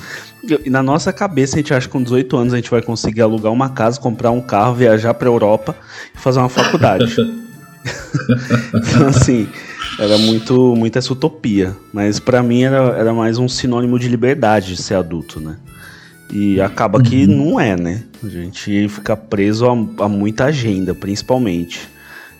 E 0.63 0.69
na 0.69 0.81
nossa 0.81 1.11
cabeça 1.11 1.55
a 1.55 1.57
gente 1.57 1.73
acha 1.73 1.87
que 1.87 1.91
com 1.91 2.01
18 2.01 2.37
anos 2.37 2.53
a 2.53 2.57
gente 2.57 2.71
vai 2.71 2.81
conseguir 2.81 3.21
alugar 3.21 3.51
uma 3.51 3.69
casa, 3.69 3.99
comprar 3.99 4.31
um 4.31 4.41
carro, 4.41 4.75
viajar 4.75 5.13
para 5.13 5.27
Europa 5.27 5.75
e 6.13 6.17
fazer 6.17 6.39
uma 6.39 6.49
faculdade. 6.49 7.15
então 8.73 9.07
assim, 9.07 9.49
era 9.99 10.17
muito, 10.17 10.75
muito 10.75 10.97
essa 10.97 11.11
utopia. 11.11 11.75
Mas 11.91 12.19
para 12.19 12.41
mim 12.41 12.63
era, 12.63 12.77
era 12.97 13.13
mais 13.13 13.37
um 13.37 13.49
sinônimo 13.49 13.99
de 13.99 14.07
liberdade 14.07 14.75
de 14.75 14.81
ser 14.81 14.95
adulto, 14.95 15.39
né? 15.39 15.57
E 16.37 16.59
acaba 16.59 17.01
que 17.01 17.25
uhum. 17.25 17.51
não 17.51 17.59
é, 17.59 17.77
né? 17.77 18.03
A 18.21 18.27
gente 18.27 18.89
fica 18.89 19.15
preso 19.15 19.65
a, 19.65 20.03
a 20.03 20.09
muita 20.09 20.43
agenda, 20.43 20.93
principalmente. 20.93 21.87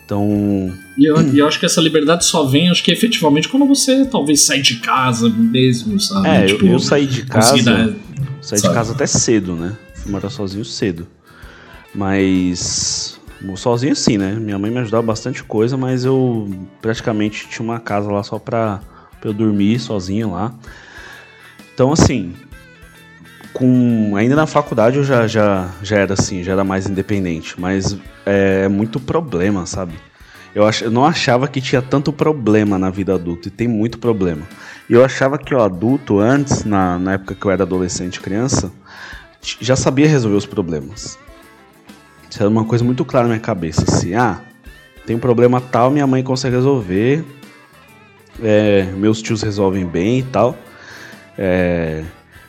Então. 0.03 0.69
E 0.97 1.05
eu, 1.05 1.34
e 1.34 1.39
eu, 1.39 1.47
acho 1.47 1.58
que 1.58 1.65
essa 1.65 1.79
liberdade 1.79 2.25
só 2.25 2.45
vem, 2.45 2.69
acho 2.69 2.84
que 2.84 2.91
efetivamente, 2.91 3.47
quando 3.47 3.65
você 3.65 4.03
talvez 4.03 4.41
sai 4.41 4.60
de 4.60 4.81
casa 4.81 5.29
mesmo, 5.29 5.97
sabe? 5.97 6.27
É, 6.27 6.45
tipo, 6.45 6.65
eu, 6.65 6.73
eu, 6.73 6.79
saí 6.79 7.05
de 7.05 7.25
casa. 7.25 7.63
Dar, 7.63 7.93
saí 8.41 8.60
sabe? 8.60 8.73
de 8.73 8.77
casa 8.77 8.91
até 8.91 9.08
cedo, 9.08 9.55
né? 9.55 9.73
Fui 9.93 10.12
morar 10.12 10.29
sozinho 10.29 10.65
cedo. 10.65 11.08
Mas. 11.93 13.17
Sozinho 13.55 13.95
sim, 13.95 14.17
né? 14.17 14.34
Minha 14.34 14.60
mãe 14.60 14.71
me 14.71 14.79
ajudava 14.79 15.03
bastante 15.03 15.41
coisa, 15.41 15.77
mas 15.77 16.03
eu 16.03 16.49
praticamente 16.81 17.47
tinha 17.47 17.63
uma 17.63 17.79
casa 17.79 18.12
lá 18.12 18.23
só 18.23 18.39
pra, 18.39 18.81
pra 19.21 19.29
eu 19.29 19.34
dormir 19.34 19.79
sozinho 19.79 20.31
lá. 20.31 20.53
Então, 21.73 21.91
assim, 21.91 22.34
com 23.56 24.18
ainda 24.18 24.36
na 24.36 24.46
faculdade 24.46 24.98
eu 24.98 25.04
já, 25.04 25.26
já, 25.28 25.70
já 25.82 25.98
era 25.98 26.13
assim, 26.13 26.44
já 26.44 26.52
era 26.52 26.63
mais 26.65 26.88
independente, 26.88 27.56
mas 27.58 27.98
é, 28.26 28.63
é 28.65 28.68
muito 28.68 29.00
problema, 29.00 29.65
sabe? 29.65 29.94
Eu, 30.54 30.68
ach, 30.68 30.82
eu 30.82 30.91
não 30.91 31.06
achava 31.06 31.48
que 31.48 31.62
tinha 31.62 31.82
tanto 31.82 32.12
problema 32.12 32.78
na 32.78 32.89
vida 32.89 33.15
adulta, 33.15 33.48
e 33.48 33.52
tem 33.52 33.68
muito 33.68 33.98
problema. 33.98 34.44
E 34.89 34.94
eu 34.94 35.04
achava 35.04 35.38
que 35.38 35.56
o 35.56 35.62
adulto, 35.62 36.20
antes, 36.20 36.65
na, 36.65 37.00
na 37.00 37.13
época 37.13 37.34
que 37.34 37.46
eu 37.46 37.52
era 37.52 37.63
adolescente 37.63 38.20
criança, 38.20 38.72
já 39.41 39.76
sabia 39.76 40.08
resolver 40.08 40.38
os 40.38 40.46
problemas. 40.46 41.18
Isso 42.30 42.41
era 42.41 42.50
uma 42.50 42.65
coisa 42.65 42.84
muito 42.84 43.06
clara 43.06 43.26
na 43.26 43.36
minha 43.36 43.41
cabeça, 43.41 43.86
assim, 43.88 44.15
ah, 44.15 44.41
tem 45.06 45.15
um 45.15 45.20
problema 45.20 45.62
tal, 45.62 45.89
minha 45.89 46.06
mãe 46.06 46.22
consegue 46.22 46.56
resolver, 46.56 47.24
é, 48.44 48.84
meus 48.98 49.22
tios 49.22 49.41
resolvem 49.41 49.86
bem 49.86 50.20
e 50.20 50.24
tal. 50.24 50.58
É, 51.38 52.04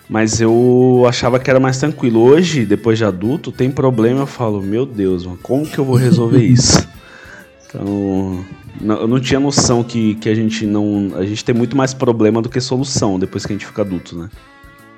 mas 0.08 0.40
eu 0.40 1.04
achava 1.08 1.38
que 1.38 1.50
era 1.50 1.58
mais 1.58 1.78
tranquilo. 1.78 2.20
Hoje, 2.20 2.64
depois 2.64 2.98
de 2.98 3.04
adulto, 3.04 3.50
tem 3.50 3.70
problema, 3.70 4.20
eu 4.20 4.26
falo, 4.26 4.62
meu 4.62 4.86
Deus, 4.86 5.26
mano, 5.26 5.38
como 5.42 5.66
que 5.66 5.78
eu 5.78 5.84
vou 5.84 5.96
resolver 5.96 6.42
isso? 6.44 6.86
Então, 7.66 8.44
não, 8.80 9.00
eu 9.00 9.08
não 9.08 9.20
tinha 9.20 9.40
noção 9.40 9.82
que, 9.82 10.14
que 10.16 10.28
a 10.28 10.34
gente 10.34 10.64
não. 10.66 11.12
A 11.16 11.24
gente 11.24 11.44
tem 11.44 11.54
muito 11.54 11.76
mais 11.76 11.92
problema 11.92 12.40
do 12.40 12.48
que 12.48 12.60
solução 12.60 13.18
depois 13.18 13.44
que 13.44 13.52
a 13.52 13.56
gente 13.56 13.66
fica 13.66 13.82
adulto, 13.82 14.16
né? 14.16 14.28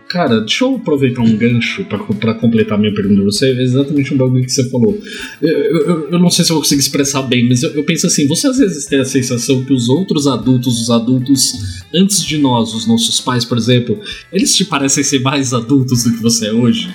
Cara, 0.09 0.40
deixa 0.40 0.64
eu 0.64 0.77
aproveitar 0.77 1.21
um 1.21 1.37
gancho 1.37 1.85
para 1.85 2.35
completar 2.35 2.79
minha 2.79 2.94
pergunta. 2.94 3.23
Você 3.25 3.51
é 3.51 3.62
exatamente 3.62 4.14
um 4.14 4.16
bagulho 4.16 4.42
que 4.42 4.51
você 4.51 4.68
falou. 4.71 4.99
Eu, 5.42 5.51
eu, 5.51 6.11
eu, 6.12 6.18
não 6.18 6.31
sei 6.31 6.47
se 6.47 6.51
eu 6.51 6.55
vou 6.55 6.62
conseguir 6.62 6.81
expressar 6.81 7.23
bem, 7.23 7.47
mas 7.47 7.62
eu, 7.62 7.71
eu, 7.71 7.85
penso 7.85 8.07
assim: 8.07 8.27
você 8.27 8.47
às 8.47 8.57
vezes 8.57 8.87
tem 8.87 8.99
a 8.99 9.05
sensação 9.05 9.62
que 9.62 9.73
os 9.73 9.90
outros 9.90 10.27
adultos, 10.27 10.81
os 10.81 10.90
adultos 10.90 11.53
antes 11.94 12.25
de 12.25 12.38
nós, 12.38 12.75
os 12.75 12.87
nossos 12.87 13.21
pais, 13.21 13.44
por 13.44 13.59
exemplo, 13.59 14.01
eles 14.33 14.55
te 14.55 14.64
parecem 14.64 15.05
ser 15.05 15.21
mais 15.21 15.53
adultos 15.53 16.05
do 16.05 16.12
que 16.12 16.23
você 16.23 16.47
é 16.47 16.53
hoje? 16.53 16.88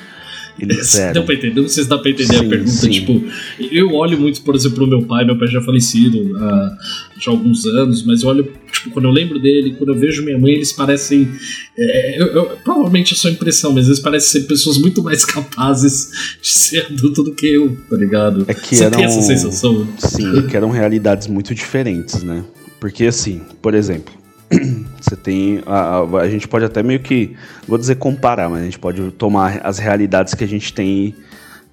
Eles 0.60 0.94
Deu 1.14 1.24
pra 1.24 1.36
entender? 1.36 1.62
Não 1.62 1.68
sei 1.68 1.84
se 1.84 1.90
dá 1.90 1.98
pra 1.98 2.12
entender 2.12 2.34
sim, 2.38 2.46
a 2.46 2.50
pergunta. 2.50 2.72
Sim. 2.72 2.90
Tipo, 2.90 3.24
eu 3.72 3.94
olho 3.94 4.20
muito, 4.20 4.42
por 4.42 4.56
exemplo, 4.56 4.78
pro 4.78 4.88
meu 4.88 5.02
pai. 5.04 5.26
Meu 5.26 5.38
pai 5.38 5.48
já 5.48 5.60
é 5.60 5.62
falecido 5.62 6.38
há 6.38 6.78
já 7.20 7.32
há 7.32 7.34
alguns 7.34 7.66
anos, 7.66 8.04
mas 8.04 8.22
eu 8.22 8.30
olho, 8.30 8.52
tipo, 8.72 8.90
quando 8.92 9.06
eu 9.06 9.12
lembro 9.12 9.40
dele, 9.40 9.76
quando 9.78 9.94
eu 9.94 10.00
vejo 10.00 10.24
minha 10.24 10.38
mãe, 10.38 10.54
eles 10.54 10.72
parecem. 10.72 11.30
É, 11.78 12.22
eu, 12.22 12.28
eu, 12.28 12.46
provavelmente 12.64 13.14
é 13.14 13.18
só 13.18 13.30
impressão, 13.30 13.72
mas 13.74 13.88
eles 13.88 14.00
parecem 14.00 14.42
ser 14.42 14.48
pessoas 14.48 14.78
muito 14.78 15.02
mais 15.02 15.24
capazes 15.26 16.10
de 16.42 16.50
ser 16.50 16.86
adulto 16.86 17.24
do 17.24 17.34
que 17.34 17.48
eu, 17.48 17.76
tá 17.90 17.96
ligado? 17.96 18.46
É 18.48 18.54
que 18.54 18.76
Você 18.76 18.84
eram, 18.84 18.98
tem 18.98 19.06
essa 19.06 19.22
sensação? 19.22 19.88
Sim, 19.98 20.40
é 20.40 20.42
que 20.44 20.56
eram 20.56 20.70
realidades 20.70 21.28
muito 21.28 21.56
diferentes, 21.56 22.24
né? 22.24 22.44
Porque, 22.80 23.06
assim, 23.06 23.42
por 23.62 23.74
exemplo, 23.74 24.14
você 25.02 25.16
tem. 25.16 25.62
A, 25.66 26.00
a, 26.00 26.18
a, 26.22 26.30
gente 26.30 26.48
pode 26.48 26.66
até 26.66 26.84
meio 26.84 27.00
que. 27.00 27.36
Vou 27.68 27.78
dizer 27.78 27.96
comparar, 27.96 28.50
mas 28.50 28.62
a 28.62 28.66
gente 28.66 28.80
pode 28.80 29.12
tomar 29.12 29.62
as 29.64 29.78
realidades 29.78 30.34
que 30.34 30.44
a 30.44 30.48
gente 30.48 30.74
tem 30.74 31.16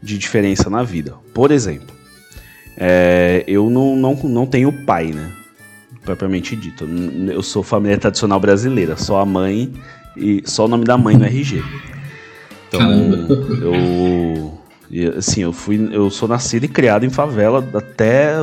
de 0.02 0.18
diferença 0.18 0.70
na 0.70 0.82
vida. 0.82 1.14
Por 1.34 1.50
exemplo, 1.50 1.94
é, 2.76 3.44
eu 3.46 3.68
não, 3.68 3.96
não, 3.96 4.14
não 4.14 4.46
tenho 4.46 4.72
pai, 4.84 5.12
né? 5.12 5.30
Propriamente 6.04 6.56
dito. 6.56 6.88
Eu 7.30 7.42
sou 7.42 7.62
família 7.62 7.98
tradicional 7.98 8.40
brasileira, 8.40 8.96
só 8.96 9.20
a 9.20 9.26
mãe 9.26 9.72
e 10.16 10.42
só 10.46 10.64
o 10.64 10.68
nome 10.68 10.84
da 10.84 10.96
mãe 10.96 11.16
no 11.16 11.24
RG. 11.24 11.62
Então, 12.68 12.80
eu. 13.62 14.60
Assim, 15.16 15.42
eu 15.42 15.52
fui. 15.52 15.88
Eu 15.92 16.10
sou 16.10 16.28
nascido 16.28 16.64
e 16.64 16.68
criado 16.68 17.04
em 17.04 17.10
favela 17.10 17.66
até. 17.74 18.34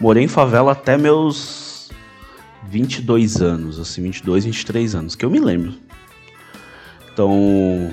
Morei 0.00 0.24
em 0.24 0.28
favela 0.28 0.72
até 0.72 0.96
meus 0.96 1.69
22 2.70 3.42
anos, 3.42 3.80
assim, 3.80 4.02
22, 4.02 4.44
23 4.44 4.94
anos, 4.94 5.14
que 5.16 5.24
eu 5.24 5.30
me 5.30 5.40
lembro. 5.40 5.74
Então, 7.12 7.90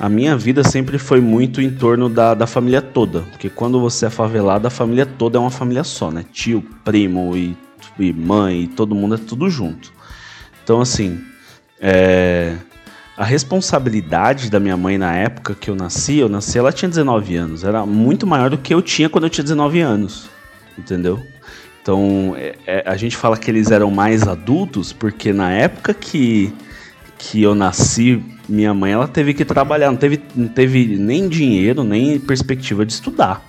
a 0.00 0.08
minha 0.08 0.36
vida 0.36 0.64
sempre 0.64 0.98
foi 0.98 1.20
muito 1.20 1.62
em 1.62 1.70
torno 1.70 2.08
da, 2.08 2.34
da 2.34 2.46
família 2.46 2.82
toda, 2.82 3.20
porque 3.20 3.48
quando 3.48 3.80
você 3.80 4.06
é 4.06 4.10
favelado, 4.10 4.66
a 4.66 4.70
família 4.70 5.06
toda 5.06 5.38
é 5.38 5.40
uma 5.40 5.50
família 5.50 5.84
só, 5.84 6.10
né? 6.10 6.24
Tio, 6.32 6.60
primo 6.84 7.36
e, 7.36 7.56
e 7.98 8.12
mãe, 8.12 8.62
e 8.62 8.66
todo 8.66 8.94
mundo 8.94 9.14
é 9.14 9.18
tudo 9.18 9.48
junto. 9.48 9.92
Então, 10.64 10.80
assim, 10.80 11.20
é, 11.80 12.56
a 13.16 13.24
responsabilidade 13.24 14.50
da 14.50 14.58
minha 14.58 14.76
mãe 14.76 14.98
na 14.98 15.14
época 15.14 15.54
que 15.54 15.70
eu 15.70 15.76
nasci, 15.76 16.18
eu 16.18 16.28
nasci, 16.28 16.58
ela 16.58 16.72
tinha 16.72 16.88
19 16.88 17.36
anos, 17.36 17.62
era 17.62 17.86
muito 17.86 18.26
maior 18.26 18.50
do 18.50 18.58
que 18.58 18.74
eu 18.74 18.82
tinha 18.82 19.08
quando 19.08 19.24
eu 19.24 19.30
tinha 19.30 19.44
19 19.44 19.80
anos, 19.80 20.28
entendeu? 20.76 21.22
Então, 21.86 22.34
é, 22.36 22.56
é, 22.66 22.82
a 22.84 22.96
gente 22.96 23.16
fala 23.16 23.36
que 23.36 23.48
eles 23.48 23.70
eram 23.70 23.92
mais 23.92 24.26
adultos 24.26 24.92
porque 24.92 25.32
na 25.32 25.52
época 25.52 25.94
que, 25.94 26.52
que 27.16 27.40
eu 27.40 27.54
nasci, 27.54 28.20
minha 28.48 28.74
mãe 28.74 28.90
ela 28.90 29.06
teve 29.06 29.32
que 29.32 29.44
trabalhar, 29.44 29.92
não 29.92 29.96
teve, 29.96 30.20
não 30.34 30.48
teve 30.48 30.96
nem 30.96 31.28
dinheiro, 31.28 31.84
nem 31.84 32.18
perspectiva 32.18 32.84
de 32.84 32.92
estudar. 32.92 33.40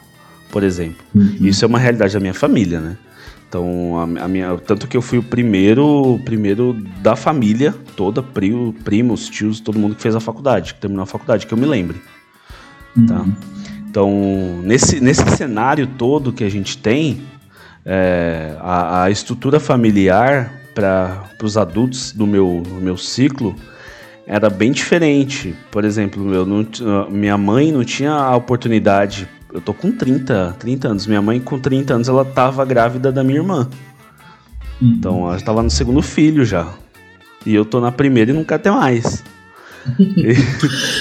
por 0.52 0.62
exemplo. 0.62 1.04
Uhum. 1.15 1.36
Isso 1.41 1.65
é 1.65 1.67
uma 1.67 1.80
realidade 1.80 2.13
da 2.13 2.19
minha 2.19 2.34
família, 2.34 2.80
né? 2.80 2.97
Então, 3.50 3.97
a, 3.97 4.26
a, 4.26 4.28
minha, 4.28 4.56
tanto 4.60 4.88
que 4.88 4.95
eu 4.95 5.02
fui 5.02 5.17
o 5.17 5.23
primeiro, 5.23 6.21
primeiro 6.23 6.73
da 7.02 7.15
família 7.15 7.73
toda, 7.95 8.21
primo, 8.21 8.71
primos, 8.84 9.28
tios, 9.30 9.60
todo 9.60 9.80
mundo 9.80 9.95
que 9.95 10.02
fez 10.04 10.15
a 10.15 10.19
faculdade, 10.19 10.76
que 10.76 10.80
terminou 10.80 11.02
a 11.02 11.08
faculdade, 11.08 11.47
que 11.47 11.54
eu 11.56 11.58
me 11.58 11.65
lembre. 11.65 12.00
Tá? 12.93 13.00
Uhum. 13.02 13.08
Tá? 13.08 13.26
Então, 13.89 14.62
nesse, 14.63 15.00
nesse 15.00 15.28
cenário 15.36 15.88
todo 15.88 16.32
que 16.32 16.43
a 16.43 16.50
gente 16.50 16.78
tem, 16.78 17.19
é, 17.88 18.56
a, 18.60 19.04
a, 19.04 19.10
estrutura 19.10 19.60
familiar 19.60 20.54
para 20.76 21.23
os 21.41 21.58
adultos 21.58 22.12
do 22.12 22.28
meu, 22.28 22.62
do 22.63 22.76
meu 22.76 22.97
ciclo 22.97 23.56
era 24.28 24.50
bem 24.50 24.71
diferente. 24.71 25.56
Por 25.71 25.84
exemplo, 25.84 26.32
eu 26.34 26.45
não, 26.45 26.67
minha 27.10 27.38
mãe 27.38 27.71
não 27.71 27.84
tinha 27.84 28.12
a 28.12 28.36
oportunidade 28.36 29.28
eu 29.58 29.62
tô 29.62 29.73
com 29.73 29.91
30, 29.91 30.56
30 30.60 30.88
anos. 30.88 31.08
Minha 31.08 31.21
mãe, 31.21 31.39
com 31.39 31.58
30 31.58 31.93
anos, 31.93 32.10
ela 32.10 32.26
tava 32.26 32.65
grávida 32.65 33.12
da 33.12 33.23
minha 33.23 33.39
irmã. 33.39 33.67
Então, 34.82 35.28
ela 35.28 35.39
tava 35.39 35.63
no 35.63 35.69
segundo 35.69 36.02
filho 36.02 36.45
já. 36.45 36.71
E 37.45 37.56
eu 37.56 37.65
tô 37.65 37.80
na 37.80 37.91
primeira 37.91 38.32
e 38.32 38.34
não 38.34 38.43
quero 38.43 38.62
ter 38.62 38.69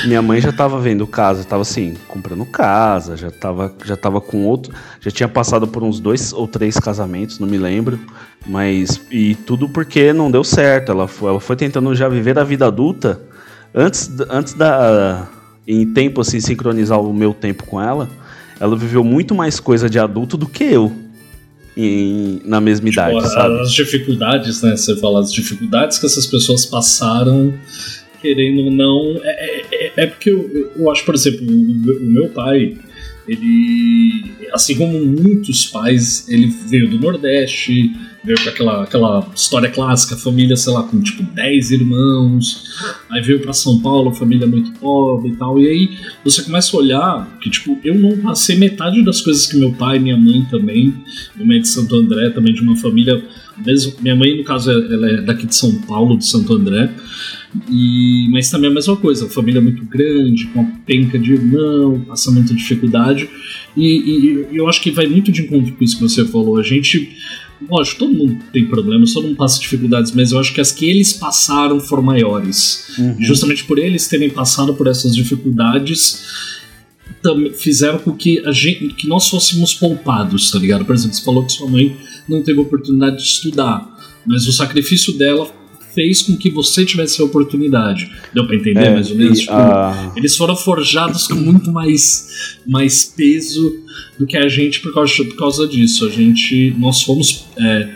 minha 0.05 0.23
mãe 0.23 0.41
já 0.41 0.53
tava 0.53 0.79
vendo 0.81 1.07
casa, 1.07 1.45
tava 1.45 1.63
assim, 1.63 1.95
comprando 2.09 2.45
casa, 2.45 3.17
já 3.17 3.31
tava, 3.31 3.75
já 3.85 3.97
tava 3.97 4.21
com 4.21 4.45
outro, 4.45 4.73
já 5.01 5.11
tinha 5.11 5.29
passado 5.29 5.67
por 5.67 5.83
uns 5.83 6.01
dois 6.01 6.33
ou 6.33 6.47
três 6.47 6.79
casamentos, 6.79 7.39
não 7.39 7.49
me 7.49 7.59
lembro, 7.59 7.99
mas 8.47 9.01
e 9.11 9.35
tudo 9.35 9.69
porque 9.69 10.13
não 10.13 10.31
deu 10.31 10.45
certo. 10.45 10.93
Ela 10.93 11.09
foi, 11.09 11.31
ela 11.31 11.41
foi 11.41 11.57
tentando 11.57 11.95
já 11.95 12.09
viver 12.09 12.39
a 12.39 12.45
vida 12.45 12.67
adulta 12.67 13.21
antes, 13.75 14.11
antes 14.31 14.55
da 14.55 15.27
em 15.67 15.85
tempo 15.93 16.21
assim 16.21 16.39
sincronizar 16.39 17.01
o 17.01 17.13
meu 17.13 17.35
tempo 17.35 17.65
com 17.65 17.81
ela 17.81 18.09
ela 18.59 18.77
viveu 18.77 19.05
muito 19.05 19.35
mais 19.35 19.61
coisa 19.61 19.89
de 19.89 19.99
adulto 19.99 20.37
do 20.37 20.47
que 20.47 20.65
eu. 20.65 20.93
Em, 21.77 22.41
na 22.47 22.59
mesma 22.59 22.89
tipo, 22.89 23.03
idade, 23.03 23.29
sabe? 23.31 23.61
As 23.61 23.71
dificuldades, 23.71 24.63
né? 24.63 24.75
Você 24.75 24.97
fala, 24.97 25.21
as 25.21 25.31
dificuldades 25.31 25.99
que 25.99 26.07
essas 26.07 26.27
pessoas 26.27 26.65
passaram, 26.65 27.53
querendo 28.21 28.65
ou 28.65 28.71
não. 28.71 29.21
É, 29.23 29.65
é, 29.73 29.93
é 29.97 30.07
porque 30.07 30.31
eu, 30.31 30.73
eu, 30.77 30.91
acho, 30.91 31.05
por 31.05 31.15
exemplo, 31.15 31.47
o, 31.47 32.03
o 32.03 32.07
meu 32.07 32.29
pai, 32.29 32.77
ele. 33.29 34.37
Assim 34.53 34.77
como 34.77 35.05
muitos 35.05 35.67
pais, 35.67 36.29
ele 36.29 36.47
veio 36.69 36.89
do 36.89 36.99
Nordeste, 36.99 37.91
veio 38.27 38.43
com 38.43 38.49
aquela, 38.49 38.83
aquela 38.83 39.31
história 39.35 39.71
clássica, 39.71 40.17
família, 40.17 40.57
sei 40.57 40.73
lá, 40.73 40.83
com 40.83 41.01
tipo 41.01 41.23
10 41.23 41.71
irmãos, 41.71 42.65
aí 43.09 43.23
veio 43.23 43.41
para 43.41 43.53
São 43.53 43.81
Paulo, 43.81 44.13
família 44.13 44.49
muito 44.49 44.73
pobre 44.81 45.31
e 45.31 45.37
tal, 45.37 45.61
e 45.61 45.69
aí 45.69 45.97
você 46.25 46.43
começa 46.43 46.77
a 46.77 46.81
olhar 46.81 47.39
que, 47.41 47.49
tipo, 47.49 47.79
eu 47.85 47.95
não 47.95 48.19
passei 48.19 48.57
metade 48.57 49.05
das 49.05 49.21
coisas 49.21 49.47
que 49.47 49.57
meu 49.57 49.73
pai 49.73 49.97
e 49.97 50.01
minha 50.01 50.17
mãe 50.17 50.45
também, 50.51 50.93
minha 51.37 51.47
mãe 51.47 51.59
é 51.59 51.61
de 51.61 51.69
Santo 51.69 51.95
André, 51.95 52.31
também 52.31 52.53
de 52.53 52.61
uma 52.63 52.77
família, 52.77 53.23
mesmo, 53.65 53.95
minha 54.01 54.17
mãe, 54.17 54.37
no 54.37 54.45
caso, 54.45 54.73
ela 54.73 55.09
é 55.09 55.23
daqui 55.23 55.47
de 55.47 55.55
São 55.55 55.73
Paulo, 55.83 56.19
de 56.19 56.27
Santo 56.27 56.53
André, 56.53 56.91
e, 57.69 58.29
mas 58.31 58.51
também 58.51 58.69
é 58.69 58.71
a 58.71 58.75
mesma 58.75 58.97
coisa, 58.97 59.29
família 59.29 59.61
muito 59.61 59.85
grande, 59.85 60.47
com 60.47 60.61
uma 60.61 60.73
penca 60.87 61.19
de 61.19 61.33
irmão, 61.33 62.05
passando 62.07 62.37
muita 62.37 62.55
dificuldade. 62.55 63.29
E, 63.77 64.47
e, 64.53 64.57
eu 64.57 64.69
acho 64.69 64.81
que 64.81 64.91
vai 64.91 65.07
muito 65.07 65.31
de 65.31 65.43
encontro 65.43 65.73
com 65.75 65.85
isso 65.85 65.97
que 65.97 66.03
você 66.03 66.25
falou. 66.25 66.59
A 66.59 66.63
gente 66.63 67.17
Lógico, 67.71 68.01
todo 68.01 68.13
mundo 68.13 68.39
tem 68.53 68.67
problemas, 68.67 69.15
todo 69.15 69.27
mundo 69.27 69.37
passa 69.37 69.59
dificuldades, 69.59 70.13
mas 70.13 70.31
eu 70.31 70.39
acho 70.39 70.53
que 70.53 70.61
as 70.61 70.73
que 70.73 70.85
eles 70.89 71.15
passaram 71.15 71.81
foram 71.81 72.03
maiores. 72.03 72.95
Uhum. 72.99 73.17
Justamente 73.19 73.65
por 73.65 73.79
eles 73.79 74.07
terem 74.09 74.29
passado 74.29 74.75
por 74.75 74.87
essas 74.87 75.17
dificuldades, 75.17 76.23
fizeram 77.57 77.99
com 77.99 78.13
que, 78.13 78.41
a 78.47 78.53
gente, 78.53 78.89
que 78.89 79.09
nós 79.09 79.29
fôssemos 79.29 79.75
poupados, 79.75 80.51
tá 80.51 80.59
ligado? 80.59 80.85
Por 80.85 80.95
exemplo, 80.95 81.17
você 81.17 81.25
falou 81.25 81.45
que 81.45 81.53
sua 81.53 81.69
mãe 81.69 81.97
não 82.29 82.43
teve 82.43 82.61
oportunidade 82.61 83.17
de 83.17 83.23
estudar, 83.23 83.89
mas 84.27 84.47
o 84.47 84.53
sacrifício 84.53 85.15
dela 85.15 85.51
fez 85.97 86.21
com 86.21 86.37
que 86.37 86.51
você 86.51 86.85
tivesse 86.85 87.21
a 87.23 87.25
oportunidade. 87.25 88.13
Deu 88.35 88.47
pra 88.47 88.55
entender 88.55 88.85
é, 88.85 88.91
mais 88.91 89.11
ou 89.11 89.17
menos? 89.17 89.41
Tipo, 89.41 89.53
Eles 90.15 90.37
foram 90.37 90.55
forjados 90.55 91.27
com 91.27 91.35
muito 91.35 91.73
mais, 91.73 92.59
mais 92.67 93.05
peso 93.05 93.75
do 94.19 94.27
que 94.27 94.37
a 94.37 94.47
gente 94.47 94.81
por 94.81 94.93
causa, 94.93 95.25
por 95.25 95.37
causa 95.37 95.67
disso. 95.67 96.07
A 96.07 96.11
gente, 96.11 96.75
nós 96.79 97.03
fomos, 97.03 97.47
é, 97.59 97.89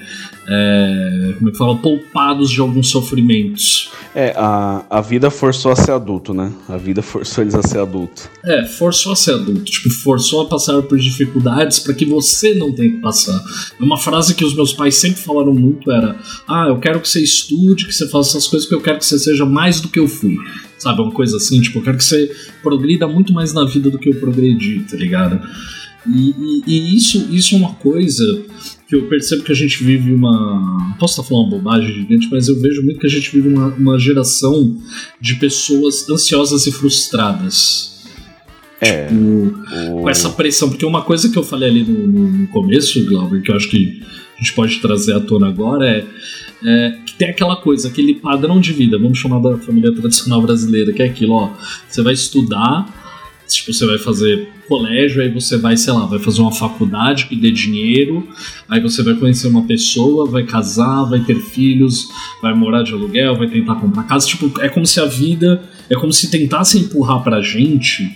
é, 0.48 1.34
como 1.38 1.48
é 1.48 1.52
que 1.52 1.58
fala, 1.58 1.76
poupados 1.76 2.50
de 2.50 2.60
alguns 2.60 2.90
sofrimentos. 2.90 3.90
É, 4.14 4.34
a, 4.36 4.84
a 4.90 5.00
vida 5.00 5.30
forçou 5.30 5.70
a 5.70 5.76
ser 5.76 5.92
adulto, 5.92 6.34
né? 6.34 6.52
A 6.68 6.76
vida 6.76 7.02
forçou 7.02 7.44
eles 7.44 7.54
a 7.54 7.62
ser 7.62 7.78
adulto. 7.78 8.28
É, 8.44 8.66
forçou 8.66 9.12
a 9.12 9.16
ser 9.16 9.34
adulto. 9.34 9.64
Tipo, 9.64 9.90
forçou 9.90 10.42
a 10.42 10.46
passar 10.46 10.82
por 10.82 10.98
dificuldades 10.98 11.78
para 11.78 11.94
que 11.94 12.04
você 12.04 12.54
não 12.54 12.72
tenha 12.72 12.90
que 12.90 12.98
passar. 12.98 13.38
Uma 13.78 13.96
frase 13.96 14.34
que 14.34 14.44
os 14.44 14.54
meus 14.54 14.72
pais 14.72 14.96
sempre 14.96 15.20
falaram 15.20 15.54
muito 15.54 15.90
era: 15.92 16.16
Ah, 16.48 16.66
eu 16.68 16.78
quero 16.78 17.00
que 17.00 17.08
você 17.08 17.22
estude, 17.22 17.86
que 17.86 17.94
você 17.94 18.08
faça 18.08 18.30
essas 18.30 18.48
coisas, 18.48 18.68
porque 18.68 18.80
eu 18.80 18.84
quero 18.84 18.98
que 18.98 19.06
você 19.06 19.18
seja 19.18 19.46
mais 19.46 19.80
do 19.80 19.88
que 19.88 19.98
eu 19.98 20.08
fui. 20.08 20.36
Sabe? 20.78 21.02
Uma 21.02 21.12
coisa 21.12 21.36
assim, 21.36 21.60
tipo, 21.60 21.78
eu 21.78 21.82
quero 21.82 21.98
que 21.98 22.04
você 22.04 22.30
progrida 22.62 23.06
muito 23.06 23.32
mais 23.32 23.52
na 23.52 23.64
vida 23.64 23.90
do 23.90 23.98
que 23.98 24.08
eu 24.08 24.18
progredi, 24.18 24.80
tá 24.90 24.96
ligado? 24.96 25.40
E, 26.06 26.30
e, 26.30 26.62
e, 26.66 26.96
isso, 26.96 27.28
isso 27.30 27.54
é 27.54 27.58
uma 27.58 27.74
coisa 27.74 28.24
que 28.90 28.96
eu 28.96 29.06
percebo 29.06 29.44
que 29.44 29.52
a 29.52 29.54
gente 29.54 29.84
vive 29.84 30.12
uma. 30.12 30.96
Posso 30.98 31.12
estar 31.12 31.22
falando 31.22 31.44
uma 31.44 31.58
bobagem 31.58 31.94
gigante, 31.94 32.28
mas 32.28 32.48
eu 32.48 32.60
vejo 32.60 32.82
muito 32.82 32.98
que 32.98 33.06
a 33.06 33.10
gente 33.10 33.30
vive 33.30 33.48
uma, 33.48 33.68
uma 33.68 33.98
geração 34.00 34.76
de 35.20 35.36
pessoas 35.36 36.10
ansiosas 36.10 36.66
e 36.66 36.72
frustradas. 36.72 38.00
É. 38.80 39.06
Tipo, 39.06 39.20
o... 39.20 40.02
Com 40.02 40.10
essa 40.10 40.28
pressão. 40.30 40.68
Porque 40.68 40.84
uma 40.84 41.02
coisa 41.02 41.28
que 41.28 41.38
eu 41.38 41.44
falei 41.44 41.68
ali 41.68 41.84
no, 41.84 42.08
no 42.08 42.48
começo, 42.48 43.06
Glauber, 43.06 43.40
que 43.40 43.52
eu 43.52 43.54
acho 43.54 43.70
que 43.70 44.02
a 44.34 44.42
gente 44.42 44.54
pode 44.54 44.80
trazer 44.80 45.14
à 45.14 45.20
tona 45.20 45.46
agora 45.46 45.88
é, 45.88 46.04
é, 46.64 46.98
que 47.06 47.14
tem 47.14 47.28
aquela 47.28 47.56
coisa, 47.56 47.86
aquele 47.86 48.14
padrão 48.14 48.60
de 48.60 48.72
vida, 48.72 48.98
vamos 48.98 49.18
chamar 49.18 49.38
da 49.38 49.56
família 49.58 49.94
tradicional 49.94 50.42
brasileira, 50.42 50.92
que 50.92 51.02
é 51.02 51.06
aquilo, 51.06 51.34
ó, 51.34 51.50
você 51.86 52.02
vai 52.02 52.14
estudar, 52.14 52.99
tipo, 53.56 53.72
você 53.72 53.86
vai 53.86 53.98
fazer 53.98 54.48
colégio, 54.68 55.20
aí 55.20 55.28
você 55.28 55.56
vai, 55.56 55.76
sei 55.76 55.92
lá, 55.92 56.06
vai 56.06 56.18
fazer 56.18 56.40
uma 56.40 56.52
faculdade 56.52 57.26
que 57.26 57.34
dê 57.34 57.50
dinheiro, 57.50 58.28
aí 58.68 58.80
você 58.80 59.02
vai 59.02 59.14
conhecer 59.14 59.48
uma 59.48 59.66
pessoa, 59.66 60.30
vai 60.30 60.44
casar, 60.44 61.04
vai 61.04 61.20
ter 61.20 61.36
filhos, 61.36 62.08
vai 62.40 62.54
morar 62.54 62.82
de 62.82 62.92
aluguel, 62.92 63.36
vai 63.36 63.48
tentar 63.48 63.74
comprar 63.76 64.04
casa. 64.04 64.26
Tipo, 64.26 64.60
é 64.60 64.68
como 64.68 64.86
se 64.86 65.00
a 65.00 65.06
vida, 65.06 65.62
é 65.88 65.94
como 65.94 66.12
se 66.12 66.30
tentasse 66.30 66.78
empurrar 66.78 67.22
pra 67.22 67.40
gente 67.40 68.08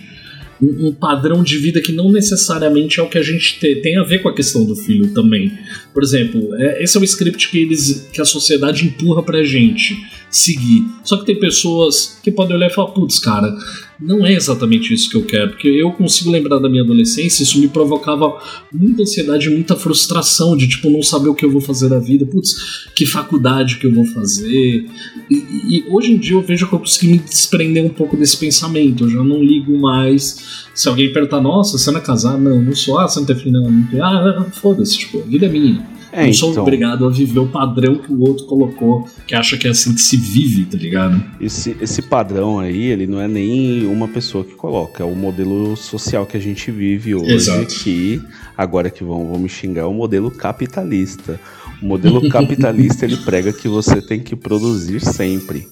um, 0.61 0.87
um, 0.87 0.93
padrão 0.93 1.43
de 1.43 1.57
vida 1.57 1.81
que 1.81 1.91
não 1.91 2.11
necessariamente 2.11 2.99
é 2.99 3.03
o 3.03 3.09
que 3.09 3.17
a 3.17 3.23
gente 3.23 3.59
tem, 3.59 3.81
tem 3.81 3.97
a 3.97 4.03
ver 4.03 4.19
com 4.19 4.29
a 4.29 4.33
questão 4.33 4.65
do 4.65 4.75
filho 4.75 5.13
também. 5.13 5.51
Por 5.93 6.01
exemplo, 6.01 6.55
é, 6.55 6.81
esse 6.83 6.97
é 6.97 7.01
o 7.01 7.03
script 7.03 7.49
que, 7.49 7.57
eles, 7.57 8.09
que 8.13 8.21
a 8.21 8.25
sociedade 8.25 8.85
empurra 8.85 9.21
pra 9.21 9.43
gente 9.43 9.97
seguir. 10.35 10.85
Só 11.03 11.17
que 11.17 11.25
tem 11.25 11.39
pessoas 11.39 12.19
que 12.21 12.31
podem 12.31 12.57
olhar 12.57 12.67
e 12.67 12.73
falar, 12.73 12.89
putz, 12.89 13.19
cara, 13.19 13.55
não 13.99 14.25
é 14.25 14.33
exatamente 14.33 14.93
isso 14.93 15.09
que 15.09 15.15
eu 15.15 15.23
quero, 15.23 15.51
porque 15.51 15.67
eu 15.67 15.91
consigo 15.93 16.29
lembrar 16.29 16.59
da 16.59 16.67
minha 16.67 16.83
adolescência, 16.83 17.43
isso 17.43 17.59
me 17.59 17.69
provocava 17.69 18.37
muita 18.71 19.03
ansiedade, 19.03 19.49
muita 19.49 19.75
frustração 19.75 20.57
de 20.57 20.67
tipo 20.67 20.89
não 20.89 21.01
saber 21.01 21.29
o 21.29 21.35
que 21.35 21.45
eu 21.45 21.51
vou 21.51 21.61
fazer 21.61 21.87
da 21.87 21.99
vida, 21.99 22.25
putz, 22.25 22.89
que 22.93 23.05
faculdade 23.05 23.77
que 23.77 23.87
eu 23.87 23.93
vou 23.93 24.05
fazer. 24.05 24.85
E, 25.29 25.35
e 25.69 25.85
hoje 25.89 26.11
em 26.11 26.17
dia 26.17 26.35
eu 26.35 26.41
vejo 26.41 26.67
que 26.67 26.75
eu 26.75 26.79
consegui 26.79 27.07
me 27.13 27.19
desprender 27.19 27.85
um 27.85 27.89
pouco 27.89 28.17
desse 28.17 28.37
pensamento, 28.37 29.05
eu 29.05 29.09
já 29.09 29.23
não 29.23 29.41
ligo 29.41 29.77
mais. 29.79 30.65
Se 30.73 30.89
alguém 30.89 31.13
perguntar, 31.13 31.39
nossa, 31.39 31.77
você 31.77 31.89
não 31.91 31.99
é 31.99 32.03
casado? 32.03 32.41
Não, 32.41 32.61
não 32.61 32.75
sou. 32.75 32.99
Ah, 32.99 33.07
você 33.07 33.19
não 33.19 33.25
tem 33.25 33.35
filho? 33.37 33.51
Não, 33.53 33.71
não 33.71 33.87
tem. 33.87 34.01
Ah, 34.01 34.45
foda-se, 34.51 34.97
tipo, 34.97 35.19
a 35.19 35.23
vida 35.23 35.45
é 35.45 35.49
minha. 35.49 35.94
É, 36.15 36.25
não 36.27 36.33
sou 36.33 36.51
então, 36.51 36.63
obrigado 36.63 37.05
a 37.05 37.09
viver 37.09 37.39
o 37.39 37.47
padrão 37.47 37.97
que 37.97 38.09
o 38.09 38.21
outro 38.21 38.45
colocou, 38.45 39.05
que 39.27 39.35
acha 39.35 39.57
que 39.57 39.67
é 39.67 39.71
assim 39.71 39.93
que 39.93 39.99
se 39.99 40.15
vive, 40.15 40.63
tá 40.63 40.77
ligado? 40.77 41.21
Esse, 41.41 41.75
esse 41.81 42.01
padrão 42.01 42.57
aí, 42.57 42.83
ele 42.83 43.05
não 43.05 43.19
é 43.19 43.27
nem 43.27 43.85
uma 43.85 44.07
pessoa 44.07 44.45
que 44.45 44.55
coloca, 44.55 45.03
é 45.03 45.05
o 45.05 45.13
modelo 45.13 45.75
social 45.75 46.25
que 46.25 46.37
a 46.37 46.39
gente 46.39 46.71
vive 46.71 47.13
hoje, 47.13 47.33
Exato. 47.33 47.65
que 47.65 48.21
agora 48.57 48.89
que 48.89 49.03
vão, 49.03 49.27
vão 49.27 49.37
me 49.37 49.49
xingar, 49.49 49.81
é 49.81 49.85
o 49.85 49.93
modelo 49.93 50.31
capitalista. 50.31 51.37
O 51.81 51.85
modelo 51.85 52.27
capitalista 52.29 53.03
ele 53.03 53.17
prega 53.17 53.51
que 53.51 53.67
você 53.67 54.01
tem 54.01 54.21
que 54.21 54.37
produzir 54.37 55.01
sempre. 55.01 55.67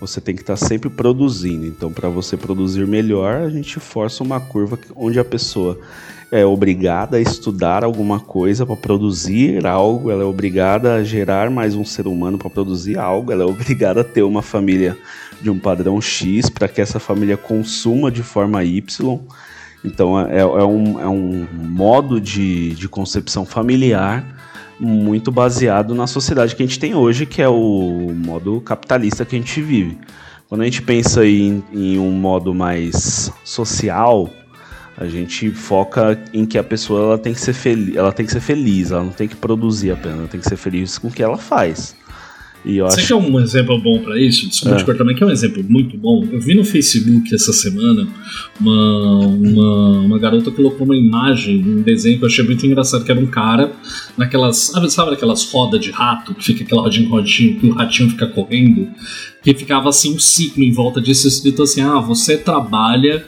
Você 0.00 0.20
tem 0.20 0.34
que 0.34 0.42
estar 0.42 0.56
sempre 0.56 0.88
produzindo. 0.88 1.66
Então, 1.66 1.92
para 1.92 2.08
você 2.08 2.36
produzir 2.36 2.86
melhor, 2.86 3.42
a 3.42 3.50
gente 3.50 3.80
força 3.80 4.22
uma 4.22 4.40
curva 4.40 4.78
onde 4.94 5.18
a 5.18 5.24
pessoa 5.24 5.78
é 6.30 6.44
obrigada 6.44 7.16
a 7.16 7.20
estudar 7.20 7.82
alguma 7.82 8.20
coisa 8.20 8.66
para 8.66 8.76
produzir 8.76 9.66
algo, 9.66 10.10
ela 10.10 10.22
é 10.22 10.26
obrigada 10.26 10.94
a 10.94 11.02
gerar 11.02 11.50
mais 11.50 11.74
um 11.74 11.84
ser 11.84 12.06
humano 12.06 12.36
para 12.36 12.50
produzir 12.50 12.98
algo, 12.98 13.32
ela 13.32 13.42
é 13.42 13.46
obrigada 13.46 14.02
a 14.02 14.04
ter 14.04 14.22
uma 14.22 14.42
família 14.42 14.96
de 15.40 15.48
um 15.48 15.58
padrão 15.58 16.00
X 16.00 16.50
para 16.50 16.68
que 16.68 16.80
essa 16.80 16.98
família 16.98 17.36
consuma 17.36 18.10
de 18.10 18.22
forma 18.22 18.62
Y. 18.62 19.18
Então 19.84 20.20
é, 20.20 20.40
é, 20.40 20.44
um, 20.44 21.00
é 21.00 21.08
um 21.08 21.46
modo 21.52 22.20
de, 22.20 22.74
de 22.74 22.88
concepção 22.88 23.46
familiar 23.46 24.37
muito 24.80 25.30
baseado 25.30 25.94
na 25.94 26.06
sociedade 26.06 26.54
que 26.54 26.62
a 26.62 26.66
gente 26.66 26.78
tem 26.78 26.94
hoje, 26.94 27.26
que 27.26 27.42
é 27.42 27.48
o 27.48 28.12
modo 28.14 28.60
capitalista 28.60 29.24
que 29.24 29.36
a 29.36 29.38
gente 29.38 29.60
vive. 29.60 29.98
Quando 30.48 30.62
a 30.62 30.64
gente 30.64 30.80
pensa 30.82 31.26
em, 31.26 31.62
em 31.72 31.98
um 31.98 32.12
modo 32.12 32.54
mais 32.54 33.30
social, 33.44 34.30
A 35.00 35.06
gente 35.06 35.52
foca 35.52 36.18
em 36.32 36.44
que 36.44 36.58
a 36.58 36.64
pessoa 36.64 37.00
ela 37.00 37.18
tem 37.18 37.32
que 37.32 37.40
ser 37.40 37.52
feliz, 37.52 37.94
ela 37.94 38.12
tem 38.12 38.26
que 38.26 38.32
ser 38.32 38.40
feliz, 38.40 38.90
ela 38.90 39.04
não 39.04 39.12
tem 39.12 39.28
que 39.28 39.36
produzir 39.36 39.92
apenas, 39.92 40.18
ela 40.18 40.28
tem 40.28 40.40
que 40.40 40.48
ser 40.48 40.56
feliz 40.56 40.98
com 40.98 41.06
o 41.06 41.10
que 41.12 41.22
ela 41.22 41.38
faz. 41.38 41.94
E 42.64 42.78
eu 42.78 42.86
Você 42.86 43.00
acho... 43.00 43.08
quer 43.08 43.14
um 43.14 43.40
exemplo 43.40 43.80
bom 43.80 44.00
para 44.00 44.20
isso? 44.20 44.48
Desculpa 44.48 44.76
é. 44.76 44.78
te 44.78 44.84
cortar, 44.84 45.04
mas 45.04 45.16
que 45.16 45.22
é 45.22 45.26
um 45.26 45.30
exemplo 45.30 45.64
muito 45.68 45.96
bom. 45.96 46.26
Eu 46.30 46.40
vi 46.40 46.54
no 46.54 46.64
Facebook 46.64 47.34
essa 47.34 47.52
semana 47.52 48.06
uma, 48.60 49.26
uma, 49.26 49.90
uma 50.00 50.18
garota 50.18 50.50
colocou 50.50 50.84
uma 50.84 50.96
imagem, 50.96 51.64
um 51.64 51.82
desenho 51.82 52.18
que 52.18 52.24
eu 52.24 52.28
achei 52.28 52.44
muito 52.44 52.66
engraçado, 52.66 53.04
que 53.04 53.10
era 53.10 53.20
um 53.20 53.26
cara 53.26 53.72
naquelas. 54.16 54.72
Sabe, 54.88 55.14
aquelas 55.14 55.50
rodas 55.50 55.80
de 55.80 55.90
rato, 55.90 56.34
que 56.34 56.44
fica 56.44 56.64
aquela 56.64 56.82
rodinha 56.82 57.08
rodinho, 57.08 57.60
que 57.60 57.66
o 57.66 57.72
ratinho 57.72 58.10
fica 58.10 58.26
correndo? 58.26 58.88
Que 59.42 59.54
ficava 59.54 59.88
assim 59.88 60.14
um 60.14 60.18
ciclo 60.18 60.62
em 60.62 60.72
volta 60.72 61.00
disso, 61.00 61.28
escrito 61.28 61.62
assim: 61.62 61.80
ah, 61.80 62.00
você 62.00 62.36
trabalha 62.36 63.24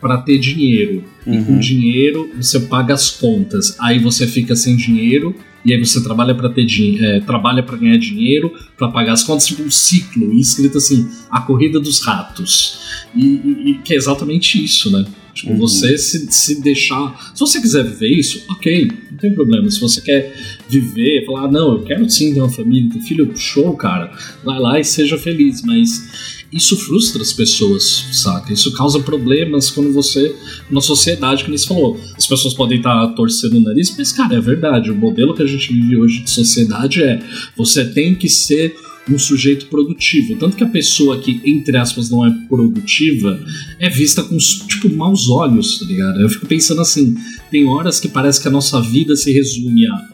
para 0.00 0.18
ter 0.18 0.38
dinheiro. 0.38 1.04
Uhum. 1.24 1.34
E 1.34 1.44
com 1.44 1.52
uhum. 1.52 1.58
dinheiro 1.60 2.30
você 2.36 2.58
paga 2.58 2.92
as 2.92 3.10
contas. 3.10 3.76
Aí 3.80 4.00
você 4.00 4.26
fica 4.26 4.56
sem 4.56 4.76
dinheiro 4.76 5.34
e 5.64 5.72
aí 5.72 5.78
você 5.78 6.02
trabalha 6.02 6.34
para 6.34 6.48
ter 6.48 6.64
dinheiro, 6.64 7.04
é, 7.04 7.20
trabalha 7.20 7.62
para 7.62 7.76
ganhar 7.76 7.96
dinheiro, 7.96 8.52
para 8.76 8.88
pagar 8.88 9.12
as 9.12 9.22
contas, 9.22 9.46
tipo 9.46 9.62
um 9.62 9.70
ciclo, 9.70 10.32
escrito 10.34 10.78
assim, 10.78 11.08
a 11.30 11.40
corrida 11.40 11.78
dos 11.78 12.00
ratos. 12.00 12.80
E, 13.14 13.24
e, 13.24 13.70
e 13.70 13.74
que 13.78 13.94
é 13.94 13.96
exatamente 13.96 14.62
isso, 14.62 14.90
né? 14.90 15.06
Tipo, 15.34 15.52
uhum. 15.52 15.58
você 15.58 15.96
se, 15.96 16.30
se 16.30 16.60
deixar. 16.60 17.32
Se 17.34 17.40
você 17.40 17.60
quiser 17.60 17.84
viver 17.84 18.10
isso, 18.10 18.44
ok, 18.50 18.90
não 19.10 19.18
tem 19.18 19.34
problema. 19.34 19.70
Se 19.70 19.80
você 19.80 20.00
quer 20.00 20.34
viver, 20.80 21.24
falar, 21.26 21.44
ah, 21.44 21.50
não, 21.50 21.72
eu 21.72 21.82
quero 21.82 22.08
sim 22.08 22.32
ter 22.32 22.40
uma 22.40 22.48
família, 22.48 22.90
ter 22.90 23.00
filho, 23.00 23.30
show, 23.36 23.76
cara. 23.76 24.12
Vai 24.44 24.58
lá 24.58 24.80
e 24.80 24.84
seja 24.84 25.18
feliz. 25.18 25.62
Mas 25.62 26.44
isso 26.52 26.76
frustra 26.76 27.22
as 27.22 27.32
pessoas, 27.32 28.06
saca? 28.12 28.52
Isso 28.52 28.72
causa 28.72 29.00
problemas 29.00 29.70
quando 29.70 29.92
você, 29.92 30.34
na 30.70 30.80
sociedade, 30.80 31.44
que 31.44 31.50
nem 31.50 31.58
você 31.58 31.66
falou, 31.66 31.98
as 32.16 32.26
pessoas 32.26 32.54
podem 32.54 32.78
estar 32.78 33.06
torcendo 33.08 33.56
o 33.56 33.60
nariz, 33.60 33.94
mas, 33.96 34.12
cara, 34.12 34.36
é 34.36 34.40
verdade. 34.40 34.90
O 34.90 34.94
modelo 34.94 35.34
que 35.34 35.42
a 35.42 35.46
gente 35.46 35.72
vive 35.72 35.96
hoje 35.96 36.22
de 36.22 36.30
sociedade 36.30 37.02
é 37.02 37.18
você 37.56 37.84
tem 37.84 38.14
que 38.14 38.28
ser 38.28 38.74
um 39.08 39.18
sujeito 39.18 39.66
produtivo. 39.66 40.36
Tanto 40.36 40.56
que 40.56 40.64
a 40.64 40.68
pessoa 40.68 41.18
que, 41.18 41.40
entre 41.44 41.76
aspas, 41.76 42.10
não 42.10 42.24
é 42.26 42.30
produtiva 42.48 43.40
é 43.78 43.88
vista 43.88 44.22
com, 44.22 44.36
tipo, 44.36 44.88
maus 44.94 45.28
olhos, 45.28 45.78
tá 45.78 45.86
ligado? 45.86 46.20
Eu 46.20 46.28
fico 46.28 46.46
pensando 46.46 46.80
assim: 46.80 47.16
tem 47.50 47.66
horas 47.66 47.98
que 47.98 48.08
parece 48.08 48.40
que 48.40 48.48
a 48.48 48.50
nossa 48.50 48.80
vida 48.80 49.16
se 49.16 49.32
resume 49.32 49.86
a. 49.86 50.08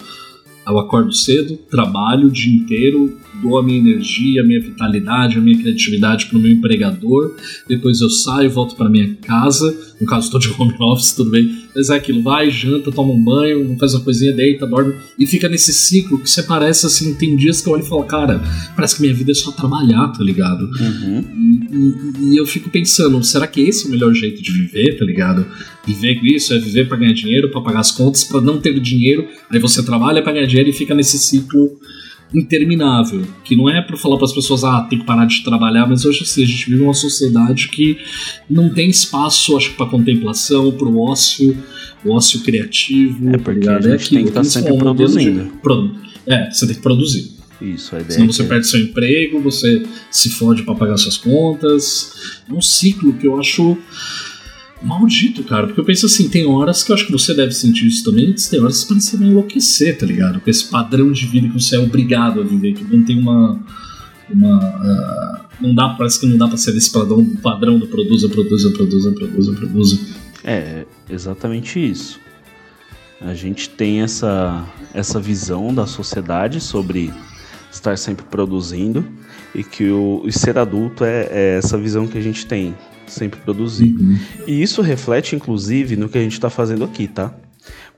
Eu 0.68 0.78
acordo 0.78 1.12
cedo, 1.12 1.56
trabalho 1.70 2.28
o 2.28 2.30
dia 2.30 2.54
inteiro, 2.54 3.16
dou 3.42 3.58
a 3.58 3.62
minha 3.62 3.78
energia, 3.78 4.42
a 4.42 4.44
minha 4.44 4.60
vitalidade, 4.60 5.38
a 5.38 5.40
minha 5.40 5.58
criatividade 5.58 6.26
para 6.26 6.38
o 6.38 6.40
meu 6.40 6.50
empregador, 6.50 7.34
depois 7.68 8.00
eu 8.00 8.10
saio, 8.10 8.50
volto 8.50 8.74
para 8.74 8.88
minha 8.88 9.14
casa, 9.22 9.76
no 10.00 10.06
caso 10.06 10.26
estou 10.26 10.40
de 10.40 10.48
home 10.58 10.74
office, 10.80 11.12
tudo 11.12 11.30
bem, 11.30 11.68
mas 11.74 11.90
é 11.90 11.96
aquilo, 11.96 12.22
vai, 12.22 12.50
janta, 12.50 12.90
toma 12.90 13.12
um 13.12 13.22
banho, 13.22 13.76
faz 13.78 13.94
uma 13.94 14.02
coisinha, 14.02 14.32
deita, 14.32 14.66
dorme, 14.66 14.94
e 15.18 15.26
fica 15.26 15.48
nesse 15.48 15.72
ciclo 15.72 16.18
que 16.18 16.28
você 16.28 16.42
parece 16.42 16.86
assim, 16.86 17.14
tem 17.14 17.36
dias 17.36 17.60
que 17.60 17.68
eu 17.68 17.72
olho 17.72 17.82
e 17.82 17.88
falo, 17.88 18.04
cara, 18.04 18.42
parece 18.74 18.96
que 18.96 19.02
minha 19.02 19.14
vida 19.14 19.30
é 19.30 19.34
só 19.34 19.52
trabalhar, 19.52 20.08
tá 20.08 20.22
ligado? 20.22 20.62
Uhum. 20.62 21.24
E, 21.70 21.76
e, 21.76 22.32
e, 22.32 22.36
eu 22.36 22.46
fico 22.46 22.70
pensando, 22.70 23.22
será 23.22 23.46
que 23.46 23.60
esse 23.60 23.84
é 23.84 23.88
o 23.88 23.90
melhor 23.90 24.12
jeito 24.14 24.42
de 24.42 24.50
viver, 24.52 24.98
tá 24.98 25.04
ligado? 25.04 25.46
Viver 25.86 26.16
com 26.16 26.26
isso 26.26 26.52
é 26.52 26.58
viver 26.58 26.88
para 26.88 26.96
ganhar 26.96 27.12
dinheiro, 27.12 27.50
para 27.50 27.60
pagar 27.60 27.80
as 27.80 27.92
contas, 27.92 28.24
para 28.24 28.40
não 28.40 28.58
ter 28.58 28.78
dinheiro, 28.80 29.26
aí 29.50 29.58
você 29.58 29.82
trabalha 29.82 30.22
para 30.22 30.32
ganhar 30.32 30.46
dinheiro 30.46 30.70
e 30.70 30.72
fica 30.72 30.94
nesse 30.94 31.18
ciclo 31.18 31.78
interminável, 32.34 33.22
que 33.42 33.56
não 33.56 33.68
é 33.68 33.80
para 33.80 33.96
falar 33.96 34.16
para 34.16 34.26
as 34.26 34.32
pessoas 34.32 34.64
ah, 34.64 34.86
tem 34.88 34.98
que 34.98 35.04
parar 35.04 35.24
de 35.24 35.42
trabalhar, 35.42 35.86
mas 35.86 36.04
hoje 36.04 36.22
assim, 36.22 36.42
a 36.42 36.46
gente 36.46 36.68
vive 36.70 36.82
uma 36.82 36.94
sociedade 36.94 37.68
que 37.68 37.98
não 38.48 38.70
tem 38.70 38.90
espaço, 38.90 39.56
acho 39.56 39.70
que 39.70 39.76
para 39.76 39.86
contemplação, 39.86 40.70
para 40.72 40.86
o 40.86 41.00
ócio, 41.00 41.56
o 42.04 42.12
ócio 42.12 42.40
criativo, 42.40 43.30
é 43.30 43.38
porque 43.38 43.68
a 43.68 43.80
gente 43.80 44.06
é 44.06 44.16
tem 44.16 44.22
que 44.22 44.28
estar 44.28 44.40
tá 44.40 44.44
sempre 44.44 44.76
produzindo. 44.76 45.44
De, 45.44 46.08
é, 46.26 46.50
você 46.50 46.66
tem 46.66 46.76
que 46.76 46.82
produzir. 46.82 47.38
Isso, 47.60 47.96
a 47.96 48.00
ideia 48.00 48.12
Senão 48.12 48.32
você 48.32 48.42
é... 48.42 48.46
perde 48.46 48.66
seu 48.66 48.80
emprego, 48.80 49.40
você 49.40 49.82
se 50.10 50.30
fode 50.30 50.62
para 50.62 50.74
pagar 50.74 50.96
suas 50.96 51.16
contas. 51.16 52.40
É 52.48 52.52
um 52.52 52.60
ciclo 52.60 53.12
que 53.14 53.26
eu 53.26 53.38
acho 53.38 53.76
maldito, 54.82 55.42
cara. 55.44 55.66
Porque 55.66 55.80
eu 55.80 55.84
penso 55.84 56.06
assim, 56.06 56.28
tem 56.28 56.46
horas 56.46 56.82
que 56.82 56.90
eu 56.90 56.94
acho 56.94 57.06
que 57.06 57.12
você 57.12 57.34
deve 57.34 57.52
sentir 57.52 57.86
isso 57.86 58.04
também, 58.04 58.32
tem 58.32 58.60
horas 58.60 58.84
que 58.84 58.94
você 58.94 59.16
vai 59.16 59.28
enlouquecer, 59.28 59.98
tá 59.98 60.06
ligado? 60.06 60.40
Com 60.40 60.50
esse 60.50 60.64
padrão 60.64 61.10
de 61.10 61.26
vida 61.26 61.48
que 61.48 61.54
você 61.54 61.76
é 61.76 61.78
obrigado 61.78 62.40
a 62.40 62.44
viver, 62.44 62.74
que 62.74 62.84
não 62.84 63.04
tem 63.04 63.18
uma. 63.18 63.58
uma 64.30 64.58
uh, 64.58 65.48
não 65.60 65.74
dá, 65.74 65.88
parece 65.90 66.20
que 66.20 66.26
não 66.26 66.36
dá 66.36 66.46
pra 66.46 66.56
ser 66.56 66.76
esse 66.76 66.92
padrão, 66.92 67.24
padrão 67.42 67.78
do 67.78 67.86
produza, 67.86 68.28
produza, 68.28 68.70
produza, 68.70 69.12
produza, 69.12 69.52
produza. 69.52 70.00
É, 70.44 70.86
exatamente 71.10 71.78
isso. 71.78 72.20
A 73.20 73.34
gente 73.34 73.68
tem 73.68 74.02
essa, 74.02 74.64
essa 74.94 75.18
visão 75.18 75.74
da 75.74 75.86
sociedade 75.86 76.60
sobre 76.60 77.12
estar 77.72 77.98
sempre 77.98 78.24
produzindo 78.24 79.04
e 79.52 79.64
que 79.64 79.90
o, 79.90 80.22
o 80.24 80.30
ser 80.30 80.56
adulto 80.56 81.04
é, 81.04 81.28
é 81.30 81.58
essa 81.58 81.76
visão 81.76 82.06
que 82.06 82.16
a 82.16 82.20
gente 82.20 82.46
tem 82.46 82.76
sempre 83.10 83.40
produzir. 83.40 83.94
Uhum. 83.98 84.18
E 84.46 84.62
isso 84.62 84.82
reflete, 84.82 85.36
inclusive, 85.36 85.96
no 85.96 86.08
que 86.08 86.18
a 86.18 86.22
gente 86.22 86.32
está 86.32 86.50
fazendo 86.50 86.84
aqui, 86.84 87.06
tá? 87.06 87.34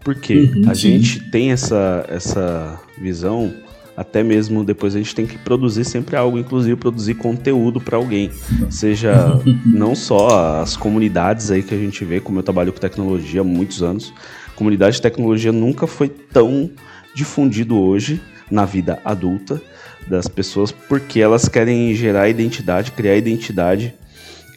Porque 0.02 0.50
uhum, 0.54 0.70
a 0.70 0.74
gente 0.74 1.30
tem 1.30 1.52
essa, 1.52 2.06
essa 2.08 2.80
visão, 3.00 3.52
até 3.96 4.22
mesmo 4.22 4.64
depois 4.64 4.94
a 4.94 4.98
gente 4.98 5.14
tem 5.14 5.26
que 5.26 5.36
produzir 5.38 5.84
sempre 5.84 6.16
algo, 6.16 6.38
inclusive 6.38 6.74
produzir 6.76 7.14
conteúdo 7.14 7.80
para 7.80 7.96
alguém. 7.96 8.30
Seja 8.70 9.38
não 9.66 9.94
só 9.94 10.60
as 10.62 10.76
comunidades 10.76 11.50
aí 11.50 11.62
que 11.62 11.74
a 11.74 11.78
gente 11.78 12.04
vê, 12.04 12.20
como 12.20 12.38
eu 12.38 12.42
trabalho 12.42 12.72
com 12.72 12.80
tecnologia 12.80 13.42
há 13.42 13.44
muitos 13.44 13.82
anos, 13.82 14.12
comunidade 14.56 14.96
de 14.96 15.02
tecnologia 15.02 15.52
nunca 15.52 15.86
foi 15.86 16.08
tão 16.08 16.70
difundido 17.14 17.78
hoje 17.78 18.20
na 18.50 18.64
vida 18.64 18.98
adulta 19.04 19.60
das 20.08 20.26
pessoas, 20.26 20.72
porque 20.72 21.20
elas 21.20 21.48
querem 21.48 21.94
gerar 21.94 22.28
identidade, 22.28 22.92
criar 22.92 23.16
identidade 23.16 23.94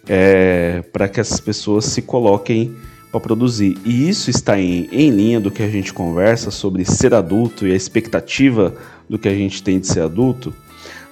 é, 0.08 0.84
para 0.92 1.08
que 1.08 1.20
essas 1.20 1.40
pessoas 1.40 1.86
se 1.86 2.02
coloquem 2.02 2.76
para 3.12 3.20
produzir. 3.20 3.78
E 3.86 4.10
isso 4.10 4.30
está 4.30 4.60
em, 4.60 4.90
em 4.92 5.10
linha 5.10 5.40
do 5.40 5.52
que 5.52 5.62
a 5.62 5.70
gente 5.70 5.94
conversa 5.94 6.50
sobre 6.52 6.84
ser 6.86 7.14
adulto 7.14 7.68
e 7.68 7.72
a 7.72 7.76
expectativa 7.76 8.76
do 9.10 9.20
que 9.20 9.28
a 9.28 9.34
gente 9.36 9.62
tem 9.62 9.80
de 9.80 9.88
ser 9.88 10.02
adulto. 10.02 10.54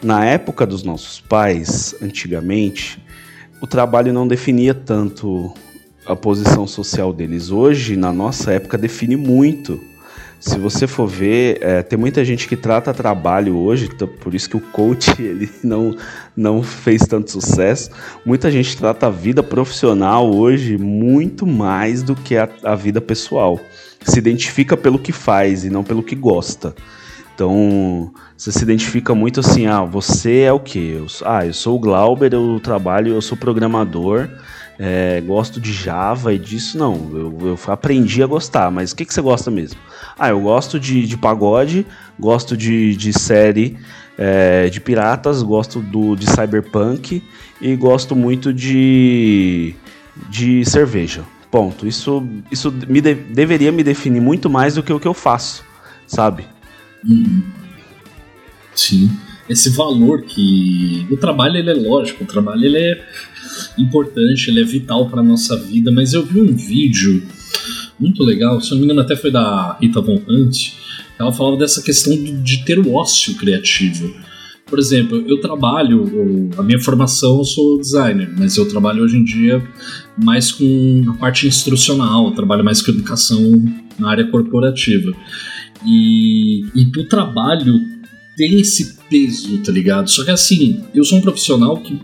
Na 0.02 0.26
época 0.26 0.66
dos 0.66 0.84
nossos 0.84 1.20
pais, 1.20 1.96
antigamente, 2.02 3.00
o 3.62 3.68
trabalho 3.68 4.12
não 4.12 4.28
definia 4.28 4.74
tanto 4.74 5.54
a 6.06 6.16
posição 6.16 6.66
social 6.66 7.14
deles. 7.14 7.52
Hoje, 7.52 7.96
na 7.96 8.12
nossa 8.12 8.52
época, 8.52 8.78
define 8.78 9.16
muito 9.16 9.80
se 10.42 10.58
você 10.58 10.88
for 10.88 11.06
ver, 11.06 11.60
é, 11.62 11.84
tem 11.84 12.00
muita 12.00 12.26
gente 12.26 12.48
que 12.48 12.56
trata 12.56 12.92
trabalho 12.96 13.56
hoje, 13.56 13.88
então 13.94 14.08
por 14.08 14.34
isso 14.34 14.50
que 14.50 14.58
o 14.58 14.60
coach 14.60 15.14
ele 15.22 15.48
não, 15.64 15.96
não 16.36 16.64
fez 16.64 17.04
tanto 17.04 17.30
sucesso. 17.30 17.92
Muita 18.26 18.50
gente 18.50 18.76
trata 18.76 19.06
a 19.06 19.12
vida 19.12 19.44
profissional 19.44 20.34
hoje 20.36 20.80
muito 20.80 21.46
mais 21.46 22.02
do 22.02 22.16
que 22.16 22.36
a, 22.36 22.50
a 22.64 22.74
vida 22.74 23.00
pessoal. 23.00 23.60
Se 24.04 24.18
identifica 24.18 24.76
pelo 24.76 24.98
que 24.98 25.12
faz 25.12 25.64
e 25.64 25.70
não 25.70 25.84
pelo 25.84 26.02
que 26.02 26.16
gosta. 26.16 26.74
Então, 27.36 28.12
você 28.36 28.52
se 28.52 28.64
identifica 28.64 29.14
muito 29.14 29.42
assim, 29.42 29.68
ah, 29.68 29.84
você 29.84 30.40
é 30.40 30.52
o 30.52 30.60
quê? 30.60 30.96
Eu, 30.98 31.06
ah, 31.24 31.46
eu 31.46 31.54
sou 31.54 31.76
o 31.76 31.80
Glauber, 31.80 32.34
eu 32.34 32.60
trabalho, 32.60 33.14
eu 33.14 33.22
sou 33.22 33.38
programador, 33.38 34.28
é, 34.80 35.22
gosto 35.22 35.60
de 35.60 35.72
Java 35.72 36.34
e 36.34 36.40
disso, 36.40 36.78
não. 36.78 36.96
Eu, 37.14 37.38
eu 37.42 37.60
aprendi 37.68 38.24
a 38.24 38.28
gostar, 38.28 38.72
mas 38.72 38.92
o 38.92 38.96
que, 38.96 39.06
que 39.06 39.14
você 39.14 39.22
gosta 39.22 39.52
mesmo? 39.52 39.80
Ah, 40.18 40.30
eu 40.30 40.42
gosto 40.42 40.80
de, 40.80 41.06
de 41.06 41.18
pagode, 41.18 41.86
gosto 42.20 42.58
de, 42.58 42.96
de 42.96 43.14
série 43.14 43.78
é, 44.18 44.70
de 44.70 44.80
piratas, 44.80 45.42
gosto 45.42 45.80
do, 45.80 46.16
de 46.16 46.30
cyberpunk 46.30 47.24
e 47.60 47.76
gosto 47.76 48.16
muito 48.16 48.54
de, 48.54 49.76
de 50.30 50.66
cerveja. 50.66 51.24
Ponto. 51.50 51.88
Isso, 51.88 52.26
isso 52.50 52.72
me 52.88 53.02
de, 53.02 53.14
deveria 53.14 53.72
me 53.72 53.84
definir 53.84 54.22
muito 54.22 54.50
mais 54.50 54.76
do 54.76 54.84
que 54.84 54.94
o 54.94 55.00
que 55.00 55.08
eu 55.08 55.14
faço, 55.14 55.64
sabe? 56.08 56.46
Uhum. 57.04 57.44
Sim. 58.74 59.12
Esse 59.50 59.70
valor 59.70 60.22
que. 60.22 61.06
O 61.10 61.18
trabalho 61.18 61.58
ele 61.58 61.70
é 61.70 61.74
lógico, 61.74 62.24
o 62.24 62.28
trabalho 62.28 62.66
ele 62.66 62.78
é 62.78 63.06
importante, 63.78 64.50
ele 64.50 64.62
é 64.62 64.64
vital 64.64 65.10
para 65.10 65.22
nossa 65.22 65.58
vida, 65.58 65.92
mas 65.92 66.14
eu 66.14 66.26
vi 66.26 66.40
um 66.40 66.56
vídeo 66.56 67.24
muito 68.00 68.24
legal, 68.24 68.60
se 68.60 68.72
não 68.72 68.80
me 68.80 68.86
engano 68.86 69.02
até 69.02 69.16
foi 69.16 69.30
da 69.30 69.78
Rita 69.80 70.02
Von 70.02 70.20
ela 71.20 71.32
falava 71.32 71.58
dessa 71.58 71.84
questão 71.84 72.16
de 72.42 72.66
ter 72.66 72.80
o 72.80 72.96
ócio 72.96 73.36
criativo. 73.36 74.12
Por 74.66 74.80
exemplo, 74.80 75.24
eu 75.28 75.40
trabalho, 75.40 76.50
a 76.58 76.64
minha 76.64 76.80
formação 76.80 77.40
eu 77.40 77.44
sou 77.44 77.80
designer, 77.80 78.34
mas 78.38 78.58
eu 78.58 78.68
trabalho 78.68 79.04
hoje 79.04 79.18
em 79.18 79.24
dia 79.24 79.62
mais 80.18 80.52
com 80.52 81.04
a 81.10 81.14
parte 81.14 81.46
instrucional, 81.46 82.28
eu 82.28 82.32
trabalho 82.32 82.64
mais 82.64 82.82
com 82.82 82.92
educação 82.92 83.64
na 84.00 84.10
área 84.10 84.26
corporativa. 84.32 85.12
E, 85.86 86.66
e 86.74 87.00
o 87.00 87.08
trabalho 87.08 87.82
tem 88.38 88.60
esse 88.60 88.98
peso, 89.10 89.58
tá 89.60 89.72
ligado? 89.72 90.10
Só 90.10 90.24
que 90.24 90.32
assim, 90.32 90.84
eu 90.94 91.04
sou 91.04 91.18
um 91.18 91.22
profissional 91.22 91.78
que 91.82 92.00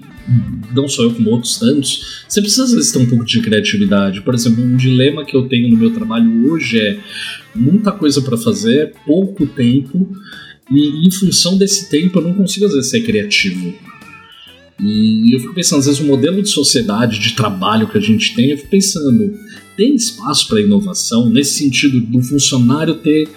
não 0.76 0.88
só 0.88 1.04
eu 1.04 1.14
como 1.14 1.30
outros 1.30 1.58
tantos, 1.58 2.24
você 2.28 2.42
precisa 2.42 2.64
às 2.64 2.74
vezes 2.74 2.92
ter 2.92 3.00
um 3.00 3.06
pouco 3.06 3.26
de 3.26 3.42
criatividade. 3.42 4.22
Por 4.22 4.36
exemplo, 4.36 4.64
um 4.64 4.76
dilema 4.76 5.26
que 5.26 5.36
eu 5.36 5.48
tenho 5.48 5.70
no 5.70 5.78
meu 5.78 5.92
trabalho 5.92 6.52
hoje 6.52 6.80
é 6.80 7.00
muita 7.56 7.92
coisa 7.92 8.22
para 8.22 8.38
fazer, 8.38 8.94
pouco 9.06 9.46
tempo, 9.46 10.12
e 10.70 11.08
em 11.08 11.12
função 11.12 11.58
desse 11.58 11.90
tempo 11.90 12.20
eu 12.20 12.24
não 12.24 12.34
consigo 12.34 12.66
às 12.66 12.74
vezes 12.74 12.90
ser 12.90 13.02
criativo. 13.02 13.74
E 14.80 15.34
eu 15.34 15.40
fico 15.40 15.56
pensando, 15.56 15.80
às 15.80 15.86
vezes, 15.88 16.00
o 16.00 16.06
modelo 16.06 16.42
de 16.42 16.50
sociedade, 16.50 17.18
de 17.18 17.34
trabalho 17.34 17.88
que 17.88 17.98
a 17.98 18.02
gente 18.02 18.36
tem, 18.36 18.52
eu 18.52 18.58
fico 18.58 18.70
pensando, 18.70 19.34
tem 19.76 19.96
espaço 19.96 20.48
para 20.48 20.62
inovação 20.62 21.30
nesse 21.30 21.58
sentido 21.58 22.00
do 22.00 22.22
funcionário 22.22 22.96
ter 22.96 23.28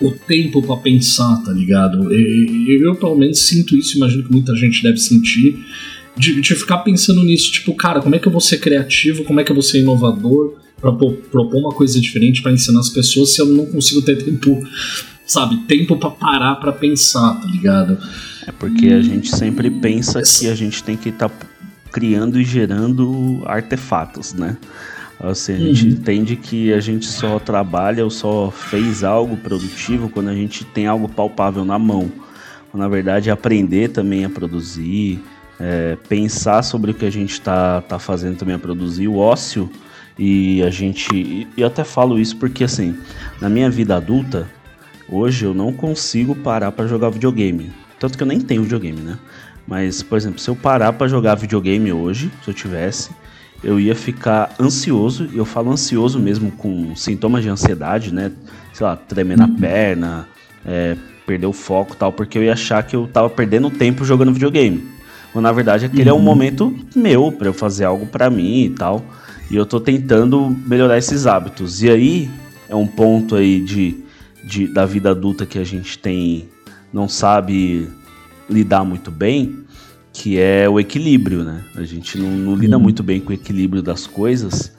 o 0.00 0.10
tempo 0.12 0.62
para 0.62 0.76
pensar, 0.76 1.36
tá 1.44 1.52
ligado? 1.52 2.12
Eu, 2.12 2.86
eu, 2.86 2.94
pelo 2.94 3.16
menos, 3.16 3.40
sinto 3.40 3.76
isso, 3.76 3.96
imagino 3.96 4.24
que 4.24 4.32
muita 4.32 4.54
gente 4.56 4.82
deve 4.82 4.96
sentir, 4.96 5.64
de, 6.16 6.40
de, 6.40 6.54
ficar 6.54 6.78
pensando 6.78 7.22
nisso, 7.22 7.52
tipo, 7.52 7.74
cara, 7.74 8.00
como 8.00 8.14
é 8.14 8.18
que 8.18 8.26
eu 8.26 8.32
vou 8.32 8.40
ser 8.40 8.58
criativo, 8.58 9.24
como 9.24 9.40
é 9.40 9.44
que 9.44 9.50
eu 9.50 9.54
vou 9.54 9.62
ser 9.62 9.78
inovador 9.80 10.54
para 10.80 10.92
propor 10.92 11.54
uma 11.54 11.70
coisa 11.70 12.00
diferente 12.00 12.42
para 12.42 12.52
ensinar 12.52 12.80
as 12.80 12.88
pessoas 12.88 13.34
se 13.34 13.40
eu 13.40 13.46
não 13.46 13.66
consigo 13.66 14.00
ter 14.02 14.16
tempo, 14.16 14.62
sabe, 15.26 15.58
tempo 15.66 15.96
para 15.96 16.10
parar 16.10 16.56
para 16.56 16.72
pensar, 16.72 17.34
tá 17.40 17.46
ligado? 17.46 17.98
É 18.46 18.52
porque 18.52 18.88
a 18.88 19.02
gente 19.02 19.34
sempre 19.34 19.70
pensa 19.70 20.22
que 20.22 20.48
a 20.48 20.54
gente 20.54 20.82
tem 20.82 20.96
que 20.96 21.10
estar 21.10 21.28
tá 21.28 21.46
criando 21.92 22.40
e 22.40 22.44
gerando 22.44 23.42
artefatos, 23.44 24.32
né? 24.32 24.56
Assim, 25.22 25.52
a 25.52 25.58
gente 25.58 25.84
uhum. 25.84 25.90
entende 25.90 26.34
que 26.34 26.72
a 26.72 26.80
gente 26.80 27.04
só 27.04 27.38
trabalha 27.38 28.02
ou 28.02 28.10
só 28.10 28.50
fez 28.50 29.04
algo 29.04 29.36
produtivo 29.36 30.08
quando 30.08 30.28
a 30.28 30.34
gente 30.34 30.64
tem 30.64 30.86
algo 30.86 31.08
palpável 31.08 31.64
na 31.64 31.78
mão. 31.78 32.10
Na 32.72 32.88
verdade, 32.88 33.30
aprender 33.30 33.90
também 33.90 34.24
a 34.24 34.30
produzir, 34.30 35.22
é, 35.58 35.96
pensar 36.08 36.62
sobre 36.62 36.92
o 36.92 36.94
que 36.94 37.04
a 37.04 37.10
gente 37.10 37.32
está 37.32 37.82
tá 37.82 37.98
fazendo 37.98 38.38
também 38.38 38.54
a 38.54 38.58
produzir, 38.58 39.08
o 39.08 39.18
ócio. 39.18 39.68
E 40.18 40.62
a 40.62 40.70
gente. 40.70 41.14
E 41.14 41.48
eu 41.56 41.66
até 41.66 41.84
falo 41.84 42.18
isso 42.18 42.36
porque, 42.36 42.64
assim, 42.64 42.96
na 43.40 43.48
minha 43.48 43.70
vida 43.70 43.96
adulta, 43.96 44.48
hoje 45.08 45.44
eu 45.44 45.52
não 45.52 45.72
consigo 45.72 46.34
parar 46.34 46.72
para 46.72 46.86
jogar 46.86 47.10
videogame. 47.10 47.70
Tanto 47.98 48.16
que 48.16 48.22
eu 48.22 48.26
nem 48.26 48.40
tenho 48.40 48.62
videogame, 48.62 49.00
né? 49.00 49.18
Mas, 49.66 50.02
por 50.02 50.16
exemplo, 50.16 50.38
se 50.38 50.48
eu 50.48 50.56
parar 50.56 50.92
para 50.94 51.08
jogar 51.08 51.34
videogame 51.34 51.92
hoje, 51.92 52.30
se 52.42 52.50
eu 52.50 52.54
tivesse, 52.54 53.10
eu 53.62 53.78
ia 53.78 53.94
ficar 53.94 54.54
ansioso, 54.58 55.28
e 55.32 55.36
eu 55.36 55.44
falo 55.44 55.70
ansioso 55.70 56.18
mesmo 56.18 56.50
com 56.50 56.94
sintomas 56.96 57.42
de 57.42 57.48
ansiedade, 57.48 58.12
né? 58.12 58.32
Sei 58.72 58.86
lá, 58.86 58.96
tremer 58.96 59.36
na 59.36 59.46
uhum. 59.46 59.56
perna, 59.56 60.28
é, 60.64 60.96
perder 61.26 61.46
o 61.46 61.52
foco 61.52 61.94
tal, 61.94 62.12
porque 62.12 62.38
eu 62.38 62.42
ia 62.42 62.52
achar 62.52 62.82
que 62.82 62.96
eu 62.96 63.06
tava 63.06 63.28
perdendo 63.28 63.70
tempo 63.70 64.04
jogando 64.04 64.32
videogame. 64.32 64.82
Mas 65.34 65.42
na 65.42 65.52
verdade 65.52 65.84
aquele 65.84 66.10
uhum. 66.10 66.16
é 66.16 66.18
um 66.18 66.22
uhum. 66.22 66.24
momento 66.24 66.76
meu 66.94 67.30
para 67.30 67.48
eu 67.48 67.52
fazer 67.52 67.84
algo 67.84 68.06
para 68.06 68.30
mim 68.30 68.64
e 68.64 68.70
tal. 68.70 69.04
E 69.50 69.56
eu 69.56 69.66
tô 69.66 69.80
tentando 69.80 70.48
melhorar 70.66 70.96
esses 70.96 71.26
hábitos. 71.26 71.82
E 71.82 71.90
aí 71.90 72.30
é 72.68 72.74
um 72.74 72.86
ponto 72.86 73.34
aí 73.34 73.60
de, 73.60 73.96
de 74.44 74.66
da 74.72 74.86
vida 74.86 75.10
adulta 75.10 75.44
que 75.44 75.58
a 75.58 75.64
gente 75.64 75.98
tem 75.98 76.48
não 76.92 77.08
sabe 77.08 77.88
lidar 78.48 78.84
muito 78.84 79.10
bem, 79.10 79.59
que 80.20 80.38
é 80.38 80.68
o 80.68 80.78
equilíbrio, 80.78 81.44
né? 81.44 81.62
A 81.74 81.82
gente 81.82 82.18
não, 82.18 82.28
não 82.28 82.54
lida 82.54 82.76
hum. 82.76 82.80
muito 82.80 83.02
bem 83.02 83.22
com 83.22 83.30
o 83.30 83.32
equilíbrio 83.32 83.80
das 83.80 84.06
coisas 84.06 84.70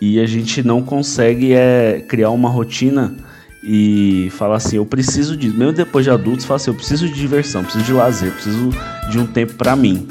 e 0.00 0.18
a 0.18 0.24
gente 0.24 0.62
não 0.62 0.80
consegue 0.80 1.52
é, 1.52 2.02
criar 2.08 2.30
uma 2.30 2.48
rotina 2.48 3.14
e 3.62 4.30
falar 4.30 4.56
assim, 4.56 4.76
eu 4.76 4.86
preciso 4.86 5.36
disso. 5.36 5.54
Mesmo 5.54 5.74
depois 5.74 6.06
de 6.06 6.10
adultos, 6.10 6.46
falar 6.46 6.56
assim, 6.56 6.70
eu 6.70 6.74
preciso 6.74 7.06
de 7.06 7.12
diversão, 7.12 7.62
preciso 7.62 7.84
de 7.84 7.92
lazer, 7.92 8.32
preciso 8.32 8.70
de 9.10 9.18
um 9.18 9.26
tempo 9.26 9.52
para 9.52 9.76
mim. 9.76 10.08